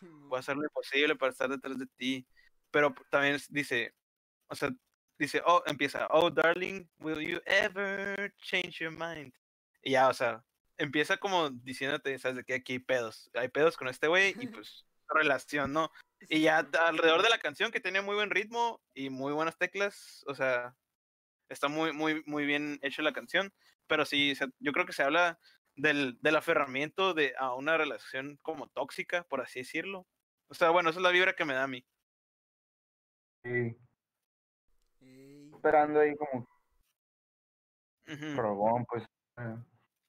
voy 0.00 0.36
a 0.36 0.40
hacer 0.40 0.56
lo 0.56 0.64
imposible 0.64 1.16
para 1.16 1.32
estar 1.32 1.48
detrás 1.50 1.78
de 1.78 1.86
ti. 1.86 2.26
Pero 2.70 2.94
también 3.10 3.38
dice, 3.50 3.94
o 4.48 4.54
sea, 4.54 4.70
dice, 5.18 5.42
oh, 5.44 5.62
empieza, 5.66 6.06
oh, 6.10 6.30
darling, 6.30 6.88
will 7.00 7.20
you 7.20 7.40
ever 7.46 8.32
change 8.38 8.78
your 8.78 8.92
mind? 8.92 9.32
Y 9.82 9.92
ya, 9.92 10.08
o 10.08 10.14
sea, 10.14 10.44
empieza 10.76 11.16
como 11.16 11.50
diciéndote, 11.50 12.18
¿sabes 12.18 12.36
de 12.36 12.44
qué? 12.44 12.54
Aquí 12.54 12.74
hay 12.74 12.78
pedos. 12.78 13.30
Hay 13.34 13.48
pedos 13.48 13.76
con 13.76 13.88
este 13.88 14.08
güey 14.08 14.34
y 14.38 14.46
pues 14.62 14.84
relación, 15.08 15.72
¿no? 15.72 15.90
Y 16.28 16.42
ya 16.42 16.58
alrededor 16.58 17.22
de 17.22 17.30
la 17.30 17.38
canción 17.38 17.70
que 17.70 17.80
tiene 17.80 18.00
muy 18.00 18.14
buen 18.14 18.30
ritmo 18.30 18.80
y 18.94 19.10
muy 19.10 19.32
buenas 19.32 19.56
teclas, 19.56 20.24
o 20.26 20.34
sea, 20.34 20.76
está 21.48 21.68
muy, 21.68 21.92
muy, 21.92 22.22
muy 22.26 22.44
bien 22.44 22.78
hecha 22.82 23.02
la 23.02 23.12
canción, 23.12 23.52
pero 23.86 24.04
sí, 24.04 24.34
yo 24.58 24.72
creo 24.72 24.84
que 24.84 24.92
se 24.92 25.02
habla 25.02 25.38
del, 25.76 26.18
del 26.20 26.36
aferramiento 26.36 27.14
de, 27.14 27.34
a 27.38 27.54
una 27.54 27.76
relación 27.78 28.38
como 28.42 28.68
tóxica, 28.68 29.24
por 29.24 29.40
así 29.40 29.60
decirlo. 29.60 30.06
O 30.48 30.54
sea, 30.54 30.70
bueno, 30.70 30.90
esa 30.90 30.98
es 30.98 31.02
la 31.02 31.10
vibra 31.10 31.34
que 31.34 31.44
me 31.44 31.54
da 31.54 31.64
a 31.64 31.68
mí. 31.68 31.86
sí. 33.44 33.87
Esperando 35.58 36.00
ahí 36.00 36.14
como 36.16 36.46
Ujú. 38.06 38.36
robón, 38.40 38.86
pues. 38.86 39.02
eh, 39.38 39.56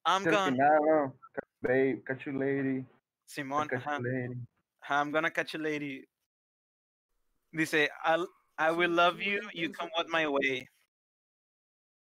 I'm 0.05 0.23
gonna, 0.23 0.45
final, 0.45 0.79
¿no? 0.85 1.19
Ca- 1.33 1.41
babe, 1.61 2.03
Catch 2.05 2.25
you 2.25 2.33
lady. 2.33 2.85
Simón, 3.25 3.67
catch 3.67 3.83
you 3.85 4.03
lady. 4.03 4.35
I'm 4.87 5.11
gonna 5.11 5.31
catch 5.31 5.55
a 5.55 5.57
lady. 5.57 6.07
Dice, 7.51 7.89
I'll, 8.05 8.27
I 8.57 8.69
Es 8.71 8.77
will 8.77 8.91
love 8.95 9.19
you, 9.19 9.39
you 9.53 9.71
come 9.71 9.89
what 9.97 10.07
pues. 10.07 10.13
my 10.13 10.27
way. 10.27 10.67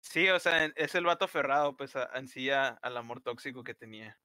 Sí, 0.01 0.28
o 0.30 0.38
sea, 0.40 0.64
en- 0.64 0.72
es 0.76 0.95
el 0.95 1.05
vato 1.05 1.24
aferrado, 1.26 1.76
pues, 1.76 1.95
a- 1.97 2.11
en 2.14 2.26
sí 2.28 2.51
a- 2.51 2.68
al 2.82 2.97
amor 2.97 3.20
tóxico 3.22 3.62
que 3.62 3.74
tenía. 3.74 4.18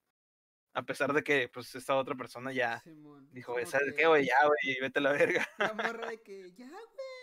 A 0.73 0.83
pesar 0.83 1.11
de 1.13 1.23
que, 1.23 1.49
pues, 1.49 1.73
esta 1.75 1.95
otra 1.95 2.15
persona 2.15 2.51
ya 2.51 2.79
Simón. 2.81 3.27
Dijo, 3.31 3.53
¿sabes 3.65 3.91
que 3.91 4.01
qué, 4.01 4.07
güey? 4.07 4.25
Ya, 4.27 4.45
güey, 4.45 4.79
vete 4.79 4.99
a 4.99 5.01
la 5.01 5.11
verga. 5.11 5.47
La 5.57 5.73
morra 5.73 6.09
de 6.09 6.21
que, 6.21 6.51
ya, 6.53 6.67
güey. 6.67 7.16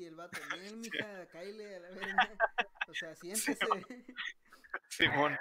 Y 0.00 0.06
el 0.06 0.14
vato, 0.16 0.38
bien, 0.58 0.80
mija, 0.80 1.26
cáile 1.30 1.76
a 1.76 1.80
la 1.80 1.90
verga. 1.90 2.38
O 2.88 2.94
sea, 2.94 3.14
siéntese. 3.16 3.58
Simón. 4.88 5.36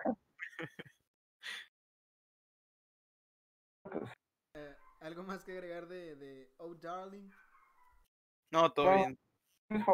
Eh, 4.53 4.76
¿Algo 4.99 5.24
más 5.24 5.43
que 5.45 5.53
agregar 5.53 5.88
de, 5.88 6.16
de 6.18 6.51
Oh 6.57 6.76
Darling? 6.76 7.30
No, 8.51 8.72
todo 8.74 8.89
No. 8.91 8.95
bien. 8.97 9.20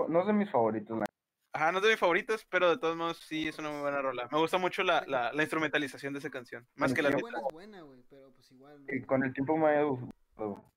No 0.09 0.21
es 0.21 0.27
de 0.27 0.33
mis 0.33 0.49
favoritos, 0.49 0.97
la- 0.97 1.05
Ajá, 1.53 1.71
no 1.71 1.77
es 1.77 1.83
de 1.83 1.89
mis 1.91 1.99
favoritos, 1.99 2.45
pero 2.49 2.69
de 2.71 2.77
todos 2.79 2.97
modos 2.97 3.17
sí 3.17 3.47
es 3.47 3.57
una 3.59 3.69
muy 3.69 3.81
buena 3.81 4.01
rola. 4.01 4.27
Me 4.31 4.39
gusta 4.39 4.57
mucho 4.57 4.81
la, 4.83 5.05
la, 5.07 5.31
la 5.31 5.41
instrumentalización 5.43 6.11
de 6.13 6.19
esa 6.19 6.29
canción. 6.29 6.67
Más 6.75 6.93
que 6.93 7.01
la 7.03 7.09
letra. 7.09 7.21
buena, 7.21 7.37
es 7.47 7.53
buena, 7.53 7.81
güey, 7.81 8.01
pero 8.09 8.31
pues 8.33 8.51
igual. 8.51 8.83
¿no? 8.85 8.93
y 8.93 9.01
con 9.03 9.23
el 9.23 9.31
tiempo 9.33 9.55
me 9.57 9.69
ha 9.77 9.83
gustado. 9.83 10.71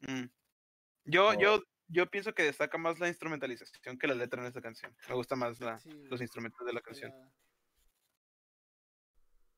Mm. 0.00 0.24
Yo, 1.06 1.28
Oh. 1.30 1.34
yo, 1.40 1.62
yo 1.88 2.06
pienso 2.10 2.34
que 2.34 2.42
destaca 2.42 2.78
más 2.78 2.98
la 2.98 3.08
instrumentalización 3.08 3.98
que 3.98 4.06
la 4.06 4.14
letra 4.14 4.40
en 4.40 4.48
esta 4.48 4.60
canción. 4.60 4.94
Me 5.08 5.14
gusta 5.14 5.36
más 5.36 5.60
la, 5.60 5.78
Sí, 5.78 5.90
los 6.08 6.20
instrumentos 6.20 6.66
de 6.66 6.72
la 6.72 6.80
canción. 6.80 7.12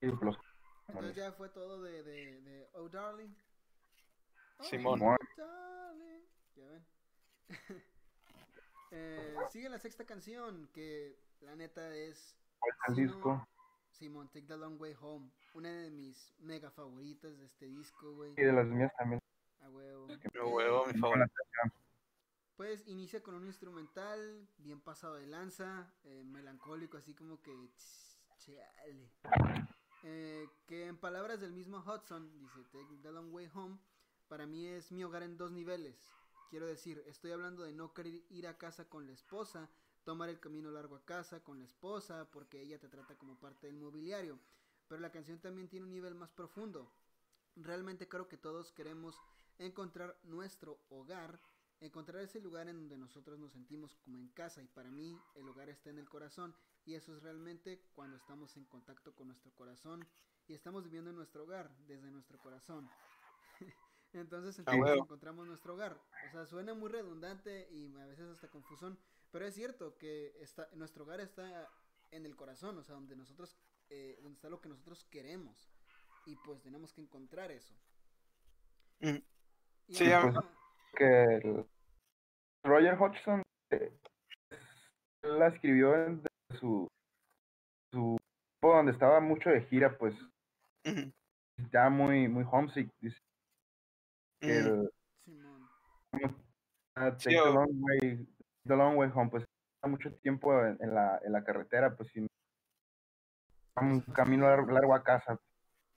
Entonces 0.00 1.16
ya 1.16 1.32
fue 1.32 1.48
todo 1.48 1.82
de, 1.82 2.02
de, 2.02 2.40
de 2.40 2.68
Oh 2.74 2.88
Darling. 2.88 3.34
Oh, 4.58 4.64
Simón. 4.64 5.00
Darling. 5.36 6.22
Ya 6.56 6.66
ven. 6.66 6.86
Eh, 8.90 9.36
sigue 9.50 9.68
la 9.68 9.78
sexta 9.78 10.06
canción, 10.06 10.66
que 10.72 11.14
la 11.40 11.54
neta 11.54 11.94
es 11.94 12.34
disco. 12.96 13.46
Simon 13.90 14.28
Take 14.28 14.46
the 14.46 14.56
Long 14.56 14.80
Way 14.80 14.96
Home. 15.00 15.30
Una 15.52 15.70
de 15.70 15.90
mis 15.90 16.34
mega 16.38 16.70
favoritas 16.70 17.38
de 17.38 17.44
este 17.44 17.66
disco, 17.66 18.14
güey. 18.14 18.32
Y 18.38 18.42
de 18.42 18.52
las 18.52 18.66
mías 18.66 18.90
también. 18.96 19.20
A 19.60 19.68
huevo. 19.68 20.06
Mi 20.06 20.40
huevo, 20.40 20.86
mi 20.86 21.00
buena 21.00 21.26
Pues 22.58 22.82
inicia 22.88 23.22
con 23.22 23.36
un 23.36 23.46
instrumental 23.46 24.48
bien 24.58 24.80
pasado 24.80 25.14
de 25.14 25.28
lanza, 25.28 25.94
eh, 26.02 26.24
melancólico, 26.24 26.96
así 26.96 27.14
como 27.14 27.40
que 27.40 27.52
ch- 27.52 28.18
chale. 28.36 29.12
Eh, 30.02 30.44
que 30.66 30.88
en 30.88 30.96
palabras 30.98 31.40
del 31.40 31.52
mismo 31.52 31.78
Hudson, 31.78 32.36
dice 32.40 32.64
Take 32.72 32.98
the 33.00 33.12
Long 33.12 33.32
Way 33.32 33.48
Home, 33.54 33.78
para 34.26 34.44
mí 34.44 34.66
es 34.66 34.90
mi 34.90 35.04
hogar 35.04 35.22
en 35.22 35.36
dos 35.36 35.52
niveles. 35.52 35.96
Quiero 36.50 36.66
decir, 36.66 37.00
estoy 37.06 37.30
hablando 37.30 37.62
de 37.62 37.72
no 37.72 37.94
querer 37.94 38.24
ir 38.28 38.48
a 38.48 38.58
casa 38.58 38.88
con 38.88 39.06
la 39.06 39.12
esposa, 39.12 39.70
tomar 40.02 40.28
el 40.28 40.40
camino 40.40 40.72
largo 40.72 40.96
a 40.96 41.04
casa 41.04 41.44
con 41.44 41.60
la 41.60 41.64
esposa, 41.64 42.28
porque 42.32 42.60
ella 42.60 42.80
te 42.80 42.88
trata 42.88 43.16
como 43.16 43.38
parte 43.38 43.68
del 43.68 43.76
mobiliario. 43.76 44.36
Pero 44.88 45.00
la 45.00 45.12
canción 45.12 45.38
también 45.38 45.68
tiene 45.68 45.86
un 45.86 45.92
nivel 45.92 46.16
más 46.16 46.30
profundo. 46.30 46.90
Realmente 47.54 48.08
creo 48.08 48.26
que 48.26 48.36
todos 48.36 48.72
queremos 48.72 49.14
encontrar 49.58 50.18
nuestro 50.24 50.80
hogar 50.88 51.38
encontrar 51.80 52.22
ese 52.22 52.40
lugar 52.40 52.68
en 52.68 52.76
donde 52.76 52.96
nosotros 52.96 53.38
nos 53.38 53.52
sentimos 53.52 53.94
como 53.96 54.18
en 54.18 54.28
casa 54.28 54.62
y 54.62 54.66
para 54.68 54.90
mí 54.90 55.16
el 55.34 55.48
hogar 55.48 55.68
está 55.68 55.90
en 55.90 55.98
el 55.98 56.08
corazón 56.08 56.54
y 56.84 56.94
eso 56.94 57.16
es 57.16 57.22
realmente 57.22 57.80
cuando 57.94 58.16
estamos 58.16 58.56
en 58.56 58.64
contacto 58.64 59.14
con 59.14 59.28
nuestro 59.28 59.52
corazón 59.54 60.06
y 60.48 60.54
estamos 60.54 60.82
viviendo 60.84 61.10
en 61.10 61.16
nuestro 61.16 61.44
hogar 61.44 61.70
desde 61.86 62.10
nuestro 62.10 62.38
corazón. 62.38 62.88
Entonces 64.12 64.58
encontramos 64.58 65.46
nuestro 65.46 65.74
hogar. 65.74 66.00
O 66.28 66.32
sea, 66.32 66.46
suena 66.46 66.74
muy 66.74 66.88
redundante 66.90 67.68
y 67.70 67.94
a 67.98 68.06
veces 68.06 68.28
hasta 68.30 68.48
confusón, 68.48 68.98
pero 69.30 69.46
es 69.46 69.54
cierto 69.54 69.96
que 69.98 70.34
está, 70.40 70.68
nuestro 70.74 71.04
hogar 71.04 71.20
está 71.20 71.68
en 72.10 72.24
el 72.24 72.34
corazón, 72.34 72.78
o 72.78 72.82
sea, 72.82 72.94
donde 72.94 73.14
nosotros, 73.14 73.58
eh, 73.90 74.18
donde 74.22 74.36
está 74.36 74.48
lo 74.48 74.60
que 74.60 74.70
nosotros 74.70 75.04
queremos 75.04 75.70
y 76.24 76.36
pues 76.36 76.62
tenemos 76.62 76.92
que 76.92 77.02
encontrar 77.02 77.50
eso. 77.50 77.74
Mm. 79.00 79.16
Y 79.88 79.94
Sí, 79.94 80.10
ahora- 80.10 80.42
que 80.96 81.24
el 81.36 81.66
Roger 82.64 82.94
Hodgson 83.00 83.42
eh, 83.70 83.92
la 85.22 85.48
escribió 85.48 85.94
en 85.94 86.22
su 86.58 86.88
su 87.92 88.16
tiempo 88.60 88.76
donde 88.76 88.92
estaba 88.92 89.20
mucho 89.20 89.50
de 89.50 89.62
gira 89.66 89.96
pues 89.98 90.14
estaba 91.58 91.90
muy 91.90 92.28
muy 92.28 92.44
homesick 92.50 92.90
dice 93.00 93.18
que 94.40 94.58
el 94.58 94.90
Sí, 97.18 97.30
Take 97.34 97.36
the 97.36 97.50
long 97.52 97.68
way, 97.82 98.26
the 98.64 98.74
long 98.76 98.96
way 98.96 99.08
home, 99.14 99.30
pues 99.30 99.44
está 99.44 99.88
mucho 99.88 100.12
tiempo 100.16 100.52
en, 100.64 100.76
en 100.80 100.92
la, 100.94 101.20
en 101.22 101.32
la 101.32 101.44
carretera, 101.44 101.94
pues 101.94 102.08
sin 102.10 102.26
un 103.80 104.00
camino 104.00 104.46
lar- 104.46 104.72
largo 104.72 104.94
a 104.94 105.04
casa. 105.04 105.38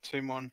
Simón. 0.03 0.51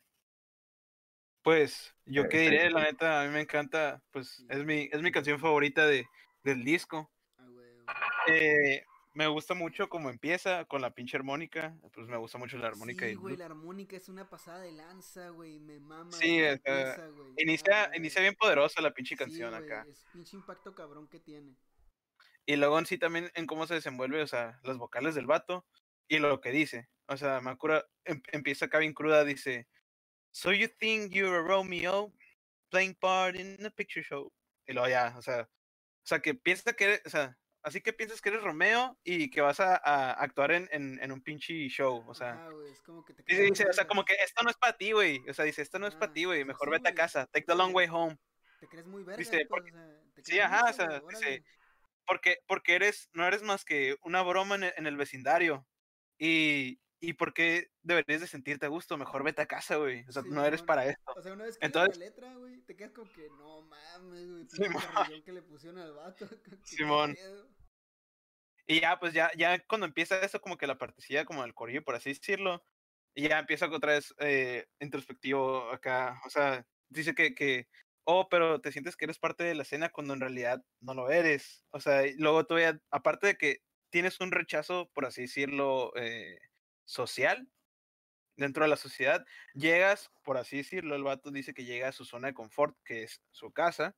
Pues, 1.41 1.95
yo 2.05 2.27
qué 2.27 2.41
diré, 2.41 2.69
la 2.69 2.83
neta, 2.83 3.21
a 3.21 3.25
mí 3.25 3.31
me 3.31 3.41
encanta, 3.41 4.03
pues, 4.11 4.45
es 4.49 4.65
mi, 4.65 4.89
es 4.91 5.01
mi 5.01 5.11
canción 5.11 5.39
favorita 5.39 5.87
de, 5.87 6.05
del 6.43 6.63
disco. 6.63 7.09
Ah. 7.37 7.95
Eh, 8.27 8.83
me 9.13 9.27
gusta 9.27 9.53
mucho 9.53 9.89
cómo 9.89 10.09
empieza 10.09 10.65
con 10.65 10.81
la 10.81 10.91
pinche 10.93 11.17
armónica, 11.17 11.75
pues 11.93 12.07
me 12.07 12.17
gusta 12.17 12.37
mucho 12.37 12.57
la 12.57 12.67
armónica 12.67 13.05
Sí, 13.05 13.13
y 13.13 13.15
güey, 13.15 13.37
la 13.37 13.45
armónica 13.45 13.97
es 13.97 14.07
una 14.07 14.29
pasada 14.29 14.59
de 14.61 14.71
lanza, 14.71 15.29
güey. 15.29 15.59
Me 15.59 15.79
mama. 15.79 16.11
Sí, 16.11 16.39
empieza, 16.39 17.07
güey. 17.07 17.33
inicia, 17.37 17.85
Ah, 17.85 17.97
inicia 17.97 18.21
bien 18.21 18.35
poderosa 18.35 18.81
la 18.81 18.93
pinche 18.93 19.15
sí, 19.15 19.17
canción 19.17 19.51
güey, 19.51 19.63
acá. 19.63 19.85
Es 19.89 20.05
pinche 20.13 20.37
impacto 20.37 20.75
cabrón 20.75 21.07
que 21.07 21.19
tiene. 21.19 21.55
Y 22.45 22.55
luego 22.55 22.79
en 22.79 22.85
sí 22.85 22.97
también 22.97 23.31
en 23.33 23.45
cómo 23.45 23.65
se 23.67 23.75
desenvuelve, 23.75 24.21
o 24.21 24.27
sea, 24.27 24.59
las 24.63 24.77
vocales 24.77 25.15
del 25.15 25.25
vato 25.27 25.65
y 26.07 26.19
lo 26.19 26.39
que 26.39 26.51
dice. 26.51 26.87
O 27.07 27.17
sea, 27.17 27.41
Makura 27.41 27.85
em- 28.05 28.21
empieza 28.31 28.65
acá 28.65 28.77
bien 28.77 28.93
cruda, 28.93 29.23
dice, 29.25 29.67
So 30.31 30.51
you 30.51 30.67
think 30.67 31.13
you're 31.13 31.37
a 31.37 31.41
Romeo 31.41 32.11
playing 32.69 32.95
part 32.95 33.35
in 33.35 33.65
a 33.65 33.69
picture 33.69 34.03
show. 34.03 34.31
Y 34.67 34.73
luego 34.73 34.87
ya, 34.89 35.15
o 35.17 35.21
sea, 35.21 35.41
o 35.41 36.05
sea, 36.05 36.19
que 36.19 36.35
piensa 36.35 36.73
que 36.73 36.83
eres, 36.85 37.01
o 37.05 37.09
sea, 37.09 37.37
así 37.63 37.81
que 37.81 37.91
piensas 37.93 38.21
que 38.21 38.29
eres 38.29 38.43
Romeo 38.43 38.97
y 39.03 39.29
que 39.31 39.41
vas 39.41 39.59
a, 39.59 39.75
a 39.75 40.11
actuar 40.13 40.51
en, 40.51 40.69
en, 40.71 40.99
en 41.01 41.11
un 41.11 41.21
pinche 41.21 41.67
show, 41.69 42.03
o 42.07 42.13
sea. 42.13 42.33
Ajá, 42.33 42.49
güey, 42.51 42.71
es 42.71 42.81
como 42.83 43.03
que 43.03 43.13
te 43.13 43.23
Dice, 43.23 43.41
dice, 43.43 43.65
o 43.67 43.73
sea, 43.73 43.87
como 43.87 44.05
que 44.05 44.13
esto 44.23 44.43
no 44.43 44.49
es 44.49 44.57
para 44.57 44.77
ti, 44.77 44.91
güey. 44.91 45.19
O 45.27 45.33
sea, 45.33 45.45
dice, 45.45 45.61
esto 45.61 45.79
no 45.79 45.87
es 45.87 45.95
para 45.95 46.11
Ah, 46.11 46.13
ti, 46.13 46.25
güey. 46.25 46.45
Mejor 46.45 46.67
sí, 46.67 46.71
vete 46.71 46.89
a 46.89 46.95
casa. 46.95 47.25
Take 47.27 47.45
the 47.45 47.55
long 47.55 47.73
way 47.73 47.87
home. 47.89 48.17
Te 48.59 48.67
crees 48.67 48.85
muy 48.85 49.03
verga, 49.03 49.17
dice, 49.17 49.45
pues, 49.47 49.47
porque- 49.49 49.71
o 49.71 49.73
sea, 49.73 50.01
te 50.13 50.23
sí, 50.23 50.39
ajá, 50.39 50.69
o 50.69 50.73
sea, 50.73 50.99
güey, 50.99 51.15
dice, 51.15 51.43
porque, 52.05 52.37
porque 52.47 52.75
eres, 52.75 53.09
no 53.13 53.25
eres 53.25 53.41
más 53.41 53.65
que 53.65 53.97
una 54.03 54.21
broma 54.21 54.55
en 54.55 54.63
el, 54.63 54.73
en 54.77 54.85
el 54.87 54.97
vecindario. 54.97 55.65
Y, 56.17 56.79
y 57.01 57.13
porque 57.13 57.71
deberías 57.81 58.21
de 58.21 58.27
sentirte 58.27 58.65
a 58.65 58.69
gusto, 58.69 58.97
mejor 58.97 59.23
vete 59.23 59.41
a 59.41 59.47
casa, 59.47 59.77
güey. 59.77 60.03
O 60.07 60.11
sea, 60.11 60.21
no 60.23 60.45
eres 60.45 60.61
para 60.61 60.85
esto. 60.85 61.13
O 61.15 61.21
sea, 61.21 61.33
una 61.33 61.45
vez 61.45 61.57
que 61.57 61.65
Entonces- 61.65 61.97
la 61.97 62.05
letra, 62.05 62.33
güey, 62.35 62.61
te 62.61 62.75
quedas 62.75 62.91
como 62.91 63.11
que 63.11 63.29
no 63.29 63.61
mames, 63.61 64.29
güey. 64.29 64.49
Simón. 64.49 64.71
Pinche 64.73 64.93
carrillón 64.93 65.23
que 65.23 65.31
le 65.31 65.41
pusieron 65.41 65.79
al 65.79 65.93
vato. 65.93 66.27
que 66.43 66.51
qué 66.51 66.57
Simón. 66.63 67.15
Y 68.67 68.81
ya, 68.81 68.99
pues 68.99 69.13
ya, 69.13 69.31
ya 69.35 69.59
cuando 69.65 69.87
empieza 69.87 70.19
eso, 70.21 70.39
como 70.41 70.57
que 70.57 70.67
la 70.67 70.77
partecilla 70.77 71.25
como 71.25 71.41
del 71.41 71.55
corillo, 71.55 71.83
por 71.83 71.95
así 71.95 72.09
decirlo, 72.09 72.63
y 73.15 73.27
ya 73.27 73.39
empieza 73.39 73.67
otra 73.67 73.93
vez 73.93 74.13
eh, 74.19 74.67
introspectivo 74.79 75.71
acá. 75.71 76.21
O 76.25 76.29
sea, 76.29 76.67
dice 76.89 77.15
que, 77.15 77.33
que, 77.33 77.67
oh, 78.03 78.27
pero 78.29 78.61
te 78.61 78.71
sientes 78.71 78.95
que 78.95 79.05
eres 79.05 79.17
parte 79.17 79.43
de 79.43 79.55
la 79.55 79.63
escena 79.63 79.89
cuando 79.89 80.13
en 80.13 80.19
realidad 80.19 80.63
no 80.81 80.93
lo 80.93 81.09
eres. 81.09 81.65
O 81.71 81.79
sea, 81.79 82.05
y 82.05 82.15
luego 82.17 82.45
todavía, 82.45 82.79
aparte 82.91 83.27
de 83.27 83.37
que 83.37 83.63
tienes 83.89 84.19
un 84.19 84.31
rechazo, 84.31 84.91
por 84.93 85.05
así 85.05 85.21
decirlo, 85.23 85.91
eh, 85.95 86.37
social 86.89 87.47
dentro 88.35 88.63
de 88.63 88.69
la 88.69 88.77
sociedad, 88.77 89.25
llegas, 89.53 90.11
por 90.23 90.37
así 90.37 90.57
decirlo, 90.57 90.95
el 90.95 91.03
vato 91.03 91.29
dice 91.29 91.53
que 91.53 91.65
llega 91.65 91.89
a 91.89 91.91
su 91.91 92.05
zona 92.05 92.29
de 92.29 92.33
confort, 92.33 92.77
que 92.83 93.03
es 93.03 93.21
su 93.31 93.51
casa, 93.51 93.95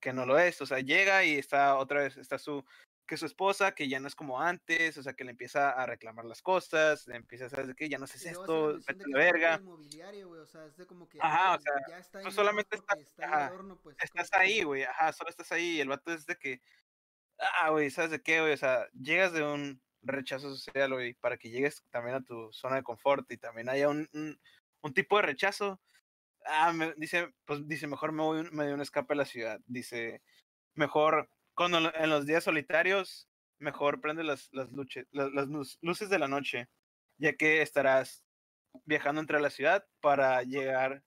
que 0.00 0.12
no 0.12 0.26
lo 0.26 0.38
es, 0.38 0.60
o 0.60 0.66
sea, 0.66 0.80
llega 0.80 1.24
y 1.24 1.38
está 1.38 1.76
otra 1.76 2.00
vez, 2.00 2.16
está 2.16 2.38
su, 2.38 2.64
que 3.06 3.16
su 3.16 3.26
esposa, 3.26 3.72
que 3.72 3.88
ya 3.88 4.00
no 4.00 4.08
es 4.08 4.14
como 4.14 4.40
antes, 4.40 4.98
o 4.98 5.02
sea, 5.02 5.14
que 5.14 5.24
le 5.24 5.30
empieza 5.30 5.70
a 5.70 5.86
reclamar 5.86 6.24
las 6.24 6.42
cosas, 6.42 7.06
le 7.06 7.16
empieza 7.16 7.46
a 7.46 7.48
saber 7.48 7.74
que 7.74 7.88
ya 7.88 7.98
no 7.98 8.04
haces 8.04 8.26
esto, 8.26 8.78
vete 8.86 9.04
la 9.06 9.18
verga, 9.18 9.52
del 9.52 9.62
mobiliario, 9.64 10.28
güey, 10.28 10.40
o 10.40 10.46
sea, 10.46 10.66
es 10.66 10.76
de 10.76 10.86
como 10.86 11.08
que 11.08 11.18
Ajá, 11.20 11.52
ah, 11.52 11.56
o 11.56 11.60
sea, 11.60 11.72
ya 11.88 11.98
está 11.98 12.18
ahí 12.18 12.24
no 12.24 12.30
solamente 12.32 12.76
está- 12.76 12.98
está 12.98 13.24
ajá, 13.24 13.46
adorno, 13.46 13.80
pues, 13.80 13.96
como 13.96 14.22
estás 14.22 14.40
ahí, 14.40 14.62
güey, 14.62 14.82
ajá, 14.82 15.12
solo 15.12 15.30
estás 15.30 15.50
ahí, 15.52 15.76
y 15.76 15.80
el 15.80 15.88
vato 15.88 16.12
es 16.12 16.26
de 16.26 16.36
que, 16.36 16.60
ah, 17.38 17.70
güey, 17.70 17.90
¿sabes 17.90 18.10
de 18.10 18.20
qué, 18.20 18.40
güey? 18.40 18.52
O 18.52 18.56
sea, 18.56 18.88
llegas 18.92 19.32
de 19.32 19.44
un 19.44 19.80
rechazo 20.02 20.54
social, 20.54 20.92
güey, 20.92 21.14
para 21.14 21.36
que 21.36 21.50
llegues 21.50 21.84
también 21.90 22.16
a 22.16 22.22
tu 22.22 22.52
zona 22.52 22.76
de 22.76 22.82
confort 22.82 23.30
y 23.30 23.36
también 23.36 23.68
haya 23.68 23.88
un, 23.88 24.08
un, 24.82 24.94
tipo 24.94 25.16
de 25.16 25.22
rechazo. 25.22 25.80
Ah, 26.46 26.72
me, 26.72 26.94
dice, 26.96 27.32
pues 27.44 27.66
dice, 27.68 27.86
mejor 27.86 28.12
me 28.12 28.22
voy, 28.22 28.50
me 28.52 28.64
doy 28.64 28.72
un 28.72 28.80
escape 28.80 29.14
a 29.14 29.16
la 29.16 29.24
ciudad. 29.24 29.60
Dice, 29.66 30.22
mejor, 30.74 31.30
cuando 31.54 31.78
en 31.94 32.10
los 32.10 32.26
días 32.26 32.44
solitarios, 32.44 33.28
mejor 33.58 34.00
prende 34.00 34.24
las, 34.24 34.48
las, 34.52 34.68
las, 34.72 35.32
las 35.32 35.78
luces 35.82 36.10
de 36.10 36.18
la 36.18 36.28
noche, 36.28 36.68
ya 37.18 37.34
que 37.34 37.62
estarás 37.62 38.24
viajando 38.84 39.20
entre 39.20 39.40
la 39.40 39.50
ciudad 39.50 39.86
para 40.00 40.42
llegar 40.42 41.02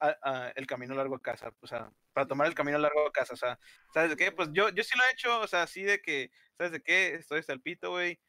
a, 0.00 0.16
a 0.22 0.50
el 0.50 0.66
camino 0.66 0.94
largo 0.94 1.16
a 1.16 1.22
casa, 1.22 1.52
o 1.60 1.66
sea, 1.66 1.92
para 2.12 2.26
tomar 2.26 2.46
el 2.46 2.54
camino 2.54 2.78
largo 2.78 3.06
a 3.06 3.12
casa, 3.12 3.34
o 3.34 3.36
sea, 3.36 3.58
¿sabes 3.92 4.16
qué? 4.16 4.32
Pues 4.32 4.50
yo, 4.52 4.68
yo 4.70 4.82
sí 4.82 4.96
lo 4.96 5.04
he 5.04 5.12
hecho, 5.12 5.40
o 5.40 5.46
sea, 5.46 5.62
así 5.62 5.82
de 5.82 6.00
que, 6.00 6.30
¿sabes 6.60 6.72
de 6.72 6.82
qué? 6.82 7.14
Estoy 7.14 7.38
hasta 7.38 7.54
el 7.54 7.62
pito, 7.62 7.90
güey, 7.90 8.20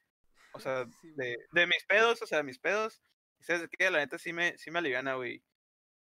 o 0.53 0.59
sea, 0.61 0.85
de, 1.51 1.67
mis 1.67 1.83
pedos, 1.85 2.21
o 2.21 2.25
sea, 2.25 2.37
de 2.37 2.45
mis 2.45 2.59
pedos, 2.59 3.01
y 3.41 3.43
¿sabes 3.43 3.63
de 3.63 3.67
qué? 3.67 3.91
La 3.91 3.99
neta 3.99 4.17
sí 4.17 4.31
me, 4.31 4.57
sí 4.57 4.71
me 4.71 4.79
aliviana, 4.79 5.15
güey, 5.15 5.43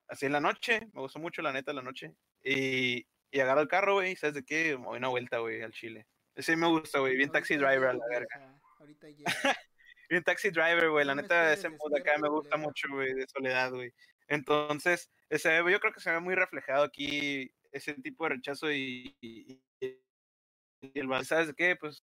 así 0.09 0.27
en 0.27 0.33
la 0.33 0.41
noche, 0.41 0.81
me 0.93 1.03
gustó 1.03 1.21
mucho 1.21 1.41
la 1.41 1.53
neta 1.53 1.73
la 1.73 1.83
noche, 1.83 2.17
y, 2.43 3.07
y 3.31 3.41
agarro 3.41 3.61
el 3.61 3.69
carro, 3.69 3.95
güey, 3.95 4.17
¿sabes 4.17 4.35
de 4.35 4.45
qué? 4.45 4.77
Me 4.77 4.89
una 4.89 5.07
vuelta, 5.07 5.39
güey, 5.39 5.63
al 5.63 5.71
Chile. 5.71 6.09
Sí 6.37 6.57
me 6.57 6.67
gusta, 6.67 6.99
güey, 6.99 7.17
bien 7.17 7.31
taxi 7.31 7.55
driver 7.55 7.91
a 7.91 7.95
la 7.95 8.07
verga. 8.11 8.61
Ahorita 8.81 9.09
llego. 9.09 9.25
Bien 10.09 10.23
taxi 10.23 10.51
driver, 10.51 10.91
güey. 10.91 11.05
La 11.05 11.17
No 11.17 11.23
neta, 11.23 11.53
ese 11.53 11.69
mood 11.69 11.97
acá 11.97 12.17
me 12.19 12.29
gusta 12.29 12.57
mucho, 12.57 12.87
güey, 12.93 13.13
de 13.13 13.27
soledad, 13.27 13.73
güey. 13.73 13.93
Entonces, 14.29 15.11
ese, 15.31 15.57
yo 15.57 15.81
creo 15.81 15.93
que 15.93 15.99
se 15.99 16.13
ve 16.13 16.21
muy 16.21 16.37
reflejado 16.37 16.85
aquí 16.85 17.53
ese 17.73 17.95
tipo 17.95 18.23
de 18.23 18.37
rechazo 18.37 18.71
y, 18.71 19.17
y, 19.21 19.61
y- 19.81 20.01
el 20.95 21.25
¿sabes 21.25 21.49
de 21.49 21.55
qué? 21.55 21.75
Pues, 21.75 22.05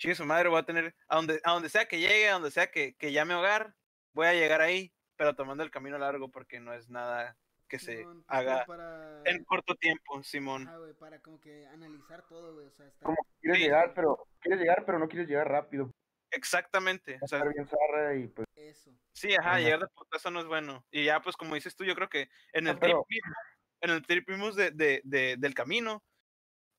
chingue 0.00 0.14
su 0.14 0.24
madre, 0.24 0.48
voy 0.48 0.58
a 0.58 0.62
tener, 0.64 0.94
a 1.08 1.16
donde, 1.16 1.40
a 1.44 1.52
donde 1.52 1.68
sea 1.68 1.84
que 1.86 1.98
llegue, 2.00 2.28
a 2.28 2.32
donde 2.32 2.50
sea 2.50 2.70
que, 2.70 2.94
que 2.96 3.12
llame 3.12 3.34
hogar, 3.34 3.74
voy 4.14 4.26
a 4.26 4.32
llegar 4.32 4.62
ahí, 4.62 4.92
pero 5.16 5.34
tomando 5.34 5.62
el 5.62 5.70
camino 5.70 5.98
largo 5.98 6.30
porque 6.30 6.58
no 6.58 6.72
es 6.72 6.88
nada 6.88 7.36
que 7.68 7.78
se 7.78 7.98
Simón, 7.98 8.24
pues, 8.24 8.26
como 8.26 8.50
haga 8.50 8.64
para... 8.66 9.22
en 9.26 9.44
corto 9.44 9.74
tiempo, 9.76 10.22
Simón. 10.24 10.66
Ajá, 10.66 10.78
güey, 10.78 10.94
para 10.94 11.20
como 11.20 11.38
que 11.38 11.66
analizar 11.68 12.26
todo, 12.26 12.54
güey, 12.54 12.66
o 12.66 12.70
sea, 12.72 12.86
está... 12.86 13.04
Como 13.04 13.18
quieres 13.40 13.58
Sí. 13.58 13.64
llegar, 13.64 13.92
pero 13.94 14.26
quieres 14.40 14.58
llegar, 14.60 14.84
pero 14.86 14.98
no 14.98 15.06
quieres 15.06 15.28
llegar 15.28 15.48
rápido. 15.48 15.92
Exactamente. 16.32 17.18
O 17.20 17.28
sea, 17.28 17.38
Estar 17.38 17.52
bien 17.52 17.66
zarra 17.68 18.14
y 18.16 18.26
pues 18.28 18.46
Eso. 18.56 18.90
Sí, 19.12 19.34
ajá, 19.38 19.50
Ajá. 19.50 19.60
llegar 19.60 19.80
de 19.80 19.88
putazo 19.88 20.30
no 20.30 20.40
es 20.40 20.46
bueno. 20.46 20.84
Y 20.90 21.04
ya, 21.04 21.20
pues, 21.20 21.36
como 21.36 21.54
dices 21.54 21.76
tú, 21.76 21.84
yo 21.84 21.94
creo 21.94 22.08
que 22.08 22.28
en 22.52 22.66
Ah, 22.66 22.70
el 22.70 22.78
trip 22.78 22.80
pero- 22.80 23.06
mismo, 23.08 23.34
en 23.82 23.90
el 23.90 24.06
trip 24.06 24.28
mismo 24.30 24.50
de, 24.52 24.70
de, 24.70 25.00
de- 25.04 25.36
del 25.38 25.54
camino, 25.54 26.02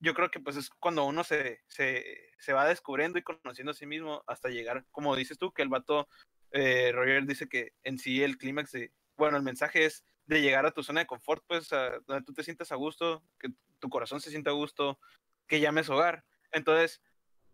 yo 0.02 0.16
creo 0.16 0.32
que 0.32 0.40
pues 0.40 0.58
es 0.58 0.70
cuando 0.70 1.06
uno 1.06 1.24
se, 1.24 1.62
se, 1.68 2.34
se 2.40 2.54
va 2.54 2.68
descubriendo 2.68 3.20
y 3.20 3.24
conociendo 3.24 3.72
a 3.72 3.76
sí 3.76 3.86
mismo 3.86 4.24
hasta 4.28 4.50
llegar, 4.50 4.86
como 4.92 5.16
dices 5.16 5.38
tú, 5.38 5.54
que 5.54 5.62
el 5.62 5.70
vato, 5.70 6.10
eh, 6.52 6.92
Roger 6.92 7.26
dice 7.26 7.48
que 7.48 7.74
en 7.84 8.00
sí 8.00 8.24
el 8.24 8.38
clímax 8.38 8.72
de, 8.72 8.92
bueno, 9.16 9.38
el 9.38 9.44
mensaje 9.44 9.86
es 9.86 10.04
de 10.26 10.42
llegar 10.42 10.66
a 10.66 10.72
tu 10.72 10.82
zona 10.82 11.02
de 11.02 11.08
confort, 11.08 11.44
pues, 11.48 11.72
a 11.72 12.00
donde 12.08 12.26
tú 12.26 12.34
te 12.34 12.44
sientas 12.44 12.72
a 12.72 12.76
gusto, 12.76 13.24
que 13.40 13.50
tu 13.80 13.90
corazón 13.90 14.20
se 14.22 14.32
sienta 14.32 14.50
a 14.50 14.54
gusto, 14.54 15.00
que 15.48 15.60
llames 15.60 15.90
hogar. 15.90 16.26
Entonces, 16.52 17.02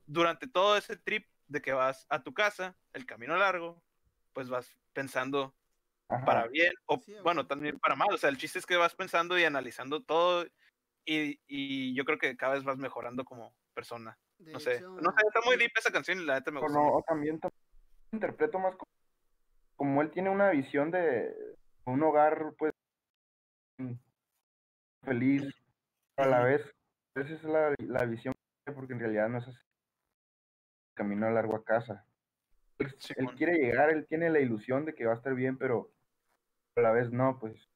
durante 0.05 0.47
todo 0.47 0.77
ese 0.77 0.95
trip 0.95 1.27
de 1.47 1.61
que 1.61 1.73
vas 1.73 2.05
a 2.09 2.23
tu 2.23 2.33
casa, 2.33 2.77
el 2.93 3.05
camino 3.05 3.35
largo, 3.35 3.83
pues 4.31 4.47
vas 4.47 4.77
pensando 4.93 5.53
ajá. 6.07 6.25
para 6.25 6.47
bien 6.47 6.73
o 6.85 7.01
Sí, 7.03 7.13
bueno, 7.23 7.45
también 7.45 7.77
para 7.79 7.95
mal. 7.95 8.13
O 8.13 8.17
sea, 8.17 8.29
el 8.29 8.37
chiste 8.37 8.59
es 8.59 8.65
que 8.65 8.77
vas 8.77 8.95
pensando 8.95 9.37
y 9.37 9.43
analizando 9.43 10.01
todo 10.01 10.45
y, 11.07 11.39
y 11.47 11.95
yo 11.95 12.03
creo 12.05 12.17
que 12.19 12.35
cada 12.35 12.53
vez 12.53 12.63
vas 12.63 12.77
mejorando 12.77 13.23
como 13.25 13.55
persona. 13.73 14.17
De 14.37 14.53
No 14.53 14.59
sé, 14.59 14.75
hecho, 14.75 14.89
no 14.89 15.11
sé, 15.11 15.23
está 15.27 15.41
muy 15.45 15.57
deep 15.57 15.71
esa 15.75 15.91
canción 15.91 16.19
y 16.19 16.25
la 16.25 16.35
neta 16.35 16.51
me 16.51 16.59
O 16.59 16.63
gusta. 16.63 16.77
no, 16.77 17.01
también, 17.07 17.39
también 17.39 17.61
interpreto 18.11 18.59
más 18.59 18.75
como, 18.75 18.91
como 19.75 20.01
él 20.01 20.11
tiene 20.11 20.29
una 20.29 20.49
visión 20.51 20.91
de 20.91 21.33
un 21.85 22.03
hogar 22.03 22.53
pues 22.57 22.73
feliz 25.03 25.43
a 26.17 26.25
la 26.25 26.43
vez. 26.43 26.61
Esa 27.15 27.33
es 27.33 27.43
la, 27.43 27.73
la 27.79 28.05
visión 28.05 28.33
porque 28.75 28.93
en 28.93 28.99
realidad 28.99 29.29
no 29.29 29.39
es 29.39 29.47
así. 29.47 29.59
Camino 30.93 31.29
largo 31.31 31.55
a 31.55 31.63
casa. 31.63 32.05
Él, 32.79 33.27
quiere 33.35 33.57
llegar, 33.57 33.89
él 33.89 34.05
tiene 34.07 34.29
la 34.29 34.39
ilusión 34.39 34.85
de 34.85 34.93
que 34.93 35.05
va 35.05 35.13
a 35.13 35.15
estar 35.15 35.33
bien, 35.33 35.57
pero 35.57 35.91
a 36.75 36.81
la 36.81 36.91
vez 36.91 37.11
no, 37.11 37.39
pues. 37.39 37.69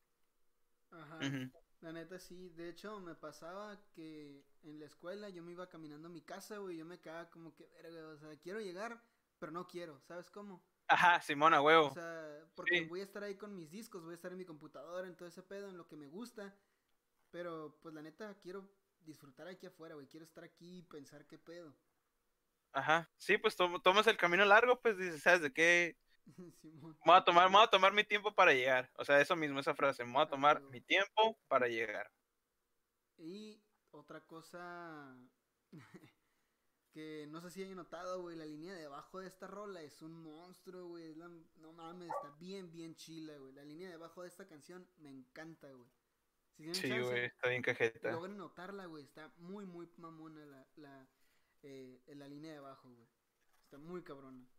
Ajá. 0.92 1.18
Ujú. 1.18 1.61
La 1.82 1.92
neta 1.92 2.18
sí, 2.18 2.48
de 2.50 2.70
hecho 2.70 3.00
me 3.02 3.14
pasaba 3.14 3.78
que 3.94 4.46
en 4.64 4.80
la 4.80 4.86
escuela 4.86 5.28
yo 5.30 5.44
me 5.44 5.52
iba 5.52 5.68
caminando 5.68 6.08
a 6.08 6.12
mi 6.12 6.22
casa, 6.22 6.58
güey, 6.60 6.78
yo 6.78 6.86
me 6.86 7.00
quedaba 7.02 7.30
como 7.30 7.54
que, 7.54 7.68
verga, 7.84 8.08
o 8.10 8.18
sea, 8.18 8.38
quiero 8.40 8.62
llegar, 8.62 9.04
pero 9.40 9.52
no 9.52 9.68
quiero, 9.68 10.00
¿sabes 10.02 10.30
cómo? 10.30 10.64
Ajá, 10.88 11.22
Simona, 11.22 11.62
huevo. 11.62 11.88
O 11.88 11.94
sea, 11.94 12.46
porque 12.56 12.80
Sí. 12.80 12.88
voy 12.88 13.02
a 13.02 13.04
estar 13.04 13.24
ahí 13.24 13.36
con 13.36 13.56
mis 13.56 13.70
discos, 13.72 14.04
voy 14.04 14.12
a 14.14 14.16
estar 14.16 14.32
en 14.32 14.38
mi 14.38 14.46
computadora, 14.46 15.08
en 15.08 15.16
todo 15.16 15.28
ese 15.28 15.44
pedo, 15.44 15.70
en 15.70 15.78
lo 15.78 15.88
que 15.88 15.96
me 15.96 16.08
gusta, 16.08 16.56
pero 17.32 17.80
pues 17.82 17.94
la 17.96 18.02
neta 18.04 18.36
quiero 18.42 18.70
disfrutar 19.06 19.48
aquí 19.50 19.68
afuera, 19.68 19.96
güey, 19.96 20.08
quiero 20.08 20.26
estar 20.26 20.44
aquí 20.46 20.80
y 20.80 20.84
pensar 20.84 21.28
qué 21.28 21.38
pedo. 21.40 21.76
Ajá. 22.74 23.10
Sí, 23.18 23.38
pues 23.38 23.56
tom- 23.56 23.82
tomas 23.82 24.08
el 24.08 24.18
camino 24.18 24.46
largo, 24.46 24.80
pues 24.82 24.98
dices, 24.98 25.22
¿sabes 25.24 25.42
de 25.42 25.54
qué? 25.54 25.98
Me 26.64 27.12
voy 27.12 27.16
a 27.18 27.24
tomar, 27.24 27.50
me 27.50 27.56
voy 27.58 27.66
a 27.66 27.70
tomar 27.70 27.94
mi 27.94 28.04
tiempo 28.04 28.34
para 28.34 28.54
llegar. 28.54 28.92
O 28.96 29.06
sea, 29.06 29.20
eso 29.20 29.36
mismo, 29.36 29.60
esa 29.60 29.76
frase, 29.76 30.04
me 30.06 30.14
voy 30.14 30.24
a 30.24 30.30
tomar 30.30 30.58
huevo. 30.58 30.70
mi 30.70 30.82
tiempo 30.82 31.38
para 31.48 31.68
llegar. 31.68 32.12
Y 33.18 33.62
otra 33.92 34.22
cosa 34.22 35.16
que 36.92 37.28
no 37.30 37.42
sé 37.42 37.52
si 37.52 37.64
hayan 37.64 37.78
notado, 37.78 38.22
güey, 38.22 38.36
la 38.36 38.46
línea 38.46 38.74
de 38.74 38.86
abajo 38.86 39.20
de 39.20 39.28
esta 39.28 39.48
rola 39.48 39.82
es 39.82 40.02
un 40.02 40.14
monstruo, 40.14 40.88
güey. 40.88 41.16
No 41.16 41.74
mames, 41.74 42.10
está 42.10 42.30
bien, 42.38 42.72
bien 42.72 42.96
chila, 42.96 43.38
güey. 43.38 43.54
La 43.54 43.64
línea 43.64 43.90
de 43.90 43.96
abajo 43.96 44.22
de 44.22 44.28
esta 44.28 44.48
canción 44.48 44.88
me 44.98 45.10
encanta, 45.10 45.72
güey. 45.72 46.74
sí, 46.74 46.90
güey, 46.90 47.26
está 47.26 47.50
bien 47.50 47.62
cajeta. 47.62 48.12
Logren 48.12 48.38
notarla, 48.38 48.86
güey. 48.86 49.04
Está 49.06 49.32
muy, 49.38 49.66
muy 49.66 49.90
mamona 49.98 50.46
la, 50.46 50.68
la, 50.76 51.10
eh, 51.64 52.02
la 52.08 52.28
línea 52.28 52.52
de 52.52 52.58
abajo, 52.58 52.90
güey. 52.90 53.10
Está 53.64 53.78
muy 53.78 54.04
cabrona. 54.04 54.51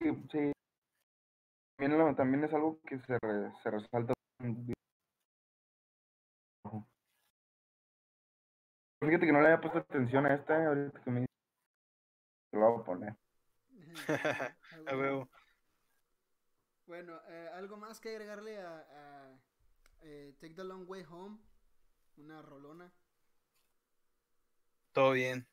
Sí, 0.00 0.52
También, 2.16 2.44
es 2.44 2.54
algo 2.54 2.80
que 2.86 2.98
se, 3.00 3.18
se 3.62 3.70
resalta. 3.70 4.14
Fíjate 9.00 9.26
que 9.26 9.32
no 9.32 9.40
le 9.40 9.48
había 9.48 9.60
puesto 9.60 9.78
atención 9.78 10.24
a 10.24 10.34
esta, 10.34 10.66
ahorita 10.66 11.02
que 11.02 11.10
me 11.10 11.26
lo 12.52 12.72
voy 12.72 12.80
a 12.80 12.84
poner. 12.84 13.16
a 14.86 14.96
huevo. 14.96 15.28
Bueno, 16.86 17.20
eh, 17.28 17.50
algo 17.54 17.76
más 17.76 18.00
que 18.00 18.10
agregarle 18.10 18.60
a, 18.60 18.78
a 18.78 19.38
eh, 20.02 20.34
Take 20.40 20.54
the 20.54 20.64
Long 20.64 20.88
Way 20.88 21.04
Home, 21.10 21.38
una 22.16 22.40
rolona. 22.40 22.90
Todo 24.92 25.12
bien. 25.12 25.46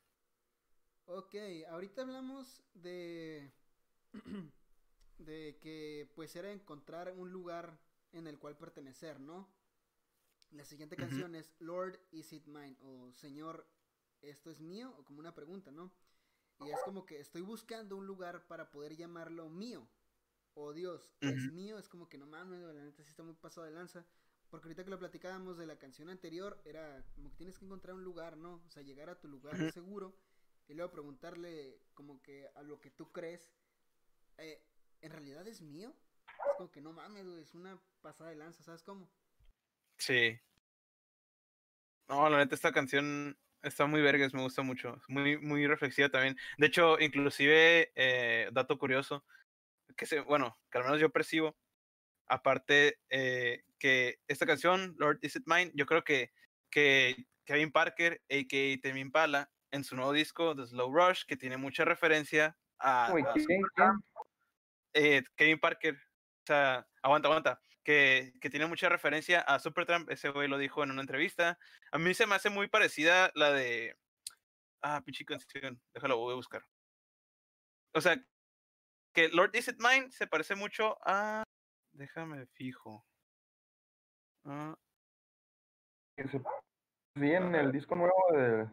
Ok, 1.06 1.34
ahorita 1.70 2.02
hablamos 2.02 2.62
de 2.74 3.50
de 5.18 5.58
que 5.60 6.10
pues 6.14 6.34
era 6.36 6.52
encontrar 6.52 7.12
un 7.12 7.30
lugar 7.30 7.78
en 8.12 8.26
el 8.26 8.38
cual 8.38 8.56
pertenecer, 8.56 9.20
¿no? 9.20 9.48
La 10.50 10.64
siguiente 10.64 10.96
canción 10.96 11.34
es 11.34 11.54
Lord, 11.58 11.98
is 12.10 12.32
it 12.32 12.46
mine? 12.46 12.76
O 12.80 13.12
Señor, 13.12 13.66
¿esto 14.22 14.50
es 14.50 14.60
mío? 14.60 14.94
O 14.98 15.04
como 15.04 15.20
una 15.20 15.34
pregunta, 15.34 15.70
¿no? 15.70 15.92
Y 16.60 16.70
es 16.70 16.78
como 16.84 17.04
que 17.04 17.20
estoy 17.20 17.42
buscando 17.42 17.96
un 17.96 18.06
lugar 18.06 18.46
para 18.46 18.70
poder 18.70 18.96
llamarlo 18.96 19.48
mío. 19.48 19.88
O 20.54 20.72
Dios, 20.72 21.14
es 21.20 21.52
mío, 21.52 21.78
es 21.78 21.88
como 21.88 22.08
que 22.08 22.18
no 22.18 22.26
mames, 22.26 22.60
la 22.60 22.82
neta 22.82 23.02
sí 23.04 23.10
está 23.10 23.22
muy 23.22 23.34
pasado 23.34 23.66
de 23.66 23.72
lanza. 23.72 24.04
Porque 24.50 24.66
ahorita 24.66 24.82
que 24.82 24.90
lo 24.90 24.98
platicábamos 24.98 25.58
de 25.58 25.66
la 25.66 25.78
canción 25.78 26.08
anterior, 26.08 26.60
era 26.64 27.04
como 27.14 27.30
que 27.30 27.36
tienes 27.36 27.58
que 27.58 27.66
encontrar 27.66 27.94
un 27.94 28.02
lugar, 28.02 28.36
¿no? 28.36 28.62
O 28.66 28.70
sea, 28.70 28.82
llegar 28.82 29.10
a 29.10 29.20
tu 29.20 29.28
lugar 29.28 29.70
seguro 29.72 30.16
y 30.66 30.74
luego 30.74 30.90
preguntarle 30.90 31.80
como 31.94 32.22
que 32.22 32.48
a 32.54 32.62
lo 32.62 32.80
que 32.80 32.90
tú 32.90 33.12
crees 33.12 33.52
eh, 34.38 34.62
¿en 35.00 35.12
realidad 35.12 35.46
es 35.46 35.60
mío? 35.60 35.94
Es 36.26 36.56
como 36.56 36.70
que 36.70 36.80
no 36.80 36.92
mames, 36.92 37.26
güey, 37.26 37.42
es 37.42 37.54
una 37.54 37.78
pasada 38.00 38.30
de 38.30 38.36
lanza, 38.36 38.62
¿sabes 38.62 38.82
cómo? 38.82 39.10
Sí. 39.98 40.38
No, 42.08 42.28
la 42.30 42.38
neta, 42.38 42.54
esta 42.54 42.72
canción 42.72 43.36
está 43.62 43.86
muy 43.86 44.00
vergas, 44.00 44.32
me 44.32 44.42
gusta 44.42 44.62
mucho. 44.62 45.00
Muy, 45.08 45.38
muy 45.38 45.66
reflexiva 45.66 46.08
también. 46.08 46.36
De 46.56 46.66
hecho, 46.66 46.98
inclusive, 47.00 47.92
eh, 47.94 48.48
dato 48.52 48.78
curioso, 48.78 49.24
que 49.96 50.06
se, 50.06 50.20
bueno, 50.20 50.58
que 50.70 50.78
al 50.78 50.84
menos 50.84 51.00
yo 51.00 51.10
percibo, 51.10 51.56
aparte 52.26 53.00
eh, 53.10 53.64
que 53.78 54.20
esta 54.28 54.46
canción, 54.46 54.94
Lord 54.98 55.18
Is 55.22 55.36
It 55.36 55.44
Mine, 55.46 55.72
yo 55.74 55.86
creo 55.86 56.04
que, 56.04 56.32
que 56.70 57.26
Kevin 57.44 57.72
Parker, 57.72 58.22
a.k.a. 58.30 58.80
Temi 58.80 59.00
Impala, 59.00 59.50
en 59.70 59.84
su 59.84 59.96
nuevo 59.96 60.12
disco, 60.12 60.54
The 60.54 60.66
Slow 60.66 60.92
Rush, 60.94 61.24
que 61.26 61.36
tiene 61.36 61.56
mucha 61.56 61.84
referencia 61.84 62.56
a, 62.78 63.12
eh, 64.94 65.22
Kevin 65.36 65.58
Parker, 65.58 65.94
o 65.94 66.46
sea, 66.46 66.86
aguanta, 67.02 67.28
aguanta, 67.28 67.60
que, 67.84 68.32
que, 68.40 68.50
tiene 68.50 68.66
mucha 68.66 68.88
referencia 68.88 69.40
a 69.40 69.58
Supertramp, 69.58 70.10
ese 70.10 70.30
güey 70.30 70.48
lo 70.48 70.58
dijo 70.58 70.82
en 70.82 70.90
una 70.90 71.00
entrevista. 71.00 71.58
A 71.92 71.98
mí 71.98 72.14
se 72.14 72.26
me 72.26 72.34
hace 72.34 72.50
muy 72.50 72.68
parecida 72.68 73.30
la 73.34 73.52
de... 73.52 73.96
Ah, 74.82 75.02
pinche 75.04 75.24
canción, 75.24 75.80
déjalo, 75.94 76.18
voy 76.18 76.32
a 76.32 76.36
buscar. 76.36 76.62
O 77.94 78.00
sea, 78.00 78.16
que 79.12 79.28
Lord 79.28 79.54
Is 79.54 79.68
It 79.68 79.78
Mine 79.78 80.10
se 80.10 80.26
parece 80.26 80.54
mucho 80.54 80.98
a... 81.04 81.42
Déjame 81.92 82.46
fijo. 82.46 83.04
Ah. 84.44 84.76
Sí, 86.16 87.32
en 87.32 87.54
el 87.54 87.72
disco 87.72 87.94
nuevo 87.94 88.14
de... 88.32 88.68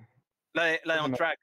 La 0.53 0.65
de, 0.65 0.81
la 0.83 0.95
de 0.95 0.99
On 1.01 1.13
Track. 1.13 1.39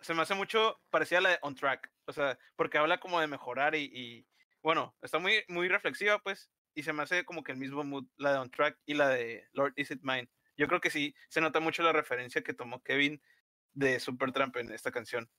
Se 0.00 0.14
me 0.14 0.22
hace 0.22 0.34
mucho 0.34 0.80
parecida 0.90 1.18
a 1.18 1.22
la 1.22 1.28
de 1.30 1.38
On 1.42 1.54
Track. 1.54 1.90
O 2.06 2.12
sea, 2.12 2.38
porque 2.56 2.78
habla 2.78 3.00
como 3.00 3.20
de 3.20 3.26
mejorar 3.26 3.74
y, 3.74 4.26
bueno, 4.62 4.96
está 5.02 5.18
muy, 5.18 5.44
muy 5.48 5.68
reflexiva, 5.68 6.18
pues, 6.20 6.50
y 6.74 6.82
se 6.82 6.92
me 6.92 7.02
hace 7.02 7.24
como 7.24 7.42
que 7.42 7.52
el 7.52 7.58
mismo 7.58 7.82
mood, 7.84 8.06
la 8.16 8.32
de 8.32 8.38
On 8.38 8.50
Track 8.50 8.78
y 8.86 8.94
la 8.94 9.08
de 9.08 9.48
Lord 9.52 9.72
Is 9.76 9.90
It 9.90 10.00
Mine. 10.02 10.28
Yo 10.56 10.68
creo 10.68 10.80
que 10.80 10.90
sí, 10.90 11.14
se 11.28 11.40
nota 11.40 11.60
mucho 11.60 11.82
la 11.82 11.92
referencia 11.92 12.42
que 12.42 12.54
tomó 12.54 12.82
Kevin 12.82 13.20
de 13.74 14.00
Supertramp 14.00 14.56
en 14.56 14.72
esta 14.72 14.90
canción. 14.90 15.30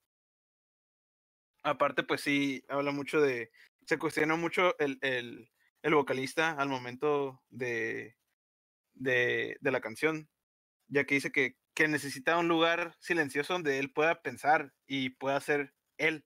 Aparte, 1.64 2.04
pues 2.04 2.22
sí, 2.22 2.64
habla 2.70 2.92
mucho 2.92 3.20
de, 3.20 3.52
se 3.86 3.98
cuestiona 3.98 4.36
mucho 4.36 4.78
el, 4.80 5.00
el, 5.02 5.52
el 5.82 5.96
vocalista 5.96 6.52
al 6.52 6.70
momento 6.70 7.42
de, 7.50 8.16
de, 8.94 9.58
de 9.60 9.72
la 9.72 9.82
canción, 9.82 10.30
ya 10.88 11.06
que 11.06 11.16
dice 11.16 11.32
que, 11.32 11.58
que 11.78 11.88
necesita 11.88 12.40
un 12.40 12.48
lugar 12.48 12.96
silencioso 12.98 13.54
donde 13.54 13.78
él 13.78 13.92
pueda 13.92 14.24
pensar 14.24 14.74
y 14.88 15.12
pueda 15.12 15.40
ser 15.40 15.76
él 16.00 16.26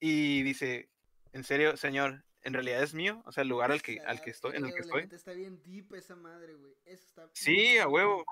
y 0.00 0.42
dice, 0.42 0.88
¿en 1.34 1.44
serio, 1.44 1.76
señor? 1.76 2.24
¿En 2.40 2.54
realidad 2.54 2.82
es 2.82 2.94
mío? 2.94 3.22
O 3.26 3.32
sea, 3.32 3.42
el 3.42 3.50
lugar 3.50 3.72
al 3.72 3.82
que, 3.82 4.00
al 4.00 4.22
que 4.22 4.30
estoy, 4.30 4.56
en 4.56 4.64
el 4.64 4.72
que 4.72 4.80
estoy. 4.80 5.06
Está 5.12 5.34
bien 5.34 5.62
deep 5.62 5.94
esa 5.96 6.16
madre, 6.16 6.54
güey. 6.54 6.74
Eso 6.86 7.04
está 7.04 7.28
sí, 7.34 7.76
a 7.76 7.86
huevo. 7.86 8.24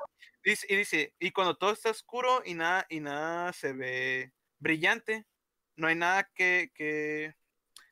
Dice, 0.43 0.67
y 0.71 0.77
dice, 0.77 1.15
y 1.19 1.33
cuando 1.33 1.59
todo 1.59 1.71
está 1.71 1.91
oscuro 1.91 2.41
y 2.47 2.55
nada, 2.55 2.87
y 2.89 3.01
nada 3.01 3.53
se 3.53 3.75
ve 3.75 4.33
brillante, 4.59 5.27
no 5.77 5.87
hay 5.87 5.97
nada 5.97 6.25
que, 6.35 6.73
que, 6.75 7.37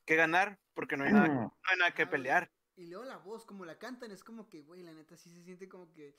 que 0.07 0.17
ganar, 0.17 0.59
porque 0.73 0.97
no 0.97 1.05
hay 1.05 1.13
nada, 1.13 1.29
no 1.29 1.53
hay 1.63 1.79
nada 1.79 1.93
que 1.93 2.07
pelear. 2.07 2.51
Y 2.75 2.87
luego 2.87 3.05
la 3.05 3.19
voz, 3.19 3.45
como 3.45 3.67
la 3.67 3.79
cantan, 3.79 4.13
es 4.13 4.25
como 4.25 4.49
que, 4.49 4.63
güey, 4.63 4.83
la 4.83 4.95
neta 4.95 5.19
sí 5.19 5.29
se 5.29 5.43
siente 5.43 5.69
como 5.69 5.93
que. 5.93 6.17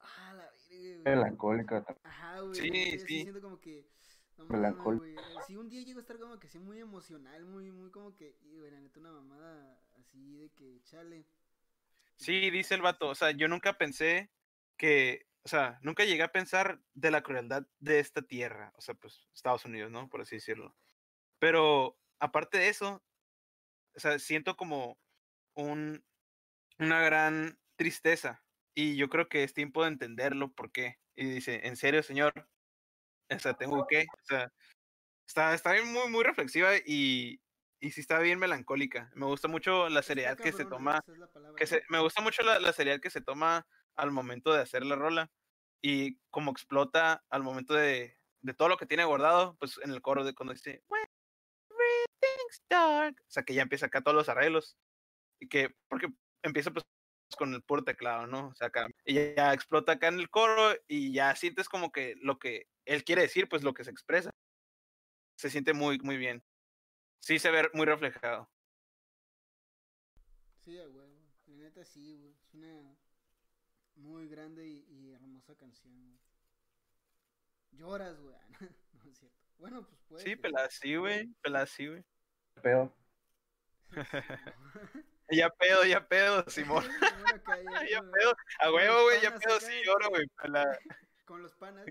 Ah, 0.00 0.34
la 0.34 0.50
virgen, 0.50 1.02
Melancólica. 1.04 1.84
Ajá, 2.02 2.40
güey. 2.40 2.54
Sí, 2.54 2.98
sí. 2.98 2.98
Se 2.98 3.06
siente 3.06 3.40
como 3.40 3.60
que 3.60 3.88
no, 4.46 5.00
Si 5.46 5.56
un 5.56 5.68
día 5.68 5.82
llego 5.82 5.98
a 5.98 6.02
estar 6.02 6.18
como 6.18 6.38
que 6.38 6.48
sí 6.48 6.58
muy 6.58 6.78
emocional, 6.78 7.44
muy, 7.44 7.70
muy 7.70 7.90
como 7.90 8.14
que, 8.14 8.36
y 8.42 8.56
güey, 8.56 8.70
la 8.70 8.80
neta 8.80 9.00
una 9.00 9.12
mamada 9.12 9.80
así 9.98 10.36
de 10.36 10.50
que 10.50 10.80
chale. 10.84 11.26
Sí, 12.16 12.50
dice 12.50 12.74
el 12.74 12.82
vato, 12.82 13.08
o 13.08 13.14
sea, 13.14 13.30
yo 13.32 13.48
nunca 13.48 13.78
pensé 13.78 14.30
que, 14.76 15.26
o 15.42 15.48
sea, 15.48 15.78
nunca 15.82 16.04
llegué 16.04 16.22
a 16.22 16.32
pensar 16.32 16.80
de 16.94 17.10
la 17.10 17.22
crueldad 17.22 17.66
de 17.78 18.00
esta 18.00 18.22
tierra, 18.22 18.72
o 18.76 18.80
sea, 18.80 18.94
pues 18.94 19.28
Estados 19.34 19.64
Unidos, 19.64 19.90
¿no? 19.90 20.08
Por 20.08 20.22
así 20.22 20.36
decirlo. 20.36 20.74
Pero 21.38 21.98
aparte 22.18 22.58
de 22.58 22.68
eso, 22.68 23.02
o 23.94 24.00
sea, 24.00 24.18
siento 24.18 24.56
como 24.56 24.98
un, 25.54 26.04
una 26.78 27.02
gran 27.02 27.58
tristeza 27.76 28.42
y 28.78 28.94
yo 28.94 29.08
creo 29.08 29.28
que 29.28 29.42
es 29.42 29.54
tiempo 29.54 29.82
de 29.82 29.88
entenderlo, 29.88 30.52
¿por 30.52 30.70
qué? 30.70 31.00
Y 31.16 31.24
dice, 31.24 31.66
en 31.66 31.76
serio, 31.76 32.00
señor, 32.00 32.32
o 33.28 33.38
sea, 33.40 33.54
tengo 33.54 33.84
que, 33.88 34.02
o 34.02 34.24
sea, 34.24 34.52
está, 35.26 35.52
está 35.52 35.72
bien 35.72 35.92
muy, 35.92 36.08
muy 36.08 36.22
reflexiva 36.22 36.76
y, 36.86 37.40
y 37.80 37.90
sí 37.90 38.00
está 38.00 38.20
bien 38.20 38.38
melancólica. 38.38 39.10
Me 39.16 39.26
gusta 39.26 39.48
mucho 39.48 39.88
la 39.88 40.00
seriedad 40.02 40.38
que 40.38 40.52
se 40.52 40.64
toma, 40.64 41.04
que 41.56 41.66
se, 41.66 41.82
me 41.88 41.98
gusta 41.98 42.22
mucho 42.22 42.44
la, 42.44 42.60
la 42.60 42.72
seriedad 42.72 43.00
que 43.00 43.10
se 43.10 43.20
toma 43.20 43.66
al 43.96 44.12
momento 44.12 44.52
de 44.52 44.62
hacer 44.62 44.86
la 44.86 44.94
rola 44.94 45.28
y 45.82 46.20
como 46.30 46.52
explota 46.52 47.24
al 47.30 47.42
momento 47.42 47.74
de, 47.74 48.16
de 48.42 48.54
todo 48.54 48.68
lo 48.68 48.76
que 48.76 48.86
tiene 48.86 49.04
guardado, 49.04 49.56
pues 49.58 49.80
en 49.82 49.90
el 49.90 50.02
coro 50.02 50.22
de 50.22 50.36
cuando 50.36 50.52
dice, 50.52 50.84
When 50.86 51.04
everything's 51.68 52.62
dark, 52.70 53.16
o 53.26 53.30
sea, 53.30 53.42
que 53.42 53.54
ya 53.54 53.62
empieza 53.62 53.86
acá 53.86 54.02
todos 54.02 54.16
los 54.16 54.28
arreglos 54.28 54.78
y 55.40 55.48
que, 55.48 55.74
porque 55.88 56.06
empieza 56.44 56.70
pues 56.70 56.84
con 57.36 57.54
el 57.54 57.62
puro 57.62 57.84
teclado, 57.84 58.26
¿no? 58.26 58.48
O 58.48 58.54
sea, 58.54 58.68
acá, 58.68 58.88
y 59.04 59.34
ya 59.34 59.52
explota 59.52 59.92
acá 59.92 60.08
en 60.08 60.20
el 60.20 60.30
coro 60.30 60.74
y 60.86 61.12
ya 61.12 61.34
sientes 61.36 61.68
como 61.68 61.92
que 61.92 62.14
lo 62.20 62.38
que 62.38 62.66
él 62.84 63.04
quiere 63.04 63.22
decir, 63.22 63.48
pues 63.48 63.62
lo 63.62 63.74
que 63.74 63.84
se 63.84 63.90
expresa. 63.90 64.30
Se 65.36 65.50
siente 65.50 65.72
muy, 65.72 65.98
muy 66.00 66.16
bien. 66.16 66.42
Sí 67.20 67.38
se 67.38 67.50
ve 67.50 67.68
muy 67.74 67.86
reflejado. 67.86 68.50
Sí, 70.60 70.76
güey. 70.76 71.08
La 71.46 71.56
neta 71.56 71.84
sí, 71.84 72.16
güey. 72.16 72.32
Es 72.32 72.54
una 72.54 72.96
muy 73.96 74.28
grande 74.28 74.66
y, 74.66 75.10
hermosa 75.12 75.54
canción, 75.56 76.18
Lloras, 77.72 78.20
güey. 78.20 78.34
no 79.04 79.10
es 79.10 79.18
cierto. 79.18 79.36
Bueno, 79.58 79.86
pues 79.86 80.00
puede. 80.08 80.24
Sí, 80.24 80.36
pelada 80.36 80.68
sí, 80.70 80.96
güey. 80.96 81.26
Pelada 81.42 81.66
sí, 81.66 81.86
güey. 81.86 82.04
Pedo. 82.62 82.96
ya 85.30 85.50
pedo, 85.50 85.84
ya 85.84 86.06
pedo, 86.06 86.44
Simón. 86.48 86.84
ya 87.90 88.02
pedo. 88.12 88.36
A 88.60 88.72
huevo, 88.72 89.02
güey, 89.04 89.20
ya 89.20 89.36
pedo, 89.36 89.60
sí 89.60 89.72
lloro, 89.84 90.10
güey. 90.10 90.26
Pelada. 90.42 90.78
Con 91.24 91.42
los 91.42 91.54
panas. 91.56 91.86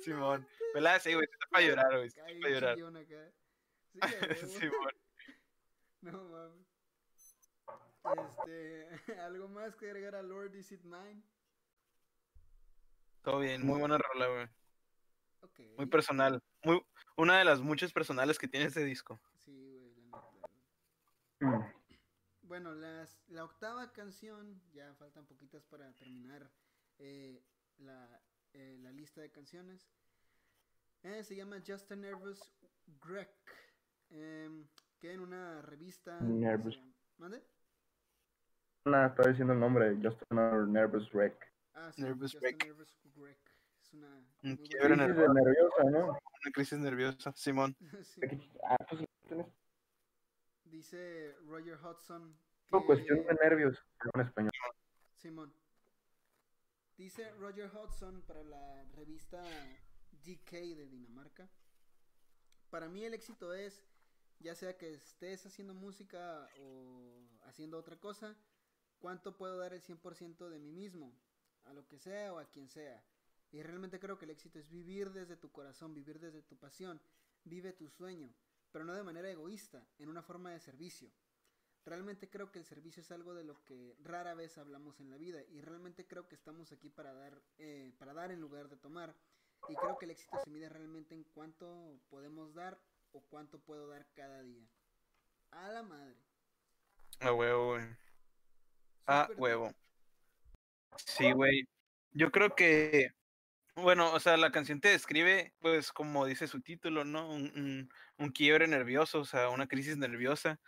Simón. 0.00 0.46
Pelada, 0.72 0.98
sí, 1.00 1.14
güey. 1.14 1.24
Está 1.30 1.46
para 1.50 1.64
llorar, 1.64 1.92
güey. 1.92 2.06
Está 2.06 2.24
para 2.24 2.48
llorar. 2.48 2.76
Simón. 4.46 4.92
No 6.02 6.24
mames. 6.24 6.70
Este, 8.02 9.20
¿algo 9.20 9.48
más 9.48 9.76
que 9.76 9.86
agregar 9.86 10.14
a 10.14 10.22
Lord 10.22 10.54
Is 10.54 10.72
It 10.72 10.82
Mine? 10.82 11.22
Todo 13.22 13.40
bien, 13.40 13.64
muy 13.64 13.78
buena 13.78 13.98
rola, 13.98 14.26
güey. 14.26 14.48
Muy 15.76 15.86
personal. 15.86 16.42
Muy, 16.64 16.82
una 17.16 17.38
de 17.38 17.44
las 17.44 17.60
muchas 17.60 17.92
personales 17.92 18.38
que 18.38 18.48
tiene 18.48 18.66
este 18.66 18.84
disco. 18.84 19.20
Sí, 19.44 19.52
güey, 19.52 19.94
la 19.94 20.02
neta. 20.02 20.18
Mm. 20.18 20.50
Bueno, 22.42 22.74
las, 22.74 23.18
la 23.28 23.44
octava 23.44 23.92
canción, 23.92 24.60
ya 24.72 24.92
faltan 24.94 25.24
poquitas 25.26 25.64
para 25.66 25.92
terminar 25.94 26.50
eh, 26.98 27.42
la, 27.78 28.20
eh, 28.52 28.78
la 28.80 28.92
lista 28.92 29.20
de 29.20 29.30
canciones. 29.30 29.88
Eh, 31.02 31.22
se 31.22 31.36
llama 31.36 31.62
Just 31.66 31.90
a 31.92 31.96
Nervous 31.96 32.52
Wreck. 33.04 33.30
em, 34.10 34.66
que 34.98 35.12
en 35.12 35.20
una 35.20 35.62
revista. 35.62 36.20
Nervous. 36.20 36.78
¿Mande? 37.16 37.42
Nada, 38.84 39.08
estaba 39.08 39.28
diciendo 39.28 39.54
el 39.54 39.60
nombre, 39.60 39.96
Just 40.02 40.20
Another 40.30 40.66
Nervous 40.66 41.10
Wreck. 41.12 41.52
Ah, 41.74 41.92
sí, 41.92 42.02
Nervous 42.02 42.32
Just 42.32 42.42
Wreck. 42.42 42.62
a 42.62 42.66
Nervous 42.66 42.98
Wreck. 43.16 43.38
Es 43.80 43.92
una. 43.94 44.22
Muy 44.42 44.56
Crisis 44.56 44.98
nerviosa, 44.98 45.84
¿no? 45.84 46.06
Una 46.08 46.52
crisis 46.52 46.78
nerviosa, 46.78 47.32
Simón. 47.34 47.76
Sí. 48.04 48.20
Ah, 48.64 48.76
pues 48.88 49.04
tienes 49.28 49.46
Dice 50.70 51.34
Roger 51.46 51.76
Hudson. 51.84 52.36
una 52.72 52.86
cuestión 52.86 53.18
que- 53.22 53.24
de 53.28 53.34
nervios 53.42 53.76
en 54.14 54.20
español. 54.20 54.52
Simón. 55.16 55.52
Dice 56.96 57.30
Roger 57.32 57.70
Hodgson 57.74 58.22
para 58.22 58.44
la 58.44 58.84
revista 58.94 59.42
DK 60.24 60.76
de 60.76 60.86
Dinamarca. 60.86 61.48
Para 62.70 62.88
mí 62.88 63.04
el 63.04 63.14
éxito 63.14 63.52
es, 63.54 63.82
ya 64.38 64.54
sea 64.54 64.76
que 64.76 64.94
estés 64.94 65.44
haciendo 65.46 65.74
música 65.74 66.48
o 66.58 67.26
haciendo 67.46 67.78
otra 67.78 67.96
cosa, 67.98 68.36
cuánto 69.00 69.36
puedo 69.36 69.58
dar 69.58 69.72
el 69.72 69.80
100% 69.82 70.48
de 70.50 70.58
mí 70.60 70.70
mismo, 70.70 71.18
a 71.64 71.72
lo 71.72 71.88
que 71.88 71.98
sea 71.98 72.32
o 72.32 72.38
a 72.38 72.48
quien 72.50 72.68
sea. 72.68 73.02
Y 73.50 73.62
realmente 73.62 73.98
creo 73.98 74.16
que 74.18 74.26
el 74.26 74.30
éxito 74.30 74.58
es 74.60 74.68
vivir 74.70 75.10
desde 75.10 75.36
tu 75.36 75.50
corazón, 75.50 75.92
vivir 75.94 76.20
desde 76.20 76.42
tu 76.42 76.56
pasión, 76.56 77.00
vive 77.44 77.72
tu 77.72 77.88
sueño, 77.88 78.32
pero 78.72 78.84
no 78.84 78.94
de 78.94 79.02
manera 79.02 79.30
egoísta, 79.30 79.86
en 79.98 80.08
una 80.08 80.22
forma 80.22 80.50
de 80.50 80.60
servicio. 80.60 81.10
Realmente 81.84 82.28
creo 82.28 82.52
que 82.52 82.58
el 82.58 82.66
servicio 82.66 83.02
es 83.02 83.10
algo 83.10 83.34
de 83.34 83.44
lo 83.44 83.64
que 83.64 83.96
rara 84.02 84.34
vez 84.34 84.58
hablamos 84.58 85.00
en 85.00 85.10
la 85.10 85.16
vida 85.16 85.42
y 85.48 85.60
realmente 85.60 86.06
creo 86.06 86.28
que 86.28 86.34
estamos 86.34 86.72
aquí 86.72 86.90
para 86.90 87.14
dar, 87.14 87.40
eh, 87.58 87.92
para 87.98 88.12
dar 88.12 88.30
en 88.30 88.40
lugar 88.40 88.68
de 88.68 88.76
tomar. 88.76 89.14
Y 89.68 89.74
creo 89.74 89.98
que 89.98 90.04
el 90.04 90.10
éxito 90.12 90.38
se 90.42 90.50
mide 90.50 90.68
realmente 90.68 91.14
en 91.14 91.24
cuánto 91.24 92.00
podemos 92.08 92.54
dar 92.54 92.80
o 93.12 93.22
cuánto 93.22 93.58
puedo 93.60 93.88
dar 93.88 94.06
cada 94.14 94.42
día. 94.42 94.66
A 95.50 95.68
la 95.70 95.82
madre. 95.82 96.16
A 97.20 97.32
huevo, 97.32 97.74
güey. 97.74 97.84
A 99.06 99.28
huevo. 99.36 99.72
Sí, 100.96 101.32
güey. 101.32 101.68
Yo 102.12 102.30
creo 102.30 102.54
que, 102.54 103.12
bueno, 103.76 104.12
o 104.12 104.20
sea, 104.20 104.36
la 104.36 104.50
canción 104.52 104.80
te 104.80 104.88
describe, 104.88 105.54
pues, 105.60 105.92
como 105.92 106.26
dice 106.26 106.46
su 106.46 106.60
título, 106.60 107.04
¿no? 107.04 107.30
Un, 107.30 107.42
un, 107.56 107.88
un 108.18 108.30
quiebre 108.32 108.66
nervioso, 108.68 109.20
o 109.20 109.24
sea, 109.24 109.48
una 109.50 109.66
crisis 109.68 109.96
nerviosa. 109.96 110.60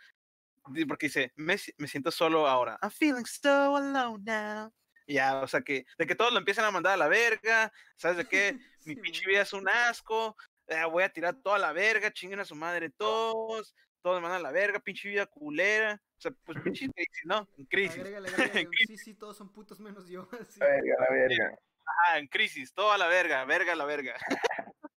Porque 0.87 1.07
dice, 1.07 1.31
me, 1.35 1.57
me 1.77 1.87
siento 1.87 2.09
solo 2.11 2.47
ahora. 2.47 2.77
I'm 2.81 2.89
feeling 2.91 3.25
so 3.25 3.75
alone 3.75 4.23
now. 4.25 4.73
Ya, 5.07 5.41
o 5.41 5.47
sea, 5.47 5.61
que 5.61 5.85
de 5.97 6.07
que 6.07 6.15
todos 6.15 6.31
lo 6.31 6.39
empiezan 6.39 6.63
a 6.65 6.71
mandar 6.71 6.93
a 6.93 6.97
la 6.97 7.09
verga, 7.09 7.71
¿sabes 7.97 8.17
de 8.17 8.25
qué? 8.25 8.53
Mi 8.85 8.95
Sí, 8.95 9.01
pinche 9.01 9.25
vida 9.27 9.41
es 9.41 9.51
un 9.53 9.67
asco, 9.67 10.35
eh, 10.67 10.83
voy 10.89 11.03
a 11.03 11.09
tirar 11.09 11.35
toda 11.41 11.59
la 11.59 11.73
verga, 11.73 12.11
chinguen 12.11 12.39
a 12.39 12.45
su 12.45 12.55
madre 12.55 12.89
todos, 12.89 13.75
todos 14.01 14.17
me 14.17 14.21
mandan 14.21 14.39
a 14.39 14.43
la 14.43 14.51
verga, 14.51 14.79
pinche 14.79 15.09
vida 15.09 15.25
culera. 15.25 16.01
O 16.17 16.21
sea, 16.21 16.31
pues 16.45 16.57
pinche 16.63 16.87
crisis, 16.95 17.23
¿no? 17.25 17.49
En 17.57 17.65
crisis. 17.65 17.99
Agrégale, 17.99 18.29
agrégale, 18.33 18.69
Sí, 18.87 18.97
sí, 18.97 19.13
todos 19.15 19.35
son 19.35 19.51
putos 19.51 19.79
menos 19.81 20.07
yo. 20.07 20.29
así. 20.39 20.59
Verga, 20.61 20.95
la 20.99 21.13
verga. 21.13 21.57
Ah, 21.85 22.17
en 22.17 22.27
crisis, 22.27 22.73
todo 22.73 22.91
a 22.91 22.97
la 22.97 23.07
verga, 23.07 23.43
verga 23.45 23.73
a 23.73 23.75
la 23.75 23.85
verga. 23.85 24.15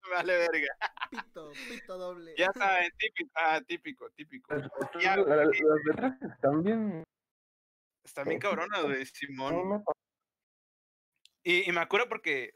Me 0.03 0.11
vale 0.15 0.37
verga. 0.39 0.69
Pito, 1.11 1.51
pito 1.69 1.99
doble. 1.99 2.35
Ya 2.37 2.51
saben, 2.55 2.91
típico, 2.99 3.31
ah, 3.35 3.61
típico, 3.67 4.11
típico. 4.11 4.55
Las, 4.55 4.71
Ya, 5.01 5.17
la- 5.17 5.37
la- 5.37 5.45
las 5.47 5.85
letras 5.87 6.15
están 6.23 6.63
bien. 6.63 7.05
Está 8.05 8.23
bien 8.25 8.39
cabrona, 8.39 8.81
güey, 8.83 9.07
Simón. 9.07 9.83
Y, 11.43 11.69
y 11.69 11.73
me 11.73 11.81
acuerdo 11.81 12.09
porque, 12.09 12.53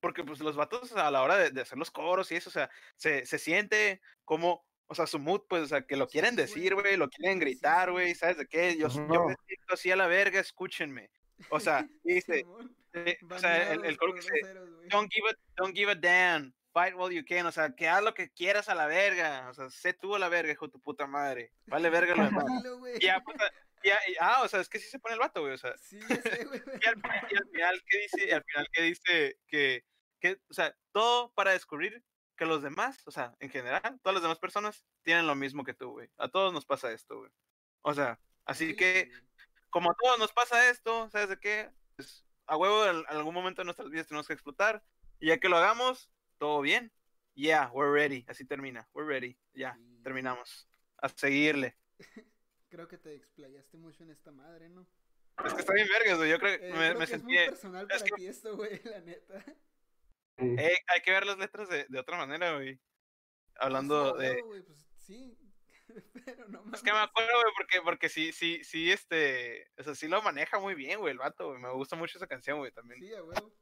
porque 0.00 0.24
pues 0.24 0.40
los 0.40 0.56
vatos 0.56 0.92
a 0.96 1.10
la 1.10 1.22
hora 1.22 1.36
de, 1.36 1.50
de 1.50 1.60
hacer 1.60 1.78
los 1.78 1.90
coros 1.90 2.30
y 2.32 2.36
eso, 2.36 2.48
o 2.48 2.52
sea, 2.52 2.70
se, 2.96 3.24
se 3.26 3.38
siente 3.38 4.00
como, 4.24 4.64
o 4.88 4.94
sea, 4.94 5.06
su 5.06 5.18
mood, 5.18 5.42
pues, 5.48 5.62
o 5.62 5.66
sea, 5.66 5.82
que 5.82 5.96
lo 5.96 6.06
quieren 6.08 6.34
decir, 6.36 6.74
güey, 6.74 6.96
lo 6.96 7.08
quieren 7.08 7.38
gritar, 7.38 7.90
güey, 7.92 8.14
¿sabes 8.14 8.36
de 8.38 8.46
qué? 8.46 8.76
Yo, 8.76 8.88
yo 8.88 9.00
No. 9.06 9.26
me 9.26 9.34
siento 9.46 9.74
así 9.74 9.90
a 9.90 9.96
la 9.96 10.06
verga, 10.08 10.40
escúchenme. 10.40 11.10
O 11.48 11.60
sea, 11.60 11.88
dice, 12.04 12.44
o 12.44 13.38
sea, 13.38 13.72
el, 13.72 13.84
el 13.84 13.96
coro 13.96 14.12
que 14.14 14.20
dice, 14.20 14.54
don't 14.90 15.10
give 15.12 15.28
a, 15.30 15.34
don't 15.56 15.74
give 15.76 15.90
a 15.90 15.94
damn, 15.94 16.52
fight 16.72 16.94
while 16.96 17.14
you 17.14 17.24
can, 17.26 17.46
o 17.46 17.52
sea, 17.52 17.74
que 17.74 17.88
haz 17.88 18.02
lo 18.02 18.14
que 18.14 18.30
quieras 18.30 18.68
a 18.68 18.74
la 18.74 18.86
verga, 18.86 19.48
o 19.50 19.54
sea, 19.54 19.70
sé 19.70 19.92
tú 19.94 20.14
a 20.14 20.18
la 20.18 20.28
verga, 20.28 20.52
hijo 20.52 20.66
de 20.66 20.72
tu 20.72 20.80
puta 20.80 21.06
madre, 21.06 21.52
vale 21.66 21.90
verga 21.90 22.14
lo 22.14 22.24
demás. 22.24 22.44
Ya, 23.00 23.20
puta, 23.20 23.50
ya, 23.82 23.98
y- 24.08 24.14
ah, 24.20 24.42
o 24.42 24.48
sea, 24.48 24.60
es 24.60 24.68
que 24.68 24.78
sí 24.78 24.88
se 24.88 24.98
pone 24.98 25.14
el 25.14 25.20
vato, 25.20 25.40
güey, 25.40 25.54
o 25.54 25.58
sea, 25.58 25.76
Sí, 25.78 25.98
ya 26.08 26.16
sé, 26.22 26.44
güey. 26.44 26.60
y 26.82 26.86
al, 26.86 26.94
final- 27.00 27.26
y 27.30 27.36
al 27.36 27.48
final 27.50 27.82
que 27.86 27.98
dice, 27.98 28.26
y 28.26 28.30
al 28.30 28.44
final 28.44 28.68
que 28.72 28.82
dice 28.82 29.38
que, 29.46 29.84
que, 30.20 30.38
o 30.48 30.52
sea, 30.54 30.76
todo 30.92 31.32
para 31.32 31.52
descubrir 31.52 32.04
que 32.36 32.46
los 32.46 32.62
demás, 32.62 33.02
o 33.06 33.10
sea, 33.10 33.34
en 33.40 33.50
general, 33.50 34.00
todas 34.02 34.14
las 34.14 34.22
demás 34.22 34.38
personas 34.38 34.84
tienen 35.02 35.26
lo 35.26 35.34
mismo 35.34 35.62
que 35.64 35.74
tú, 35.74 35.90
güey. 35.90 36.08
A 36.16 36.28
todos 36.28 36.52
nos 36.54 36.64
pasa 36.64 36.90
esto, 36.92 37.18
güey. 37.18 37.30
O 37.82 37.92
sea, 37.94 38.18
así 38.46 38.68
Sí, 38.68 38.76
que, 38.76 39.06
güey. 39.10 39.22
Como 39.70 39.90
a 39.90 39.94
todos 39.94 40.18
nos 40.18 40.32
pasa 40.32 40.68
esto, 40.70 41.08
¿sabes 41.10 41.28
de 41.30 41.38
qué? 41.38 41.70
Pues, 41.96 42.24
a 42.46 42.56
huevo, 42.56 42.84
en, 42.86 42.96
en 42.98 43.06
algún 43.16 43.34
momento 43.34 43.60
de 43.62 43.64
nuestras 43.66 43.90
vidas 43.90 44.06
tenemos 44.08 44.26
que 44.26 44.32
explotar. 44.34 44.82
Y 45.18 45.28
ya 45.28 45.38
que 45.38 45.48
lo 45.48 45.56
hagamos, 45.56 46.10
todo 46.38 46.60
bien. 46.60 46.92
Yeah, 47.34 47.70
we're 47.72 47.92
ready. 47.92 48.24
Así 48.28 48.44
termina. 48.44 48.88
We're 48.92 49.08
ready. 49.08 49.38
Ya, 49.54 49.74
Sí. 49.76 50.00
terminamos. 50.02 50.68
A 50.98 51.08
seguirle. 51.08 51.76
Creo 52.68 52.86
que 52.88 52.98
te 52.98 53.14
explayaste 53.14 53.76
mucho 53.78 54.02
en 54.02 54.10
esta 54.10 54.30
madre, 54.32 54.68
¿no? 54.68 54.86
Es 55.44 55.54
que 55.54 55.60
está 55.60 55.72
bien 55.72 55.88
vergas, 55.88 56.18
güey. 56.18 56.30
Yo 56.30 56.38
creo 56.38 56.58
que 56.58 56.68
Eh, 56.68 56.72
me, 56.72 56.78
creo 56.78 56.92
me 56.92 56.98
que 56.98 57.04
es 57.04 57.10
sentí... 57.10 57.24
muy 57.34 57.44
personal 57.46 57.86
es 57.90 58.02
para 58.02 58.04
que- 58.04 58.16
ti 58.16 58.26
esto, 58.26 58.56
güey, 58.56 58.80
la 58.84 59.00
neta. 59.00 59.44
Eh, 60.36 60.78
hay 60.86 61.00
que 61.02 61.10
ver 61.10 61.26
las 61.26 61.38
letras 61.38 61.68
de, 61.68 61.86
de 61.88 61.98
otra 61.98 62.16
manera, 62.16 62.54
güey. 62.54 62.80
Hablando 63.56 64.16
sea, 64.18 64.30
de... 64.30 64.42
pues 64.42 64.64
sí. 64.98 65.36
Pero 66.24 66.48
no 66.48 66.64
Es 66.72 66.82
que 66.82 66.92
me 66.92 66.98
mames. 66.98 67.10
acuerdo, 67.10 67.30
güey, 67.42 67.52
porque, 67.56 67.80
porque 67.82 68.08
sí, 68.08 68.32
sí, 68.32 68.62
sí, 68.64 68.90
este... 68.92 69.66
O 69.78 69.82
sea, 69.82 69.94
sí 69.94 70.08
lo 70.08 70.22
maneja 70.22 70.58
muy 70.58 70.74
bien, 70.74 71.00
güey, 71.00 71.12
el 71.12 71.18
vato, 71.18 71.48
güey. 71.48 71.60
Me 71.60 71.70
gusta 71.72 71.96
mucho 71.96 72.18
esa 72.18 72.26
canción, 72.26 72.58
güey, 72.58 72.72
también. 72.72 73.00
Sí, 73.00 73.12
a 73.14 73.22
huevo. 73.24 73.52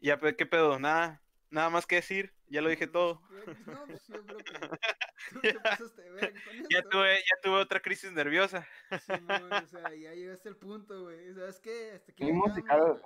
Y 0.00 0.08
ya, 0.08 0.18
pues, 0.18 0.34
¿qué 0.36 0.46
pedo? 0.46 0.78
Nada, 0.78 1.22
nada 1.50 1.70
más 1.70 1.86
que 1.86 1.96
decir. 1.96 2.34
Ya 2.46 2.60
lo 2.60 2.68
dije 2.68 2.86
todo. 2.86 3.22
No, 3.66 3.86
pues 3.86 4.06
yo 4.06 4.24
creo 4.24 4.44
que 4.44 4.52
tú 5.32 5.40
te 5.40 5.60
pasaste 5.60 6.02
de 6.02 6.10
verga 6.10 6.40
con 6.44 6.56
Ya 6.70 6.82
tuve, 6.82 7.16
ya 7.18 7.36
tuve 7.42 7.54
otra 7.56 7.80
crisis 7.80 8.12
nerviosa. 8.12 8.66
Simón, 9.00 9.52
o 9.52 9.66
sea, 9.66 9.94
ya 9.94 10.14
llegaste 10.14 10.48
al 10.50 10.56
punto, 10.56 11.02
güey. 11.04 11.32
¿Sabes 11.34 11.58
qué? 11.60 11.92
Hasta 11.92 12.12
Sí, 12.18 12.32
musical. 12.32 13.00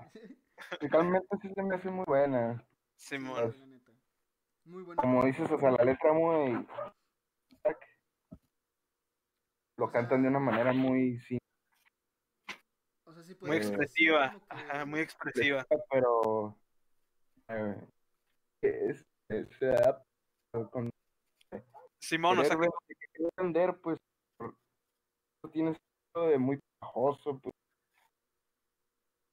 Musicalmente 0.71 1.37
sí 1.41 1.49
se 1.55 1.63
me 1.63 1.77
hace 1.77 1.91
muy 1.91 2.05
buena. 2.07 2.67
Simón. 2.97 3.78
Muy 4.69 4.83
buena. 4.83 5.01
Como 5.03 5.25
dices, 5.25 5.51
o 5.51 5.59
sea, 5.59 5.71
la 5.71 5.83
letra 5.85 6.13
muy. 6.13 6.67
Lo 9.79 9.91
cantan 9.91 10.23
de 10.23 10.29
una 10.29 10.41
manera 10.41 10.73
muy 10.73 11.19
simple, 11.21 11.39
O 13.05 13.13
sea, 13.15 13.23
sí 13.23 13.33
Muy 13.41 13.49
puedes 13.49 13.71
decir 13.71 13.75
expresiva. 13.79 14.31
que- 14.33 14.45
Ajá, 14.51 14.85
muy 14.85 15.01
expresiva. 15.01 15.65
pero. 15.91 16.59
eh, 17.49 17.87
es, 18.61 19.05
es, 19.31 19.49
con 20.71 20.91
Simón, 22.01 22.39
o 22.41 22.45
sea, 22.45 22.57
que 22.59 22.69
vender, 23.37 23.79
pues. 23.81 23.99
Tienes 25.53 25.79
algo 26.15 26.29
de 26.29 26.39
muy 26.39 26.59
pajoso, 26.81 27.39
pues. 27.39 27.55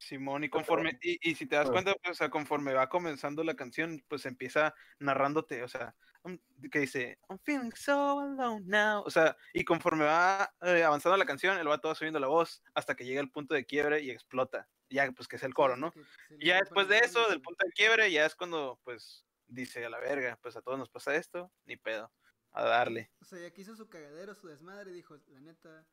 Simón, 0.05 0.43
y 0.43 0.49
conforme, 0.49 0.99
y, 1.01 1.17
y 1.31 1.33
si 1.35 1.47
te 1.47 1.55
das 1.55 1.65
Pues- 1.65 1.73
cuenta, 1.83 1.93
pues, 2.01 2.11
o 2.11 2.13
sea, 2.15 2.29
conforme 2.29 2.73
va 2.73 2.89
comenzando 2.89 3.43
la 3.43 3.55
canción, 3.55 4.03
pues 4.07 4.25
empieza 4.27 4.75
narrándote, 4.99 5.63
o 5.63 5.67
sea, 5.67 5.95
um, 6.21 6.37
que 6.71 6.79
dice, 6.79 7.17
I'm 7.27 7.39
feeling 7.39 7.71
so 7.75 8.19
alone 8.19 8.63
now, 8.67 9.01
o 9.03 9.09
sea, 9.09 9.35
y 9.53 9.65
conforme 9.65 10.05
va 10.05 10.53
eh, 10.61 10.83
avanzando 10.83 11.17
la 11.17 11.25
canción, 11.25 11.57
vato 11.65 11.87
va 11.87 11.95
subiendo 11.95 12.19
la 12.19 12.27
voz 12.27 12.61
hasta 12.75 12.95
que 12.95 13.03
llega 13.05 13.19
el 13.19 13.31
punto 13.31 13.55
de 13.55 13.65
quiebre 13.65 14.01
y 14.01 14.11
explota, 14.11 14.69
ya, 14.91 15.11
pues 15.11 15.27
que 15.27 15.37
es 15.37 15.43
el 15.43 15.55
coro, 15.55 15.75
¿no? 15.75 15.91
que 15.91 16.01
Y 16.39 16.47
ya 16.47 16.59
después 16.59 16.87
de 16.87 16.99
eso, 16.99 17.27
del 17.29 17.41
punto 17.41 17.65
de 17.65 17.71
quiebre, 17.71 18.11
ya 18.11 18.27
es 18.27 18.35
cuando, 18.35 18.79
pues, 18.83 19.25
dice 19.47 19.83
a 19.85 19.89
la 19.89 19.99
verga, 19.99 20.37
pues 20.39 20.55
a 20.55 20.61
todos 20.61 20.77
nos 20.77 20.89
pasa 20.91 21.15
esto, 21.15 21.51
ni 21.65 21.77
pedo, 21.77 22.11
a 22.51 22.63
darle. 22.63 23.09
O 23.21 23.25
sea, 23.25 23.39
ya 23.39 23.51
que 23.51 23.61
hizo 23.61 23.75
su 23.75 23.89
cagadero, 23.89 24.35
su 24.35 24.47
desmadre, 24.47 24.91
dijo, 24.91 25.17
la 25.29 25.39
neta, 25.39 25.87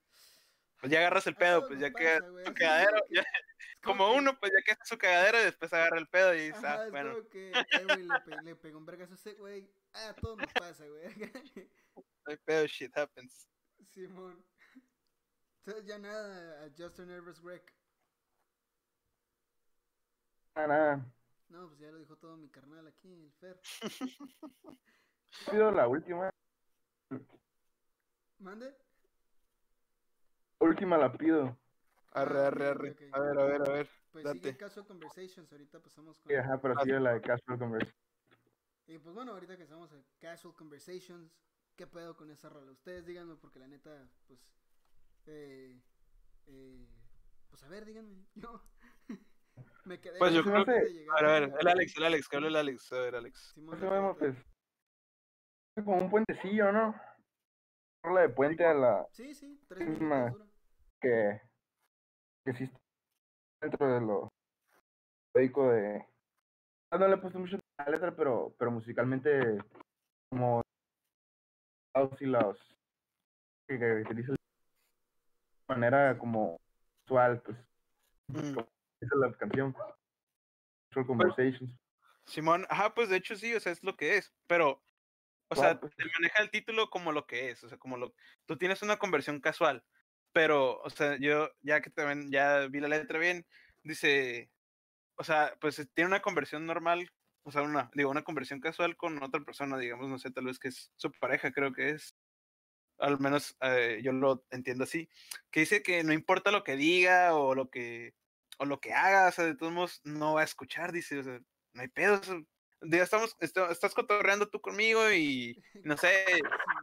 pues 0.81 0.91
ya 0.93 0.99
agarras 0.99 1.27
el 1.29 1.37
pedo, 1.37 1.67
pues 1.67 1.79
ya 1.81 1.91
que 1.93 2.19
pasa, 2.19 2.27
su 2.27 2.39
Es 2.41 2.45
cagadero, 2.55 3.03
que- 3.09 3.15
ya- 3.17 3.25
como 3.83 4.13
uno, 4.15 4.39
pues 4.39 4.53
ya 4.53 4.63
que 4.65 4.73
hace 4.73 4.85
su 4.85 4.99
cagadero 4.99 5.41
y 5.41 5.45
después 5.45 5.73
agarra 5.73 5.99
el 5.99 6.09
pedo 6.09 6.35
y 6.35 6.41
dice, 6.49 6.59
Ajá, 6.67 6.81
ah, 6.81 6.85
es 6.87 6.91
bueno, 6.91 7.13
como 7.15 7.29
que, 7.29 7.51
eh, 7.51 7.85
güey, 7.85 8.03
le, 8.07 8.21
pe- 8.21 8.43
le 8.43 8.57
pegó 8.57 8.79
un 8.79 8.87
vergazo 8.87 9.13
a 9.13 9.17
ese 9.17 9.35
güey. 9.35 9.71
Ah, 9.93 10.09
a 10.11 10.15
todos 10.15 10.39
nos 10.39 10.53
pasa, 10.53 10.87
güey. 10.87 11.03
no 11.97 12.05
hay 12.27 12.37
pedo, 12.39 12.67
shit 12.67 12.97
happens. 12.97 13.49
Simón. 13.91 14.45
Entonces 15.59 15.85
ya 15.85 15.99
nada, 15.99 16.65
a 16.65 16.71
Justin 16.77 17.09
Nervous 17.09 17.41
Wreck. 17.43 17.75
Nada, 20.55 20.69
nada. 20.69 21.13
No, 21.49 21.69
pues 21.69 21.79
ya 21.81 21.91
lo 21.91 21.99
dijo 21.99 22.17
todo 22.17 22.37
mi 22.37 22.49
carnal 22.49 22.87
aquí, 22.87 23.13
el 23.13 23.33
Fer. 23.33 23.61
Pido 25.51 25.71
la 25.71 25.87
última. 25.89 26.31
¿Mande? 28.39 28.75
Última 30.59 30.97
la 30.99 31.13
pido. 31.13 31.59
Arre, 32.15 32.39
Ah, 32.41 32.47
arre, 32.49 32.67
arre. 32.69 32.91
ok. 32.93 33.01
A 33.13 33.21
ver, 33.21 33.39
a 33.39 33.45
ver, 33.45 33.63
a 33.69 33.73
ver. 33.73 33.89
Pues 34.11 34.25
Date. 34.25 34.39
sigue 34.41 34.57
Casual 34.57 34.87
Conversations, 34.87 35.51
ahorita 35.51 35.81
pasamos 35.81 36.19
con... 36.21 36.31
Sí, 36.31 36.37
ajá, 36.37 36.61
pero 36.61 36.75
sigue 36.81 37.01
la 37.01 37.15
de 37.15 37.21
Casual 37.23 37.59
Conversation. 37.59 37.97
Y 38.87 38.99
pues 38.99 39.15
bueno, 39.15 39.33
ahorita 39.33 39.57
que 39.57 39.63
estamos 39.63 39.91
en 39.93 40.05
Casual 40.19 40.55
Conversations, 40.55 41.33
¿qué 41.77 41.87
pedo 41.87 42.15
con 42.17 42.31
esa 42.31 42.49
rola? 42.51 42.73
Ustedes 42.73 43.07
díganme 43.07 43.37
porque 43.37 43.59
la 43.59 43.69
neta, 43.69 44.09
pues... 44.27 44.41
Eh, 45.27 45.81
eh, 46.47 46.87
pues 47.49 47.63
a 47.63 47.69
ver, 47.69 47.85
díganme. 47.87 48.27
Yo 48.35 48.61
me 49.85 49.99
quedé... 50.01 50.19
Pues 50.19 50.33
yo 50.35 50.43
creo 50.45 50.65
que-. 50.65 51.07
A 51.11 51.15
ver, 51.23 51.25
a 51.25 51.33
ver, 51.41 51.55
el 51.61 51.69
Alex, 51.69 51.97
el 51.97 52.05
Alex, 52.05 52.29
que 52.29 52.37
hable 52.37 52.49
el 52.49 52.57
Alex. 52.57 52.93
A 52.93 52.99
ver, 53.01 53.17
Alex. 53.17 53.53
Simón, 53.55 53.81
vemos, 53.81 54.17
pues. 54.19 54.37
Es 55.77 55.85
como 55.85 55.99
un 55.99 56.11
puentecillo, 56.11 56.71
¿no? 56.71 56.95
Rola 58.05 58.23
de 58.23 58.29
puente 58.29 58.65
a 58.65 58.75
la 58.75 59.07
Sí, 59.13 59.35
sí, 59.35 59.61
tres 59.69 59.89
Es 59.89 60.01
minutos 60.01 60.49
que, 61.01 61.41
que 62.45 62.55
sí 62.55 62.65
está 62.65 62.79
dentro 63.61 63.95
de 63.95 64.01
lo 64.01 64.33
médico 65.35 65.71
de. 65.71 66.05
Ah, 66.91 66.99
No 66.99 67.09
le 67.09 67.15
he 67.15 67.19
puesto 67.19 67.39
mucho 67.39 67.59
a 67.79 67.85
la 67.85 67.91
letra, 67.91 68.15
pero, 68.15 68.55
pero 68.59 68.71
musicalmente, 68.71 69.59
como. 70.31 70.63
y 72.21 72.27
los. 72.27 72.59
que 73.69 73.79
caracteriza 73.79 74.33
de 74.33 74.39
manera 75.69 76.19
como 76.19 76.59
usual, 77.07 77.41
pues. 77.43 77.57
Mm. 78.29 78.59
Esa 78.59 79.15
es 79.15 79.21
la 79.21 79.33
canción. 79.33 79.75
Casual 80.89 81.07
Conversations. 81.07 81.71
Simón, 82.25 82.67
ajá, 82.69 82.95
pues 82.95 83.09
de 83.09 83.17
hecho 83.17 83.35
sí, 83.35 83.55
o 83.55 83.61
sea, 83.61 83.73
es 83.73 83.83
lo 83.83 83.97
que 83.97 84.17
es, 84.17 84.33
pero, 84.47 84.81
o 85.49 85.57
sea, 85.57 85.81
pues. 85.81 85.95
te 85.97 86.05
maneja 86.05 86.41
el 86.41 86.51
título 86.51 86.89
como 86.89 87.11
lo 87.11 87.27
que 87.27 87.51
es, 87.51 87.65
o 87.65 87.69
sea, 87.69 87.79
como 87.79 87.97
lo, 87.97 88.15
tú 88.47 88.57
tienes 88.57 88.81
una 88.83 88.97
conversión 88.99 89.41
casual, 89.41 89.85
pero, 90.33 90.81
o 90.81 90.91
sea, 90.91 91.17
yo, 91.19 91.51
ya 91.63 91.81
que 91.81 91.91
también, 91.91 92.31
ya 92.31 92.67
vi 92.69 92.81
la 92.81 92.89
letra 92.89 93.19
bien, 93.19 93.47
dice, 93.83 94.51
o 95.17 95.25
sea, 95.25 95.57
pues 95.61 95.79
eh, 95.79 95.87
tiene 95.95 96.09
una 96.09 96.23
conversión 96.23 96.67
normal, 96.67 97.11
o 97.45 97.53
sea, 97.53 97.63
una, 97.63 97.91
digo, 97.95 98.11
una 98.11 98.25
conversión 98.25 98.61
casual 98.61 98.97
con 98.97 99.23
otra 99.23 99.41
persona, 99.43 99.79
digamos, 99.79 100.09
no 100.09 100.19
sé, 100.19 100.31
tal 100.31 100.47
vez 100.47 100.59
que 100.59 100.69
es 100.69 100.93
su 100.97 101.13
pareja, 101.13 101.53
creo 101.53 101.73
que 101.73 101.91
es, 101.91 102.15
al 102.99 103.19
menos 103.21 103.57
eh, 103.63 104.01
yo 104.03 104.13
lo 104.13 104.45
entiendo 104.51 104.85
así, 104.85 105.09
que 105.51 105.61
dice 105.61 105.83
que 105.83 106.05
no 106.05 106.13
importa 106.13 106.51
lo 106.53 106.65
que 106.65 106.77
diga 106.77 107.35
o 107.35 107.55
lo 107.55 107.71
que, 107.71 108.15
o 108.59 108.65
lo 108.65 108.81
que 108.81 108.93
haga, 108.93 109.29
o 109.29 109.33
sea, 109.33 109.45
de 109.47 109.57
todos 109.57 109.73
modos, 109.73 110.01
no 110.05 110.35
va 110.35 110.43
a 110.43 110.45
escuchar, 110.45 110.93
dice, 110.93 111.19
o 111.19 111.23
sea, 111.25 111.41
no 111.75 111.83
hay 111.83 111.89
pedo. 111.89 112.15
o 112.15 112.23
sea, 112.23 112.43
ya 112.85 113.03
estamos, 113.03 113.37
estás 113.41 113.95
cotorreando 113.95 114.49
tú 114.49 114.61
conmigo 114.61 115.13
y 115.13 115.63
no 115.85 115.97
sé, 115.97 116.25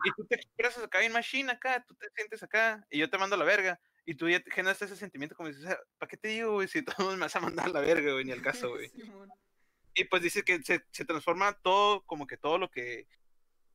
y 0.03 0.11
tú 0.15 0.25
te 0.25 0.35
expresas 0.35 0.83
acá 0.83 1.03
en 1.03 1.11
machine 1.11 1.51
acá, 1.51 1.83
tú 1.87 1.95
te 1.95 2.09
sientes 2.15 2.43
acá 2.43 2.85
y 2.89 2.99
yo 2.99 3.09
te 3.09 3.17
mando 3.17 3.35
a 3.35 3.39
la 3.39 3.45
verga. 3.45 3.79
Y 4.05 4.15
tú 4.15 4.27
ya 4.27 4.39
te 4.39 4.49
generas 4.49 4.81
ese 4.81 4.95
sentimiento 4.95 5.35
como 5.35 5.49
dices, 5.49 5.65
¿para 5.99 6.09
qué 6.09 6.17
te 6.17 6.29
digo, 6.29 6.53
güey? 6.53 6.67
Si 6.67 6.81
todos 6.81 6.97
me 7.17 7.21
vas 7.21 7.35
a 7.35 7.41
mandar 7.41 7.67
a 7.67 7.69
la 7.69 7.81
verga, 7.81 8.13
güey, 8.13 8.25
ni 8.25 8.31
al 8.31 8.41
caso, 8.41 8.69
güey. 8.69 8.91
Y 9.93 10.05
pues 10.05 10.23
dice 10.23 10.43
que 10.43 10.61
se, 10.63 10.83
se 10.91 11.05
transforma 11.05 11.53
todo, 11.61 12.03
como 12.05 12.25
que 12.25 12.37
todo 12.37 12.57
lo 12.57 12.71
que, 12.71 13.07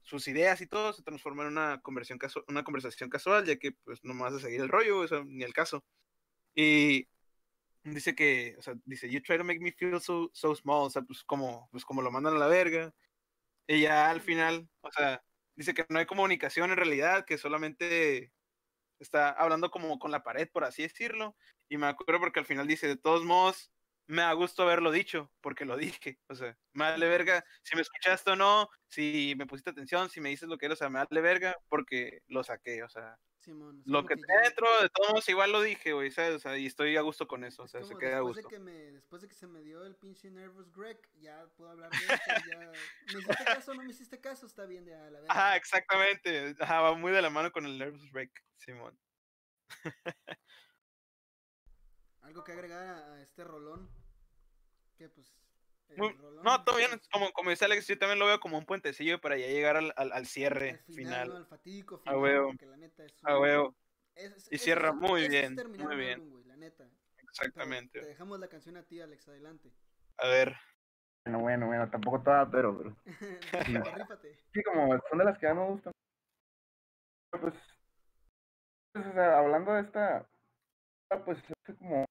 sus 0.03 0.27
ideas 0.29 0.61
y 0.61 0.67
todo, 0.67 0.93
se 0.93 1.03
transforma 1.03 1.43
en 1.43 1.51
una 1.51 1.81
conversión 1.83 2.19
casu- 2.19 2.45
una 2.49 2.65
conversación 2.65 3.11
casual, 3.11 3.45
ya 3.45 3.57
que 3.57 3.73
pues 3.85 4.03
no 4.03 4.13
me 4.15 4.23
vas 4.23 4.35
a 4.35 4.41
seguir 4.41 4.61
el 4.61 4.69
rollo, 4.69 4.99
o 4.99 5.07
sea, 5.09 5.23
ni 5.25 5.45
el 5.45 5.53
caso. 5.53 5.85
Y 6.55 7.09
dice 7.85 8.15
que, 8.15 8.57
o 8.59 8.63
sea, 8.63 8.75
dice, 8.85 9.11
you 9.11 9.21
try 9.23 9.39
to 9.39 9.45
make 9.45 9.61
me 9.61 9.73
feel 9.73 10.01
so, 10.01 10.31
so 10.33 10.55
small, 10.55 10.87
o 10.87 10.91
sea, 10.91 11.03
pues 11.03 11.23
como, 11.25 11.69
pues 11.71 11.85
como 11.85 12.03
lo 12.03 12.11
mandan 12.11 12.35
a 12.37 12.39
la 12.39 12.49
verga. 12.49 12.95
Y 13.69 13.83
ya 13.83 14.11
al 14.11 14.21
final, 14.21 14.69
o 14.83 14.91
sea, 14.93 15.25
dice 15.57 15.75
que 15.75 15.87
no 15.91 15.99
hay 15.99 16.07
comunicación 16.07 16.71
en 16.71 16.77
realidad, 16.79 17.25
que 17.27 17.39
solamente 17.39 18.33
está 19.01 19.31
hablando 19.31 19.71
como 19.71 19.99
con 19.99 20.11
la 20.11 20.23
pared, 20.23 20.49
por 20.53 20.65
así 20.65 20.83
decirlo. 20.83 21.37
Y 21.69 21.79
me 21.79 21.87
acuerdo 21.87 22.21
porque 22.21 22.41
al 22.41 22.47
final 22.47 22.67
dice, 22.67 22.89
de 22.89 22.97
todos 22.97 23.25
modos, 23.25 23.73
me 24.07 24.23
da 24.23 24.33
gusto 24.35 24.63
haberlo 24.63 24.91
dicho, 24.93 25.33
porque 25.41 25.65
lo 25.65 25.77
dije. 26.03 26.19
O 26.29 26.35
sea, 26.35 26.57
me 26.73 26.85
vale 26.85 27.09
verga 27.09 27.45
si 27.63 27.77
me 27.77 27.83
escuchaste 27.83 28.33
o 28.33 28.37
no, 28.37 28.69
si 28.89 29.35
me 29.37 29.47
pusiste 29.47 29.71
atención, 29.71 30.11
si 30.11 30.21
me 30.21 30.31
dices 30.31 30.49
lo 30.49 30.59
que 30.59 30.67
era, 30.67 30.75
o 30.75 30.77
sea, 30.77 30.91
me 30.91 30.99
vale 31.05 31.21
verga 31.21 31.57
porque 31.69 32.21
lo 32.29 32.45
saqué, 32.45 32.83
o 32.83 32.89
sea, 32.89 33.19
Simón, 33.45 33.83
lo 33.85 34.07
que 34.07 34.17
ya- 34.17 34.23
tenía 34.27 34.41
dentro, 34.43 34.67
de 34.83 34.89
todos 34.89 35.29
igual 35.29 35.53
lo 35.53 35.61
dije, 35.61 35.93
güey, 35.93 36.11
¿sabes? 36.11 36.35
O 36.35 36.39
sea, 36.39 36.57
y 36.57 36.67
estoy 36.67 36.97
a 36.97 37.03
gusto 37.03 37.27
con 37.29 37.45
eso, 37.45 37.63
o 37.65 37.69
sea, 37.69 37.85
se 37.85 37.95
queda 37.97 38.17
a 38.19 38.21
después 38.21 38.37
de 38.37 38.43
gusto. 38.43 38.49
que 38.49 38.59
me 38.59 38.73
después 38.73 39.23
de 39.23 39.29
que 39.29 39.35
se 39.35 39.47
me 39.47 39.61
dio 39.63 39.85
el 39.85 39.95
pinche 39.97 40.31
nervous 40.31 40.73
Greg, 40.73 40.99
ya 41.21 41.47
puedo 41.57 41.71
hablar 41.71 41.91
de 41.91 41.97
esto, 41.99 42.33
ya 42.51 42.73
me 43.13 43.19
hiciste 43.21 43.45
caso 43.45 43.71
o 43.71 43.75
no 43.75 43.83
me 43.83 43.91
hiciste 43.91 44.21
caso, 44.21 44.47
está 44.47 44.65
bien 44.67 44.85
de 44.85 44.95
a 44.95 45.11
la 45.11 45.21
verga. 45.21 45.27
Ajá, 45.33 45.57
exactamente. 45.57 46.57
Ajá, 46.59 46.81
va 46.81 46.95
muy 46.95 47.13
de 47.13 47.23
la 47.23 47.31
mano 47.31 47.53
con 47.53 47.67
el 47.67 47.79
Nervous 47.79 48.11
Break, 48.11 48.31
Simón. 48.57 48.99
Algo 52.23 52.43
que 52.45 52.53
agregar 52.53 52.87
a, 52.87 53.13
a 53.15 53.23
este 53.23 53.45
rolón. 53.45 53.89
Que 54.97 55.09
pues 55.09 55.33
No, 55.97 56.65
todo 56.65 56.77
bien, 56.77 56.91
como, 57.13 57.31
como 57.33 57.51
dice 57.51 57.65
Alex, 57.65 57.87
yo 57.87 57.99
también 57.99 58.19
lo 58.19 58.27
veo 58.27 58.41
como 58.41 58.59
un 58.59 58.67
puentecillo 58.67 59.21
para 59.21 59.37
ya 59.37 59.47
llegar 59.47 59.77
al, 59.77 59.93
al, 59.97 60.13
al 60.13 60.27
cierre 60.27 60.71
al 60.71 60.79
final, 60.79 60.95
final. 60.97 61.29
¿no? 61.29 61.37
al 61.37 61.47
fatídico 61.47 61.97
A 61.97 61.99
final, 62.01 62.19
huevo. 62.19 62.47
porque 62.49 62.67
la 62.67 62.77
neta 62.77 63.05
es 63.05 63.15
A 63.25 63.37
un- 63.37 63.43
huevo, 63.43 63.77
es- 64.15 64.33
es- 64.33 64.49
Y 64.53 64.59
cierra 64.59 64.91
es- 64.91 64.95
muy 64.97 65.29
bien, 65.29 65.55
muy 65.79 65.97
bien. 65.97 66.15
álbum, 66.21 66.31
güey, 66.31 66.45
la 66.45 66.57
neta. 66.57 66.85
Pero 67.17 67.29
exactamente. 67.31 68.01
Te 68.01 68.07
dejamos 68.07 68.39
la 68.41 68.49
canción 68.49 68.77
a 68.77 68.83
ti, 68.83 69.01
Alex, 69.01 69.29
adelante. 69.29 69.71
A 70.19 70.27
ver, 70.29 70.55
Bueno, 71.27 71.41
bueno, 71.41 71.67
bueno, 71.69 71.91
tampoco 71.91 72.23
toda, 72.23 72.51
pero, 72.51 72.77
pero 72.77 72.97
sí, 74.53 74.63
como 74.63 74.99
son 75.09 75.19
de 75.19 75.25
las 75.25 75.39
que 75.39 75.47
ya 75.47 75.55
me 75.55 75.65
gustan. 75.67 75.93
Pero, 77.31 77.45
Pues, 77.45 77.55
pues, 78.93 79.07
o 79.07 79.13
sea, 79.13 79.39
hablando 79.39 79.73
de 79.73 79.81
esta, 79.83 80.29
pues 81.25 81.39
es 81.67 81.77
como, 81.79 82.05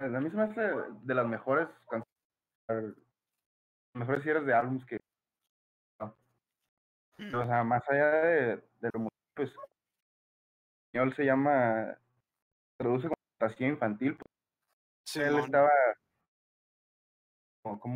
a 0.00 0.06
mí 0.06 0.30
se 0.30 0.36
me 0.36 0.42
hace 0.42 0.60
de 0.60 1.14
las 1.14 1.26
mejores 1.26 1.66
canciones, 1.88 2.13
mejores 3.94 4.22
cierres 4.22 4.46
de 4.46 4.54
álbumes 4.54 4.84
que, 4.86 4.98
Mm. 7.16 7.32
o 7.32 7.46
sea, 7.46 7.62
más 7.62 7.88
allá 7.88 8.06
de, 8.10 8.56
de 8.80 8.90
lo 8.92 9.08
pues, 9.36 9.50
en 9.50 11.00
español 11.00 11.14
se 11.14 11.24
llama, 11.24 11.96
traduce 12.76 13.06
como 13.06 13.14
fantasía 13.38 13.68
infantil, 13.68 14.16
pues, 14.16 15.16
él 15.16 15.26
Simón. 15.28 15.44
estaba, 15.44 15.70
como, 17.62 17.78
como, 17.78 17.94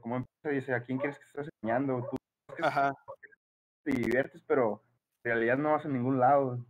como 0.00 0.16
empieza, 0.16 0.48
dice, 0.48 0.74
¿a 0.74 0.82
quién 0.82 0.98
quieres 0.98 1.18
que 1.20 1.24
estés 1.26 1.48
enseñando? 1.62 2.08
Tú 2.10 2.16
Ajá, 2.64 2.92
te 3.84 3.92
diviertes, 3.92 4.42
pero 4.44 4.82
en 5.22 5.30
realidad 5.32 5.56
no 5.58 5.70
vas 5.72 5.84
a 5.86 5.88
ningún 5.88 6.18
lado. 6.18 6.66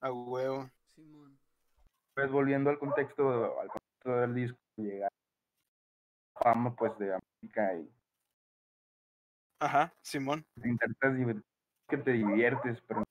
a 0.00 0.12
huevo. 0.12 0.70
Simón. 0.94 1.36
Pues 2.14 2.30
volviendo 2.30 2.70
al 2.70 2.78
contexto, 2.78 3.58
al 3.60 3.68
contexto 3.70 4.20
del 4.20 4.34
disco, 4.36 4.58
llegar 4.76 5.10
fama 6.42 6.74
pues 6.74 6.96
de 6.98 7.14
América 7.14 7.74
y 7.76 7.90
Ajá, 9.60 9.92
Simón. 10.02 10.46
te 10.60 10.68
intentas 10.68 11.14
que 11.88 11.96
te 11.96 12.12
diviertes, 12.12 12.80
pero 12.86 13.00
no 13.00 13.06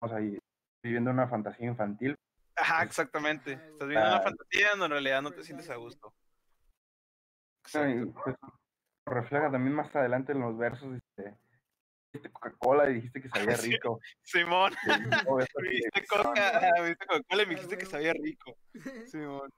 estamos 0.00 0.16
ahí 0.20 0.38
viviendo 0.82 1.10
una 1.10 1.26
fantasía 1.28 1.66
infantil. 1.66 2.14
Ajá, 2.56 2.84
exactamente. 2.84 3.52
Estás 3.52 3.88
viviendo 3.88 4.08
una 4.08 4.16
Ah. 4.18 4.22
fantasía 4.22 4.70
donde 4.70 4.84
en 4.86 4.90
realidad 4.92 5.22
no 5.22 5.30
te 5.32 5.42
sientes 5.42 5.68
a 5.70 5.76
gusto. 5.76 6.14
Y 7.74 8.04
pues 8.06 8.36
refleja 9.06 9.50
también 9.50 9.74
más 9.74 9.94
adelante 9.94 10.32
en 10.32 10.40
los 10.40 10.56
versos, 10.56 10.94
dice, 10.94 11.36
dijiste 12.12 12.30
Coca-Cola 12.32 12.88
y 12.90 12.94
dijiste 12.94 13.20
que 13.20 13.28
sabía 13.56 13.56
rico. 13.56 14.00
Simón, 14.22 14.72
coca, 15.26 15.44
diste 16.84 17.06
Coca-Cola 17.06 17.42
y 17.42 17.46
me 17.46 17.52
Ah, 17.54 17.56
dijiste 17.56 17.78
que 17.78 17.86
sabía 17.86 18.12
rico. 18.12 18.56
Simón. 19.06 19.50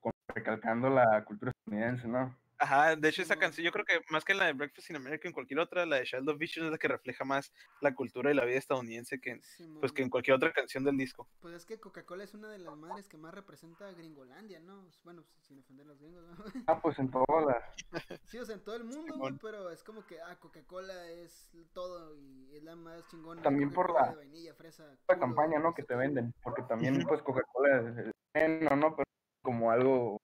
como 0.00 0.12
recalcando 0.28 0.90
la 0.90 1.24
cultura 1.24 1.52
estadounidense, 1.52 2.06
¿no? 2.06 2.36
Ajá, 2.62 2.94
de 2.94 3.08
hecho 3.08 3.22
esa 3.22 3.36
canción, 3.36 3.64
yo 3.64 3.72
creo 3.72 3.86
que 3.86 4.00
más 4.10 4.22
que 4.22 4.34
la 4.34 4.44
de 4.44 4.52
Breakfast 4.52 4.90
in 4.90 4.96
America 4.96 5.26
en 5.26 5.32
cualquier 5.32 5.60
otra, 5.60 5.86
la 5.86 5.96
de 5.96 6.04
Child 6.04 6.28
of 6.28 6.36
Vision 6.36 6.66
es 6.66 6.72
la 6.72 6.76
que 6.76 6.88
refleja 6.88 7.24
más 7.24 7.54
la 7.80 7.94
cultura 7.94 8.30
y 8.30 8.34
la 8.34 8.44
vida 8.44 8.58
estadounidense 8.58 9.18
que, 9.18 9.30
en- 9.30 9.40
pues, 9.80 9.92
que 9.92 10.02
en 10.02 10.10
cualquier 10.10 10.36
otra 10.36 10.52
canción 10.52 10.84
del 10.84 10.98
disco. 10.98 11.26
Pues 11.40 11.54
es 11.54 11.64
que 11.64 11.80
Coca-Cola 11.80 12.22
es 12.24 12.34
una 12.34 12.50
de 12.50 12.58
las 12.58 12.76
madres 12.76 13.08
que 13.08 13.16
más 13.16 13.32
representa 13.32 13.88
a 13.88 13.92
Gringolandia, 13.92 14.60
¿no? 14.60 14.90
Bueno, 15.04 15.24
sin 15.40 15.58
ofender 15.58 15.86
a 15.86 15.88
los 15.88 15.98
gringos, 16.00 16.22
¿no? 16.26 16.34
Ah, 16.68 16.78
pues 16.82 16.98
en 16.98 17.10
todas 17.10 17.46
las... 17.46 17.64
Sí, 18.26 18.36
o 18.36 18.44
sea, 18.44 18.56
en 18.56 18.62
todo 18.62 18.76
el 18.76 18.84
mundo, 18.84 19.00
güey, 19.16 19.32
Simón. 19.32 19.38
pero 19.40 19.70
es 19.70 19.82
como 19.82 20.06
que, 20.06 20.20
ah, 20.20 20.36
Coca-Cola 20.38 21.08
es 21.08 21.48
todo 21.72 22.14
y 22.18 22.54
es 22.54 22.62
la 22.62 22.76
más 22.76 23.06
chingona. 23.08 23.40
También 23.40 23.70
por 23.72 23.90
la- 23.94 24.10
de 24.10 24.16
vainilla, 24.16 24.54
fresa, 24.54 24.84
la 24.84 24.96
culo, 25.14 25.18
campaña, 25.20 25.58
¿no? 25.60 25.72
Que 25.72 25.82
te 25.82 25.94
venden, 25.96 26.34
porque 26.42 26.60
también, 26.64 27.02
pues, 27.08 27.22
Coca-Cola 27.22 27.78
es 28.02 28.12
bueno, 28.34 28.76
¿no? 28.76 28.94
Pero 28.96 29.04
como 29.42 29.70
algo, 29.70 30.20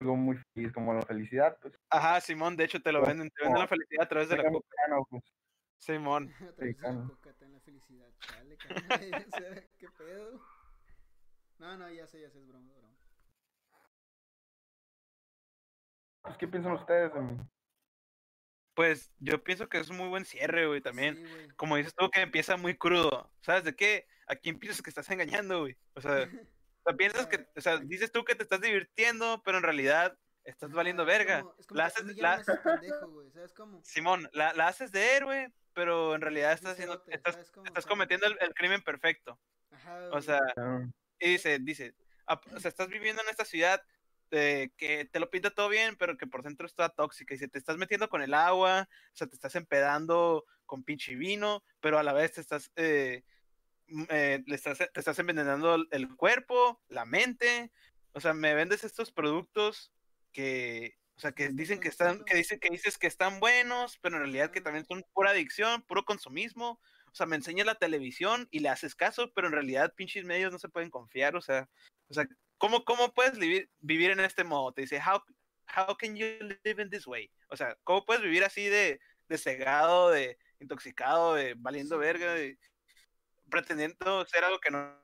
algo 0.00 0.16
muy 0.16 0.36
feliz, 0.54 0.72
como 0.72 0.94
la 0.94 1.02
felicidad, 1.02 1.56
pues, 1.60 1.74
Ajá, 1.90 2.20
Simón, 2.20 2.56
de 2.56 2.64
hecho 2.64 2.80
te 2.82 2.92
lo 2.92 3.00
Pues, 3.00 3.10
venden, 3.10 3.30
te 3.30 3.42
venden 3.44 3.60
la 3.60 3.68
felicidad 3.68 4.02
a 4.02 4.08
través 4.08 4.28
de 4.28 4.36
la 4.38 4.44
coca. 4.50 4.66
pues, 5.10 5.22
Simón. 5.78 6.28
A 6.48 6.52
través 6.54 6.76
de 6.78 6.92
la 6.92 7.04
coca 7.06 7.32
te 7.34 7.48
la 7.48 7.60
felicidad, 7.60 8.08
chale, 8.20 8.56
carnal, 8.56 8.84
o 9.28 9.30
sea, 9.30 9.54
¿qué 9.78 9.88
pedo? 9.96 10.40
No, 11.58 11.76
no, 11.76 11.90
ya 11.90 12.06
sé, 12.06 12.20
ya 12.22 12.30
sé, 12.30 12.38
es 12.40 12.48
broma, 12.48 12.72
es 12.72 12.78
broma. 12.78 12.96
pues, 16.22 16.36
¿qué 16.38 16.48
piensan 16.48 16.72
ustedes 16.72 17.12
de 17.14 17.20
mí? 17.20 17.38
Pues 18.74 19.12
yo 19.18 19.42
pienso 19.44 19.68
que 19.68 19.78
es 19.78 19.90
un 19.90 19.98
muy 19.98 20.08
buen 20.08 20.24
cierre, 20.24 20.66
güey, 20.66 20.80
también. 20.80 21.16
Sí, 21.16 21.22
güey. 21.22 21.48
Como 21.56 21.76
dices 21.76 21.94
tú, 21.94 22.08
que 22.10 22.20
empieza 22.22 22.56
muy 22.56 22.78
crudo. 22.78 23.30
¿Sabes 23.42 23.64
de 23.64 23.76
qué? 23.76 24.06
¿A 24.26 24.36
quién 24.36 24.58
piensas 24.58 24.80
que 24.80 24.88
estás 24.88 25.10
engañando, 25.10 25.60
güey? 25.60 25.76
O 25.94 26.00
sea, 26.00 26.26
sea, 26.90 26.96
piensas 26.96 27.26
que, 27.26 27.48
o 27.56 27.60
sea, 27.60 27.78
dices 27.78 28.12
tú 28.12 28.24
que 28.24 28.34
te 28.34 28.42
estás 28.42 28.60
divirtiendo, 28.60 29.42
pero 29.44 29.58
en 29.58 29.64
realidad 29.64 30.16
estás 30.44 30.72
valiendo 30.72 31.02
es 31.02 31.06
verga. 31.08 31.40
como- 31.42 31.54
es 31.58 31.66
como 31.66 31.78
La 31.78 31.84
que 31.90 32.00
haces, 32.00 32.16
la- 32.16 32.42
pendejo, 32.62 33.08
güey, 33.10 33.30
¿sabes 33.30 33.52
cómo? 33.52 33.80
Simón, 33.84 34.28
la, 34.32 34.52
la 34.54 34.68
haces 34.68 34.90
de 34.92 35.16
héroe, 35.16 35.52
pero 35.74 36.14
en 36.14 36.20
realidad 36.20 36.52
estás 36.52 36.72
haciendo, 36.72 37.04
estás, 37.08 37.38
estás 37.64 37.86
cometiendo 37.86 38.26
el, 38.26 38.36
el 38.40 38.54
crimen 38.54 38.82
perfecto. 38.82 39.38
Ajá, 39.70 40.08
O 40.12 40.20
sea, 40.20 40.40
y 41.20 41.30
dice, 41.32 41.58
dice, 41.60 41.94
"Ah, 42.26 42.40
o 42.54 42.58
sea, 42.60 42.68
estás 42.68 42.88
viviendo 42.88 43.22
en 43.22 43.28
esta 43.28 43.44
ciudad 43.44 43.82
eh, 44.32 44.70
que 44.76 45.04
te 45.06 45.18
lo 45.18 45.28
pinta 45.28 45.50
todo 45.50 45.68
bien, 45.68 45.96
pero 45.96 46.16
que 46.16 46.26
por 46.26 46.42
dentro 46.44 46.64
está 46.64 46.88
tóxica. 46.88 47.34
Y 47.34 47.38
se 47.38 47.48
te 47.48 47.58
estás 47.58 47.76
metiendo 47.78 48.08
con 48.08 48.22
el 48.22 48.32
agua, 48.32 48.88
o 49.12 49.16
sea, 49.16 49.26
te 49.26 49.34
estás 49.34 49.56
empedando 49.56 50.44
con 50.66 50.84
pinche 50.84 51.16
vino, 51.16 51.64
pero 51.80 51.98
a 51.98 52.04
la 52.04 52.12
vez 52.12 52.32
te 52.34 52.40
estás, 52.40 52.70
eh, 52.76 53.24
eh, 54.08 54.42
le 54.46 54.54
estás, 54.54 54.78
te 54.78 54.90
estás 54.94 55.18
envenenando 55.18 55.74
el- 55.90 56.16
cuerpo, 56.16 56.80
la 56.88 57.04
mente. 57.04 57.72
O 58.12 58.20
sea, 58.20 58.32
me 58.34 58.54
vendes 58.54 58.84
estos 58.84 59.12
productos 59.12 59.92
que, 60.32 60.96
o 61.16 61.20
sea, 61.20 61.32
que 61.32 61.48
dicen 61.50 61.80
que 61.80 61.88
están, 61.88 62.24
que 62.24 62.36
dicen 62.36 62.58
que 62.60 62.70
dices 62.70 62.98
que 62.98 63.06
están 63.06 63.40
buenos, 63.40 63.98
pero 64.02 64.16
en 64.16 64.22
realidad 64.22 64.50
que 64.50 64.60
también 64.60 64.84
son 64.86 65.04
pura 65.12 65.30
adicción, 65.30 65.82
puro 65.82 66.04
consumismo. 66.04 66.80
O 67.12 67.14
sea, 67.14 67.26
me 67.26 67.36
enseñas 67.36 67.66
la 67.66 67.74
televisión 67.76 68.48
y 68.50 68.60
le 68.60 68.68
haces 68.68 68.94
caso, 68.94 69.32
pero 69.34 69.48
en 69.48 69.52
realidad 69.54 69.94
pinches 69.96 70.24
medios 70.24 70.52
no 70.52 70.58
se 70.58 70.68
pueden 70.68 70.90
confiar, 70.90 71.34
o 71.36 71.40
sea, 71.40 71.68
o 72.08 72.14
sea, 72.14 72.26
¿cómo, 72.58 72.84
cómo 72.84 73.12
puedes 73.14 73.38
vivir, 73.38 73.68
vivir 73.80 74.10
en 74.10 74.20
este 74.20 74.44
modo? 74.44 74.72
Te 74.72 74.82
dice, 74.82 74.98
how, 75.00 75.20
how 75.76 75.96
can 75.96 76.14
you 76.16 76.26
live 76.64 76.82
in 76.82 76.90
this 76.90 77.06
way? 77.06 77.30
O 77.48 77.56
sea, 77.56 77.76
¿cómo 77.84 78.04
puedes 78.04 78.22
vivir 78.22 78.44
así 78.44 78.66
de, 78.68 79.00
de 79.28 79.38
cegado, 79.38 80.10
de 80.10 80.38
intoxicado, 80.60 81.34
de 81.34 81.54
valiendo 81.56 81.98
verga, 81.98 82.34
de 82.34 82.58
pretendiendo 83.50 84.24
ser 84.26 84.44
algo 84.44 84.58
que 84.60 84.70
no, 84.70 84.96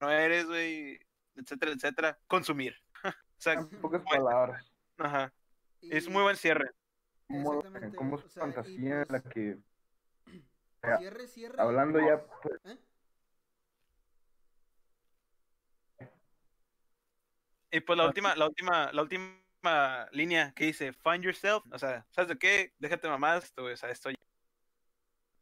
no 0.00 0.10
eres, 0.10 0.46
güey, 0.46 1.00
etcétera, 1.36 1.72
etcétera? 1.72 2.18
Consumir. 2.26 2.76
o 3.04 3.12
sea, 3.38 3.54
en 3.54 3.68
pocas 3.80 4.02
Bueno. 4.04 4.24
palabras, 4.24 4.72
ajá, 4.98 5.32
es 5.82 6.08
muy 6.08 6.22
buen 6.22 6.36
cierre. 6.36 6.70
como, 7.26 7.54
Exactamente, 7.58 7.96
como 7.96 8.16
o 8.16 8.28
sea, 8.28 8.42
fantasía 8.42 9.02
en 9.02 9.06
la 9.08 9.20
pues- 9.20 9.34
que, 9.34 9.58
sea, 10.82 10.98
Cierre, 10.98 11.26
cierre. 11.26 11.60
hablando 11.60 11.98
ya, 11.98 12.24
pues, 12.42 12.60
¿Eh? 12.64 12.78
Y 17.70 17.80
pues 17.80 17.96
la 17.96 18.04
Ah. 18.04 18.08
última, 18.08 18.36
la 18.36 18.46
última, 18.46 18.92
la 18.92 19.02
última 19.02 20.08
línea 20.12 20.52
que 20.54 20.66
dice, 20.66 20.92
find 20.92 21.22
yourself, 21.24 21.64
o 21.72 21.78
sea, 21.78 22.06
¿sabes 22.10 22.28
de 22.28 22.38
qué? 22.38 22.74
Déjate 22.78 23.08
mamás, 23.08 23.52
tú, 23.54 23.66
o 23.66 23.76
sea, 23.76 23.88
esto 23.90 24.10
ya 24.10 24.16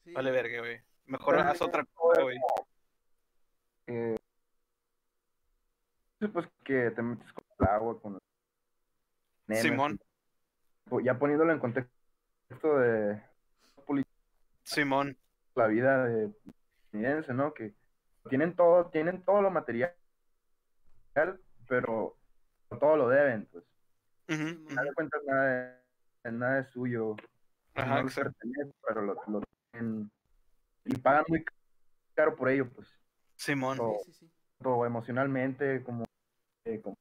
Sí, 0.05 0.13
vale 0.13 0.31
verga, 0.31 0.61
güey. 0.61 0.81
Mejor 1.11 1.35
Pero 1.35 1.49
haz 1.49 1.61
otra 1.61 1.85
cosa, 1.93 2.23
güey. 2.23 2.39
sí, 6.21 6.29
pues 6.29 6.47
que 6.65 6.91
te 6.93 7.03
metes 7.03 7.33
con 7.33 7.45
el 7.59 7.67
agua, 7.67 8.01
con 8.01 8.19
nenas, 9.49 9.63
Simón, 9.63 9.99
y- 10.93 11.05
ya 11.05 11.19
poniéndolo 11.19 11.53
en 11.53 11.59
contexto 11.59 12.79
de 12.79 13.21
Simón, 14.63 15.17
la 15.57 15.67
vida 15.67 16.05
de 16.05 16.31
estadounidense, 16.87 17.35
¿no? 17.35 17.53
Que 17.55 17.75
tienen 18.29 18.55
todo, 18.55 18.87
tienen 18.91 19.25
todo 19.25 19.43
lo 19.43 19.51
material, 19.51 19.93
pero 21.67 22.17
todo 22.79 22.97
lo 22.97 23.09
deben, 23.09 23.47
pues. 23.47 23.65
Simón. 24.29 24.79
Al 24.79 24.95
final 24.95 24.95
ujú, 24.97 25.11
de 25.11 25.27
nada 25.27 25.83
es, 26.23 26.33
nada 26.33 26.61
es 26.61 26.69
suyo, 26.71 27.17
ajá, 27.75 28.01
no 28.03 28.09
exacto. 28.09 28.31
pertenece, 28.39 28.73
pero 28.87 29.03
lo, 29.03 29.15
lo 29.27 29.43
tienen 29.73 30.09
y 30.85 30.97
pagan 30.97 31.25
muy 31.29 31.45
caro 32.15 32.35
por 32.37 32.49
ello, 32.49 32.69
pues, 32.71 32.89
Simón, 33.37 33.79
todo, 33.79 33.99
Sí, 34.05 34.13
sí, 34.13 34.27
sí. 34.27 34.31
todo 34.63 34.87
emocionalmente, 34.87 35.83
como, 35.83 36.05
eh, 36.65 36.81
como 36.81 36.97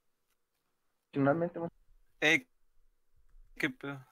emocionalmente, 1.13 1.59
más 1.59 1.69
eh, 2.21 2.47
qué 3.55 3.69
pedo, 3.69 4.05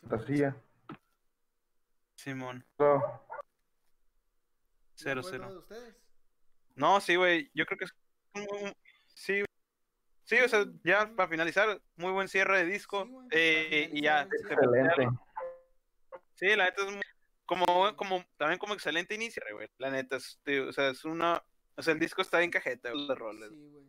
fantasía, 0.00 0.56
Simón, 2.16 2.64
todo. 2.76 3.00
¿Ya 3.00 3.20
cero, 4.94 5.22
cero. 5.24 5.50
de 5.50 5.58
ustedes? 5.58 5.96
No, 6.76 7.00
sí, 7.00 7.16
güey, 7.16 7.50
yo 7.54 7.66
creo 7.66 7.78
que 7.78 7.84
es 7.86 7.92
un- 8.34 8.66
un- 8.66 8.74
sí, 9.14 9.42
sí, 10.24 10.36
o 10.38 10.48
sea, 10.48 10.64
ya 10.84 11.12
para 11.16 11.28
finalizar, 11.28 11.80
muy 11.96 12.12
buen 12.12 12.28
cierre 12.28 12.58
de 12.58 12.66
disco, 12.66 13.04
Sí, 13.04 13.28
eh, 13.38 13.90
y 13.92 14.02
ya, 14.02 14.22
excelente. 14.22 15.08
Sí, 16.34 16.54
la 16.56 16.64
neta 16.66 16.82
es 16.86 16.92
muy- 16.92 17.02
como, 17.54 17.96
como, 17.96 18.24
también 18.36 18.58
como 18.58 18.74
excelente 18.74 19.14
inicio, 19.14 19.42
güey. 19.52 19.68
La 19.78 19.90
neta, 19.90 20.16
es, 20.16 20.40
tío, 20.44 20.68
o 20.68 20.72
sea, 20.72 20.88
es 20.90 21.04
una, 21.04 21.42
o 21.76 21.82
sea, 21.82 21.92
el 21.94 22.00
disco 22.00 22.22
está 22.22 22.38
bien 22.38 22.50
cajeta, 22.50 22.90
güey, 22.90 23.06
los 23.06 23.18
roles. 23.18 23.50
Sí, 23.50 23.68
güey. 23.70 23.84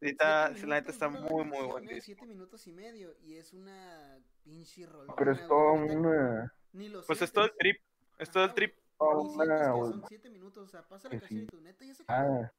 Está- 0.00 0.48
Siete 0.52 0.66
la 0.68 0.76
neta 0.76 0.92
minutos 0.92 0.94
está 0.94 1.08
muy, 1.08 1.44
muy 1.44 1.52
canción, 1.52 1.70
buen 1.70 1.84
¿eh? 1.84 1.94
disco. 1.94 2.04
Siete 2.04 2.26
minutos 2.26 2.66
y 2.68 2.72
medio 2.72 3.16
y 3.20 3.34
es 3.36 3.52
una 3.52 4.18
pinche 4.44 4.86
rolona, 4.86 5.14
Pero 5.16 5.32
es 5.32 5.40
todo 5.48 5.72
una, 5.72 6.54
Ni 6.72 6.88
lo 6.88 7.02
Pues 7.04 7.20
es 7.22 7.32
todo 7.32 7.46
el 7.46 7.52
trip, 7.58 7.82
es 8.18 8.30
todo 8.30 8.44
el 8.44 8.54
trip. 8.54 8.76
toda 8.98 9.14
Ni 9.14 9.20
sientes 9.30 9.48
que 9.48 9.54
una, 9.54 9.92
son 9.92 10.04
siete 10.08 10.30
minutos, 10.30 10.64
o 10.66 10.68
sea, 10.70 10.82
pasa 10.86 11.08
la 11.08 11.14
que 11.14 11.20
canción 11.20 11.40
sí. 11.40 11.44
y 11.44 11.46
tu 11.48 11.60
neta 11.60 11.84
ya 11.84 11.94
se 11.94 12.02
acabó. 12.04 12.42
ah, 12.42 12.42
ah, 12.44 12.52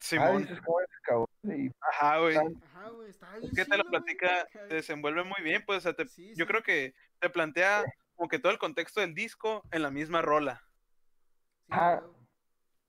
Simón, 0.00 0.48
acabó, 1.02 1.28
y 1.44 1.70
ajá, 1.80 2.18
güey. 2.18 2.36
Ajá, 2.36 2.88
güey, 2.90 3.10
está 3.10 3.32
bien 3.36 3.44
Es 3.50 3.56
que 3.56 3.64
te 3.64 3.76
lo 3.76 3.84
platica, 3.84 4.26
Ajá. 4.42 4.68
te 4.68 4.74
desenvuelve 4.76 5.24
muy 5.24 5.42
bien, 5.42 5.62
pues, 5.66 5.78
o 5.78 5.80
sea, 5.82 5.92
te- 5.94 6.06
Sí, 6.08 6.30
yo 6.36 6.44
sí. 6.44 6.46
creo 6.46 6.62
que 6.62 6.94
te 7.18 7.30
plantea 7.30 7.84
como 8.18 8.28
que 8.28 8.40
todo 8.40 8.50
el 8.50 8.58
contexto 8.58 9.00
del 9.00 9.14
disco 9.14 9.62
en 9.70 9.82
la 9.82 9.92
misma 9.92 10.20
rola. 10.22 10.60
Ah, 11.70 12.02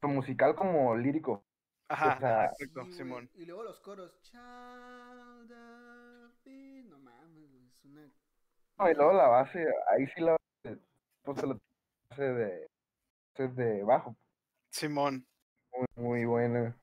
musical 0.01 0.55
como 0.55 0.97
lírico. 0.97 1.45
Ajá, 1.87 2.15
O 2.15 2.19
sea, 2.19 2.45
exacto, 2.45 2.65
Sí, 2.65 2.73
güey. 2.73 2.91
Simón. 2.93 3.29
Y 3.35 3.45
luego 3.45 3.63
los 3.63 3.79
coros. 3.79 4.19
Child 4.23 5.51
of 5.51 6.47
it. 6.47 6.85
No 6.85 6.97
mames, 6.97 7.51
güey, 7.51 7.67
es 7.67 7.85
una. 7.85 8.11
No, 8.79 8.89
y 8.89 8.95
luego 8.95 9.13
la 9.13 9.27
base, 9.27 9.67
ahí 9.91 10.07
sí 10.15 10.21
la 10.21 10.31
base, 10.63 10.79
pues 11.23 11.43
la 11.43 11.57
base 12.09 12.23
de, 12.23 12.67
base 13.37 13.53
de 13.53 13.83
bajo, 13.83 14.15
Simón, 14.71 15.27
muy, 15.71 15.87
muy 15.95 16.25
buena. 16.25 16.75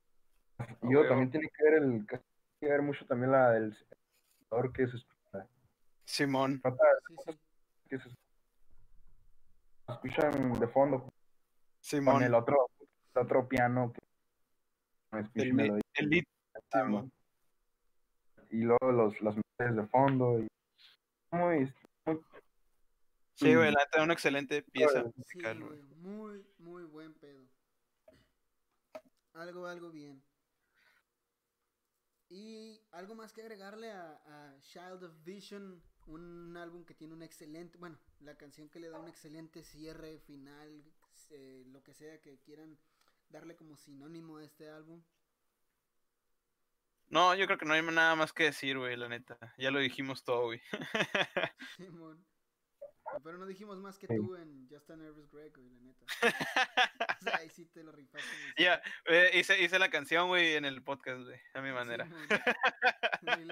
Y 0.82 0.92
yo 0.92 1.08
también 1.08 1.30
tiene 1.30 1.48
que 1.48 1.64
ver 1.64 1.74
el, 1.82 2.06
tiene 2.06 2.22
que 2.60 2.68
ver 2.68 2.82
mucho 2.82 3.04
también 3.06 3.32
la 3.32 3.50
del 3.50 3.76
que 4.74 4.86
se 4.86 4.96
escucha, 4.96 5.48
Simón, 6.04 6.60
nota 6.62 6.84
Sí, 7.08 7.32
sí. 7.32 7.38
que 7.88 7.98
se 7.98 8.08
escuchan 9.88 10.58
de 10.58 10.68
fondo 10.68 11.12
con 12.04 12.22
el 12.22 12.34
otro, 12.34 12.68
el 13.14 13.22
otro 13.22 13.48
piano 13.48 13.92
que 13.92 14.00
El, 15.42 15.82
el 15.94 16.08
lead, 16.10 16.24
Simón. 16.72 17.12
y 18.50 18.62
luego 18.62 18.92
los, 18.92 19.20
las 19.22 19.36
melodías 19.36 19.76
de 19.84 19.86
fondo 19.90 20.38
y 20.40 20.48
muy, 21.30 21.72
muy 22.06 22.20
Sí, 23.34 23.54
güey, 23.54 23.70
la 23.70 23.80
neta, 23.84 24.02
una 24.02 24.14
excelente 24.14 24.62
pieza 24.62 25.02
Sí, 25.02 25.08
Sí, 25.10 25.12
musical, 25.18 25.60
güey. 25.62 25.78
güey, 25.80 25.94
muy, 26.00 26.46
muy 26.58 26.84
buen 26.84 27.12
pedo. 27.14 27.44
Algo, 29.34 29.66
algo 29.66 29.90
bien. 29.90 30.22
Y 32.30 32.80
algo 32.92 33.14
más 33.14 33.32
que 33.34 33.42
agregarle 33.42 33.90
a, 33.92 34.12
a 34.26 34.58
Child 34.62 35.04
of 35.04 35.12
Vision, 35.22 35.82
un 36.06 36.56
álbum 36.56 36.84
que 36.84 36.94
tiene 36.94 37.14
un 37.14 37.22
excelente, 37.22 37.78
bueno, 37.78 37.98
la 38.20 38.36
canción 38.36 38.68
que 38.68 38.80
le 38.80 38.88
da 38.88 38.98
un 38.98 39.08
excelente 39.08 39.62
cierre 39.64 40.18
final, 40.20 40.84
eh, 41.30 41.64
lo 41.66 41.82
que 41.82 41.94
sea 41.94 42.20
que 42.20 42.38
quieran 42.40 42.78
darle 43.28 43.56
como 43.56 43.76
sinónimo 43.76 44.38
a 44.38 44.44
este 44.44 44.68
álbum. 44.70 45.02
No, 47.08 47.34
yo 47.34 47.46
creo 47.46 47.58
que 47.58 47.66
no 47.66 47.74
hay 47.74 47.82
nada 47.82 48.16
más 48.16 48.32
que 48.32 48.44
decir, 48.44 48.78
güey, 48.78 48.96
la 48.96 49.08
neta. 49.08 49.38
Ya 49.58 49.70
lo 49.70 49.78
dijimos 49.78 50.24
todo, 50.24 50.46
güey. 50.46 50.60
Simón. 51.76 52.26
Pero 53.22 53.38
no 53.38 53.46
dijimos 53.46 53.78
más 53.78 53.98
que 53.98 54.08
Sí. 54.08 54.16
tú 54.16 54.34
en 54.34 54.68
Just 54.68 54.90
a 54.90 54.96
Nervous 54.96 55.30
Greg, 55.30 55.52
güey, 55.56 55.70
la 55.70 55.80
neta. 55.80 56.04
O 57.20 57.24
sea, 57.24 57.36
ahí 57.38 57.50
sí 57.50 57.66
te 57.66 57.82
lo 57.82 57.92
rifaste. 57.92 58.28
Ya, 58.58 58.82
eh, 59.06 59.30
hice, 59.34 59.60
hice 59.60 59.78
la 59.78 59.88
canción, 59.90 60.28
güey, 60.28 60.54
en 60.54 60.64
el 60.64 60.82
podcast, 60.82 61.22
güey, 61.22 61.40
a 61.54 61.60
mi 61.60 61.72
manera. 61.72 62.08
Ah, 63.26 63.38
sí, 63.38 63.46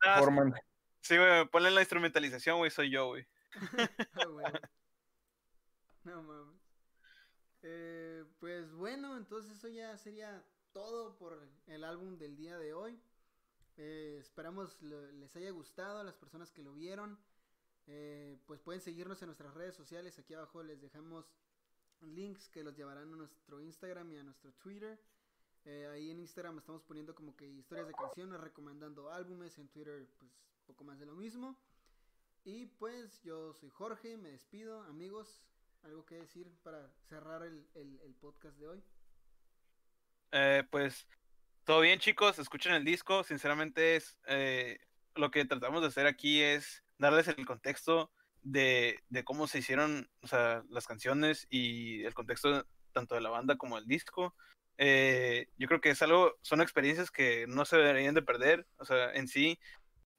performance. 0.00 0.60
Sí, 1.08 1.16
güey, 1.16 1.48
ponle 1.48 1.70
la 1.70 1.80
instrumentalización, 1.80 2.58
güey, 2.58 2.70
soy 2.70 2.90
yo, 2.90 3.06
güey. 3.08 3.26
Ah. 4.14 4.60
No 6.04 6.22
mames. 6.22 6.60
Eh, 7.62 8.24
pues 8.38 8.72
bueno, 8.72 9.16
entonces 9.16 9.58
eso 9.58 9.68
ya 9.68 9.96
sería 9.98 10.42
todo 10.72 11.16
por 11.18 11.46
el 11.66 11.84
álbum 11.84 12.16
del 12.18 12.36
día 12.36 12.56
de 12.58 12.72
hoy. 12.72 12.98
Eh, 13.76 14.18
esperamos 14.20 14.80
lo- 14.80 15.10
les 15.12 15.34
haya 15.36 15.50
gustado 15.50 15.98
a 15.98 16.04
las 16.04 16.16
personas 16.16 16.50
que 16.52 16.62
lo 16.62 16.72
vieron. 16.72 17.18
Eh, 17.86 18.38
pues 18.46 18.60
pueden 18.60 18.80
seguirnos 18.80 19.20
en 19.22 19.26
nuestras 19.28 19.52
redes 19.54 19.74
sociales. 19.74 20.18
Aquí 20.18 20.34
abajo 20.34 20.62
les 20.62 20.80
dejamos 20.80 21.26
links 22.00 22.48
que 22.48 22.62
los 22.62 22.76
llevarán 22.76 23.12
a 23.12 23.16
nuestro 23.16 23.60
Instagram 23.60 24.10
y 24.12 24.18
a 24.18 24.22
nuestro 24.22 24.52
Twitter. 24.54 24.98
Eh, 25.64 25.88
ahí 25.92 26.10
en 26.10 26.20
Instagram 26.20 26.58
estamos 26.58 26.82
poniendo 26.84 27.14
como 27.14 27.36
que 27.36 27.46
historias 27.46 27.88
de 27.88 27.94
canciones, 27.94 28.40
recomendando 28.40 29.10
álbumes. 29.10 29.58
En 29.58 29.68
Twitter, 29.68 30.06
pues 30.18 30.30
poco 30.68 30.84
más 30.84 30.98
de 31.00 31.06
lo 31.06 31.14
mismo. 31.14 31.56
Y 32.44 32.66
pues 32.66 33.22
yo 33.22 33.54
soy 33.54 33.70
Jorge, 33.70 34.16
me 34.18 34.30
despido, 34.30 34.82
amigos. 34.82 35.42
¿Algo 35.82 36.04
que 36.04 36.16
decir 36.16 36.46
para 36.62 36.90
cerrar 37.08 37.42
el, 37.42 37.66
el- 37.74 38.14
podcast 38.20 38.58
de 38.58 38.68
hoy? 38.68 38.82
Eh, 40.32 40.64
pues, 40.70 41.06
todo 41.64 41.80
bien, 41.80 41.98
chicos, 41.98 42.38
escuchen 42.38 42.74
el 42.74 42.84
disco. 42.84 43.24
Sinceramente, 43.24 43.96
es 43.96 44.18
eh, 44.26 44.78
lo 45.14 45.30
que 45.30 45.44
tratamos 45.46 45.80
de 45.80 45.88
hacer 45.88 46.06
aquí 46.06 46.42
es 46.42 46.84
darles 46.98 47.28
el 47.28 47.46
contexto 47.46 48.10
de, 48.42 49.02
de 49.08 49.24
cómo 49.24 49.46
se 49.46 49.58
hicieron 49.60 50.10
o 50.22 50.26
sea, 50.26 50.62
las 50.68 50.86
canciones 50.86 51.46
y 51.48 52.02
el 52.04 52.12
contexto 52.14 52.66
tanto 52.92 53.14
de 53.14 53.20
la 53.22 53.30
banda 53.30 53.56
como 53.56 53.76
del 53.76 53.86
disco. 53.86 54.34
Eh, 54.76 55.48
yo 55.56 55.66
creo 55.68 55.80
que 55.80 55.90
es 55.90 56.02
algo, 56.02 56.36
son 56.42 56.60
experiencias 56.60 57.10
que 57.10 57.46
no 57.48 57.64
se 57.64 57.76
deberían 57.78 58.14
de 58.14 58.22
perder. 58.22 58.66
O 58.76 58.84
sea, 58.84 59.12
en 59.12 59.28
sí, 59.28 59.58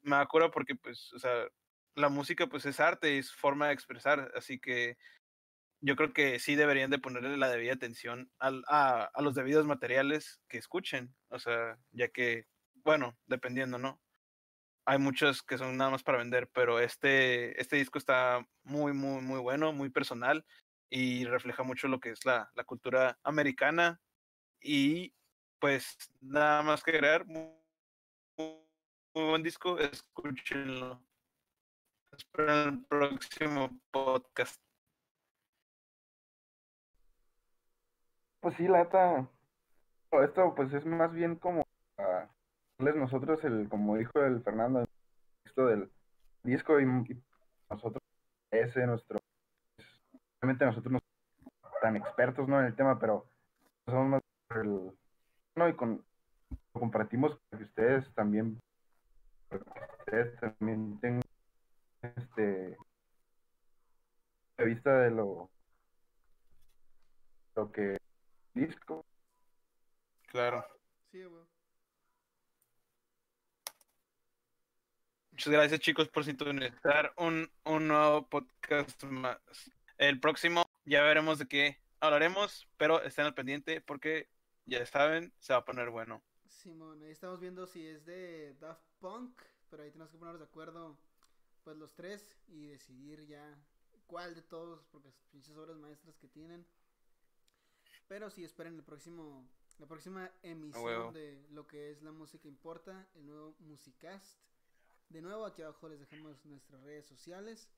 me 0.02 0.16
acuerdo 0.18 0.52
porque, 0.52 0.76
pues, 0.76 1.12
o 1.14 1.20
sea, 1.20 1.48
la 1.96 2.10
música, 2.10 2.48
pues, 2.48 2.66
es 2.66 2.80
arte, 2.80 3.18
es 3.18 3.34
forma 3.34 3.68
de 3.68 3.74
expresar. 3.74 4.32
Así 4.36 4.60
que 4.60 4.98
yo 5.82 5.96
creo 5.96 6.14
que 6.14 6.40
sí 6.40 6.56
deberían 6.56 6.92
de 6.92 7.00
ponerle 7.00 7.38
la 7.38 7.50
debida 7.50 7.74
atención 7.74 8.32
al, 8.40 8.64
a, 8.68 9.06
a 9.14 9.22
los 9.22 9.36
debidos 9.36 9.66
materiales 9.66 10.42
que 10.50 10.58
escuchen. 10.58 11.16
O 11.30 11.40
sea, 11.40 11.80
ya 11.92 12.10
que, 12.10 12.48
bueno, 12.76 13.18
dependiendo, 13.28 13.78
¿no? 13.80 14.02
Hay 14.86 14.98
muchos 15.00 15.44
que 15.44 15.58
son 15.58 15.78
nada 15.78 15.92
más 15.92 16.04
para 16.04 16.18
vender, 16.18 16.50
pero 16.54 16.80
este, 16.80 17.60
este 17.62 17.76
disco 17.78 18.00
está 18.00 18.46
muy, 18.64 18.94
muy, 18.94 19.22
muy 19.22 19.40
bueno, 19.40 19.72
muy 19.74 19.90
personal 19.92 20.46
y 20.90 21.26
refleja 21.26 21.64
mucho 21.64 21.88
lo 21.88 22.00
que 22.00 22.12
es 22.12 22.26
la, 22.26 22.50
la 22.56 22.64
cultura 22.64 23.20
americana. 23.24 24.02
Y 24.62 25.16
pues 25.60 25.98
nada 26.22 26.64
más 26.64 26.84
que 26.84 26.92
agregar, 26.92 27.26
muy, 29.16 29.26
buen 29.26 29.44
disco, 29.44 29.78
escúchenlo. 29.78 31.00
Espero 32.12 32.64
el 32.64 32.86
próximo 32.86 33.70
podcast. 33.92 34.62
Pues 38.42 38.56
sí, 38.56 38.68
la 38.68 38.80
neta. 38.80 39.30
no, 40.12 40.24
Esto 40.24 40.54
pues 40.56 40.74
es 40.74 40.86
más 40.86 41.12
bien 41.12 41.36
como 41.36 41.66
darles 41.98 42.96
nosotros 42.96 43.44
el, 43.44 43.68
como 43.70 43.98
dijo 43.98 44.20
el 44.24 44.42
Fernando, 44.44 44.86
texto 45.44 45.66
del 45.68 45.92
disco 46.44 46.80
y, 46.80 46.86
nosotros 47.70 48.02
ese 48.52 48.88
nuestro 48.88 49.20
obviamente 50.42 50.66
nosotros 50.66 50.94
no 50.94 51.00
somos 51.62 51.80
tan 51.82 51.96
expertos 51.98 52.48
no 52.48 52.60
en 52.60 52.66
el 52.66 52.76
tema, 52.76 52.98
pero 52.98 53.28
somos 53.86 54.08
más 54.08 54.22
el 54.56 54.92
no 55.56 55.70
y 55.70 55.76
con 55.76 56.04
lo 56.74 56.80
compartimos 56.80 57.38
para 57.50 57.60
que 57.60 57.66
ustedes 57.66 58.14
también 58.16 58.60
también 60.40 61.00
tengan 61.00 61.22
este 62.02 62.78
de 64.58 64.66
vista 64.66 65.00
de 65.00 65.12
lo 65.12 65.50
lo 67.56 67.72
que 67.72 67.98
disco 68.54 69.06
Claro. 70.32 70.64
Sí. 71.12 71.24
Muchas 75.32 75.54
gracias 75.54 75.80
chicos 75.80 76.08
por 76.10 76.24
sintonizar 76.24 77.14
un, 77.18 77.50
un 77.64 77.88
nuevo 77.88 78.28
podcast 78.28 79.04
más. 79.06 79.40
El 79.98 80.20
próximo 80.20 80.64
ya 80.86 81.02
veremos 81.02 81.40
de 81.40 81.48
qué 81.48 81.80
hablaremos, 82.00 82.68
pero 82.78 83.02
estén 83.02 83.26
al 83.26 83.34
pendiente 83.34 83.82
porque 83.82 84.30
ya 84.66 84.86
saben, 84.86 85.34
se 85.40 85.54
va 85.54 85.60
a 85.60 85.66
poner 85.66 85.90
bueno. 85.90 86.22
Simón, 86.50 87.02
ahí 87.04 87.12
estamos 87.12 87.40
viendo 87.40 87.66
si 87.68 87.86
es 87.86 88.06
de 88.06 88.56
Daft 88.60 88.84
Punk, 89.00 89.40
pero 89.70 89.84
ahí 89.84 89.92
tenemos 89.92 90.12
que 90.12 90.18
ponernos 90.18 90.42
de 90.42 90.48
acuerdo, 90.48 90.98
pues 91.64 91.78
los 91.78 91.94
tres 91.94 92.36
y 92.48 92.66
decidir 92.68 93.26
ya 93.28 93.58
cuál 94.08 94.36
de 94.36 94.42
todos, 94.42 94.84
porque 94.92 95.12
son 95.12 95.22
pinches 95.32 95.56
obras 95.56 95.78
maestras 95.78 96.18
que 96.18 96.28
tienen. 96.28 96.66
Pero 98.08 98.30
sí, 98.30 98.44
esperen 98.44 98.76
el 98.76 98.84
próximo, 98.84 99.48
la 99.78 99.86
próxima 99.86 100.32
emisión 100.42 101.14
de 101.14 101.46
lo 101.52 101.68
que 101.68 101.92
es 101.92 102.02
la 102.02 102.12
música 102.12 102.48
importa, 102.48 103.08
el 103.16 103.28
nuevo 103.28 103.56
Musicast. 103.60 104.40
De 105.10 105.22
nuevo, 105.22 105.46
aquí 105.46 105.62
abajo 105.62 105.88
les 105.88 106.00
dejamos 106.00 106.44
nuestras 106.46 106.82
redes 106.84 107.06
sociales. 107.06 107.70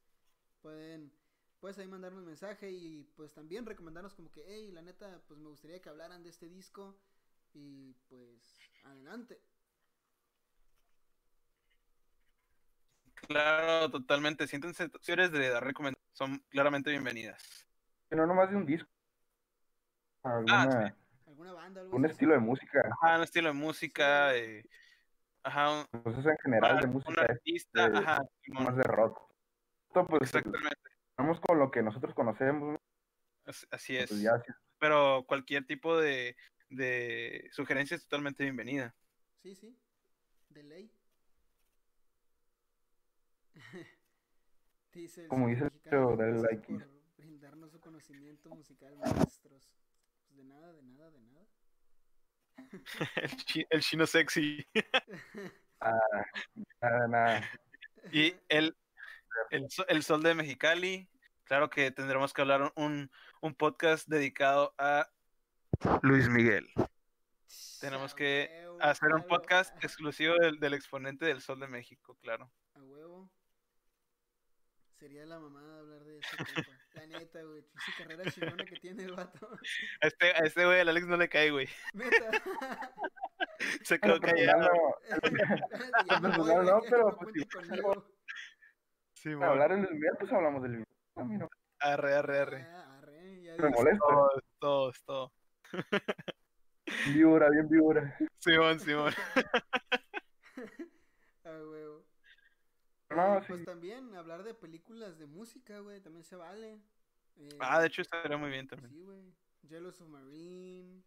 Pueden, 0.61 1.11
pues 1.59 1.77
ahí 1.77 1.87
mandarnos 1.87 2.23
mensaje 2.23 2.71
y 2.71 3.03
pues 3.15 3.33
también 3.33 3.65
recomendarnos 3.65 4.13
como 4.13 4.31
que, 4.31 4.43
hey, 4.47 4.71
la 4.71 4.81
neta, 4.81 5.21
pues 5.27 5.39
me 5.39 5.49
gustaría 5.49 5.81
que 5.81 5.89
hablaran 5.89 6.23
de 6.23 6.29
este 6.29 6.47
disco. 6.47 6.95
Y 7.53 7.93
pues, 8.09 8.59
adelante. 8.83 9.39
Claro, 13.13 13.89
totalmente. 13.91 14.47
Siéntense 14.47 14.89
señores 15.01 15.31
de 15.31 15.49
dar 15.49 15.63
recomendaciones. 15.63 16.01
Son 16.13 16.39
claramente 16.49 16.89
bienvenidas. 16.89 17.41
no 18.09 18.25
nomás 18.27 18.49
de 18.49 18.57
un 18.57 18.65
disco 18.65 18.89
alguna, 20.23 20.95
¿Alguna 21.25 21.53
banda? 21.53 21.83
Un 21.85 22.05
estilo 22.05 22.33
de 22.33 22.39
música 22.39 22.81
Ajá, 23.01 23.17
un 23.17 23.23
estilo 23.23 23.47
de 23.47 23.53
música. 23.53 24.35
eh, 24.35 24.63
ajá, 25.43 25.71
un, 25.71 26.01
pues 26.03 26.17
eso 26.17 26.29
en 26.29 26.37
general 26.43 26.79
de 26.79 26.85
un 26.87 26.93
música 26.93 27.21
es 27.23 27.29
artista. 27.29 27.89
de- 27.89 27.97
Ajá, 27.97 28.21
más 28.47 28.75
de 28.75 28.83
rock 28.83 29.19
esto 29.87 30.05
pues 30.07 30.21
exactamente. 30.23 30.79
vamos 31.17 31.39
con 31.39 31.57
lo 31.59 31.71
que 31.71 31.81
nosotros 31.81 32.13
conocemos 32.13 32.73
¿no? 32.73 32.79
as- 33.45 33.67
Así 33.71 33.95
es. 33.97 34.09
pues 34.09 34.21
ya 34.21 34.37
sí, 34.41 34.51
Pero 34.77 35.23
cualquier 35.27 35.65
tipo 35.65 35.97
de, 35.97 36.35
de 36.71 37.49
sugerencia 37.51 37.95
es 37.95 38.03
totalmente 38.03 38.43
bienvenida. 38.43 38.95
Sí, 39.41 39.55
sí. 39.55 39.77
De 40.49 40.63
ley. 40.63 40.91
dice 44.93 45.23
el 45.23 45.27
Como 45.27 45.47
dice 45.47 45.65
mexicano, 45.65 46.15
like. 46.15 46.73
por 46.73 46.87
brindarnos 47.17 47.71
su 47.71 47.79
conocimiento 47.79 48.49
musical, 48.49 48.95
maestros. 48.97 49.69
Pues 50.27 50.37
de 50.37 50.43
nada, 50.45 50.73
de 50.73 50.81
nada, 50.83 51.11
de 51.11 51.19
nada. 51.19 51.47
El, 53.15 53.35
chi- 53.37 53.65
el 53.69 53.81
chino 53.81 54.05
sexy. 54.05 54.65
nada, 56.81 57.07
nada. 57.07 57.49
Y 58.11 58.35
el, 58.49 58.77
el, 59.49 59.67
el 59.87 60.03
sol 60.03 60.23
de 60.23 60.35
Mexicali. 60.35 61.09
Claro 61.43 61.69
que 61.69 61.91
tendremos 61.91 62.33
que 62.33 62.41
hablar 62.41 62.71
un, 62.75 63.11
un 63.41 63.55
podcast 63.55 64.07
dedicado 64.07 64.73
a 64.77 65.09
Luis 66.01 66.29
Miguel. 66.29 66.67
Tenemos 67.79 68.13
que 68.13 68.67
hacer 68.79 69.13
un 69.13 69.23
podcast 69.23 69.75
exclusivo 69.83 70.35
del, 70.35 70.59
del 70.59 70.73
exponente 70.73 71.25
del 71.25 71.41
sol 71.41 71.59
de 71.59 71.67
México, 71.67 72.17
claro. 72.21 72.51
A 72.75 72.83
huevo. 72.83 73.31
Sería 74.99 75.25
la 75.25 75.39
mamada 75.39 75.79
hablar 75.79 76.03
de 76.03 76.19
ese 76.19 76.37
compa. 76.37 76.71
La 76.93 77.07
neta, 77.07 77.41
güey. 77.41 77.63
Pinche 77.63 77.91
carrera 77.97 78.31
chingona 78.31 78.65
que 78.65 78.75
tiene 78.75 79.05
el 79.05 79.13
vato. 79.13 79.49
A 80.01 80.07
este, 80.07 80.27
a 80.27 80.39
este 80.39 80.65
güey, 80.65 80.81
al 80.81 80.89
Alex 80.89 81.07
no 81.07 81.17
le 81.17 81.29
cae, 81.29 81.49
güey. 81.49 81.67
Se 83.83 83.97
quedó 83.99 84.19
callado. 84.19 84.69
personal 85.09 86.65
no, 86.65 86.77
güey, 86.77 86.89
pero 86.89 87.03
no 87.05 87.17
pues 87.17 87.33
sí, 89.13 89.29
no, 89.29 89.45
hablar 89.45 89.71
en 89.71 89.85
el 89.85 89.93
Miguel, 89.93 90.13
pues 90.19 90.31
hablamos 90.33 90.61
del 90.61 90.71
Miguel. 90.71 90.87
No 91.15 91.49
Arre, 91.79 92.13
arre, 92.13 92.39
arre. 92.39 92.67
Ah, 92.69 92.99
arre, 92.99 93.41
ya 93.41 93.55
me 93.57 93.69
molesta. 93.69 94.05
Todo, 94.07 94.41
todo, 94.59 94.91
todo. 95.05 95.33
Víbora, 97.13 97.49
bien 97.49 97.67
víbora. 97.69 98.17
Simón, 98.39 98.79
Simón. 98.79 99.13
A 101.43 101.49
huevo. 101.49 102.05
No, 103.09 103.41
pues 103.47 103.59
sí. 103.59 103.65
también 103.65 104.13
hablar 104.15 104.43
de 104.43 104.53
películas 104.53 105.17
de 105.17 105.25
música, 105.25 105.79
güey, 105.79 105.99
también 106.01 106.23
se 106.23 106.35
vale. 106.35 106.79
Eh, 107.37 107.49
Ah, 107.59 107.81
de 107.81 107.87
hecho 107.87 108.01
estaría 108.01 108.37
muy 108.37 108.49
bien 108.49 108.67
también. 108.67 108.91
Sí, 108.91 109.03
güey. 109.03 109.33
Yellow 109.63 109.91
Submarine. 109.91 111.03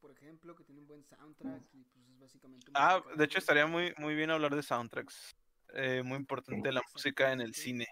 por 0.00 0.10
ejemplo, 0.10 0.56
que 0.56 0.64
tiene 0.64 0.80
un 0.80 0.86
buen 0.88 1.04
soundtrack 1.04 1.62
y 1.74 1.84
pues 1.84 2.08
es 2.08 2.18
básicamente... 2.18 2.70
un 2.70 2.76
Ah, 2.76 2.96
musical, 2.98 3.18
de 3.18 3.24
hecho 3.24 3.38
estaría 3.38 3.66
muy, 3.66 3.94
muy 3.98 4.14
bien 4.16 4.30
hablar 4.30 4.54
de 4.54 4.62
soundtracks. 4.62 5.36
Eh, 5.74 6.02
muy 6.02 6.16
importante 6.18 6.72
la 6.72 6.82
música 6.92 7.32
en 7.32 7.40
el 7.40 7.54
cine. 7.54 7.86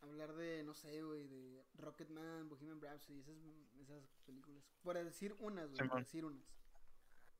Hablar 0.00 0.32
de, 0.34 0.62
no 0.62 0.74
sé, 0.74 1.02
güey, 1.02 1.26
de 1.26 1.64
Rocketman, 1.78 2.48
Bohemian 2.48 2.80
Rhapsody, 2.80 3.20
esas, 3.20 3.36
esas 3.80 4.18
películas. 4.24 4.64
Por 4.82 4.96
decir 5.02 5.34
unas, 5.38 5.70
güey, 5.70 5.78
por 5.78 5.86
Simón. 5.86 6.02
decir 6.02 6.24
unas. 6.24 6.44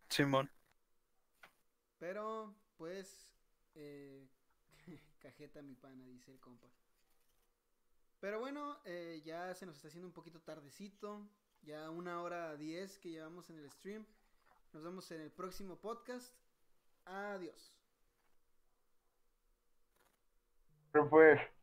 Simón. 0.09 0.51
Pero, 1.99 2.55
pues, 2.77 3.35
eh, 3.75 4.29
cajeta 5.21 5.63
mi 5.63 5.75
pana, 5.75 6.07
dice 6.07 6.31
el 6.31 6.41
compa. 6.41 6.69
Pero 8.21 8.39
bueno, 8.41 8.79
eh, 8.85 9.23
ya 9.25 9.55
se 9.55 9.67
nos 9.67 9.77
está 9.77 9.89
haciendo 9.89 10.07
un 10.07 10.15
poquito 10.15 10.41
tardecito. 10.41 11.29
Ya 11.63 11.91
una 11.91 12.23
hora 12.23 12.57
diez 12.57 12.99
que 12.99 13.11
llevamos 13.11 13.51
en 13.51 13.59
el 13.59 13.71
stream. 13.71 14.07
Nos 14.73 14.83
vemos 14.83 15.11
en 15.11 15.21
el 15.21 15.31
próximo 15.31 15.77
podcast. 15.77 16.35
Adiós. 17.05 17.73
Pero 20.93 21.09
pues. 21.09 21.56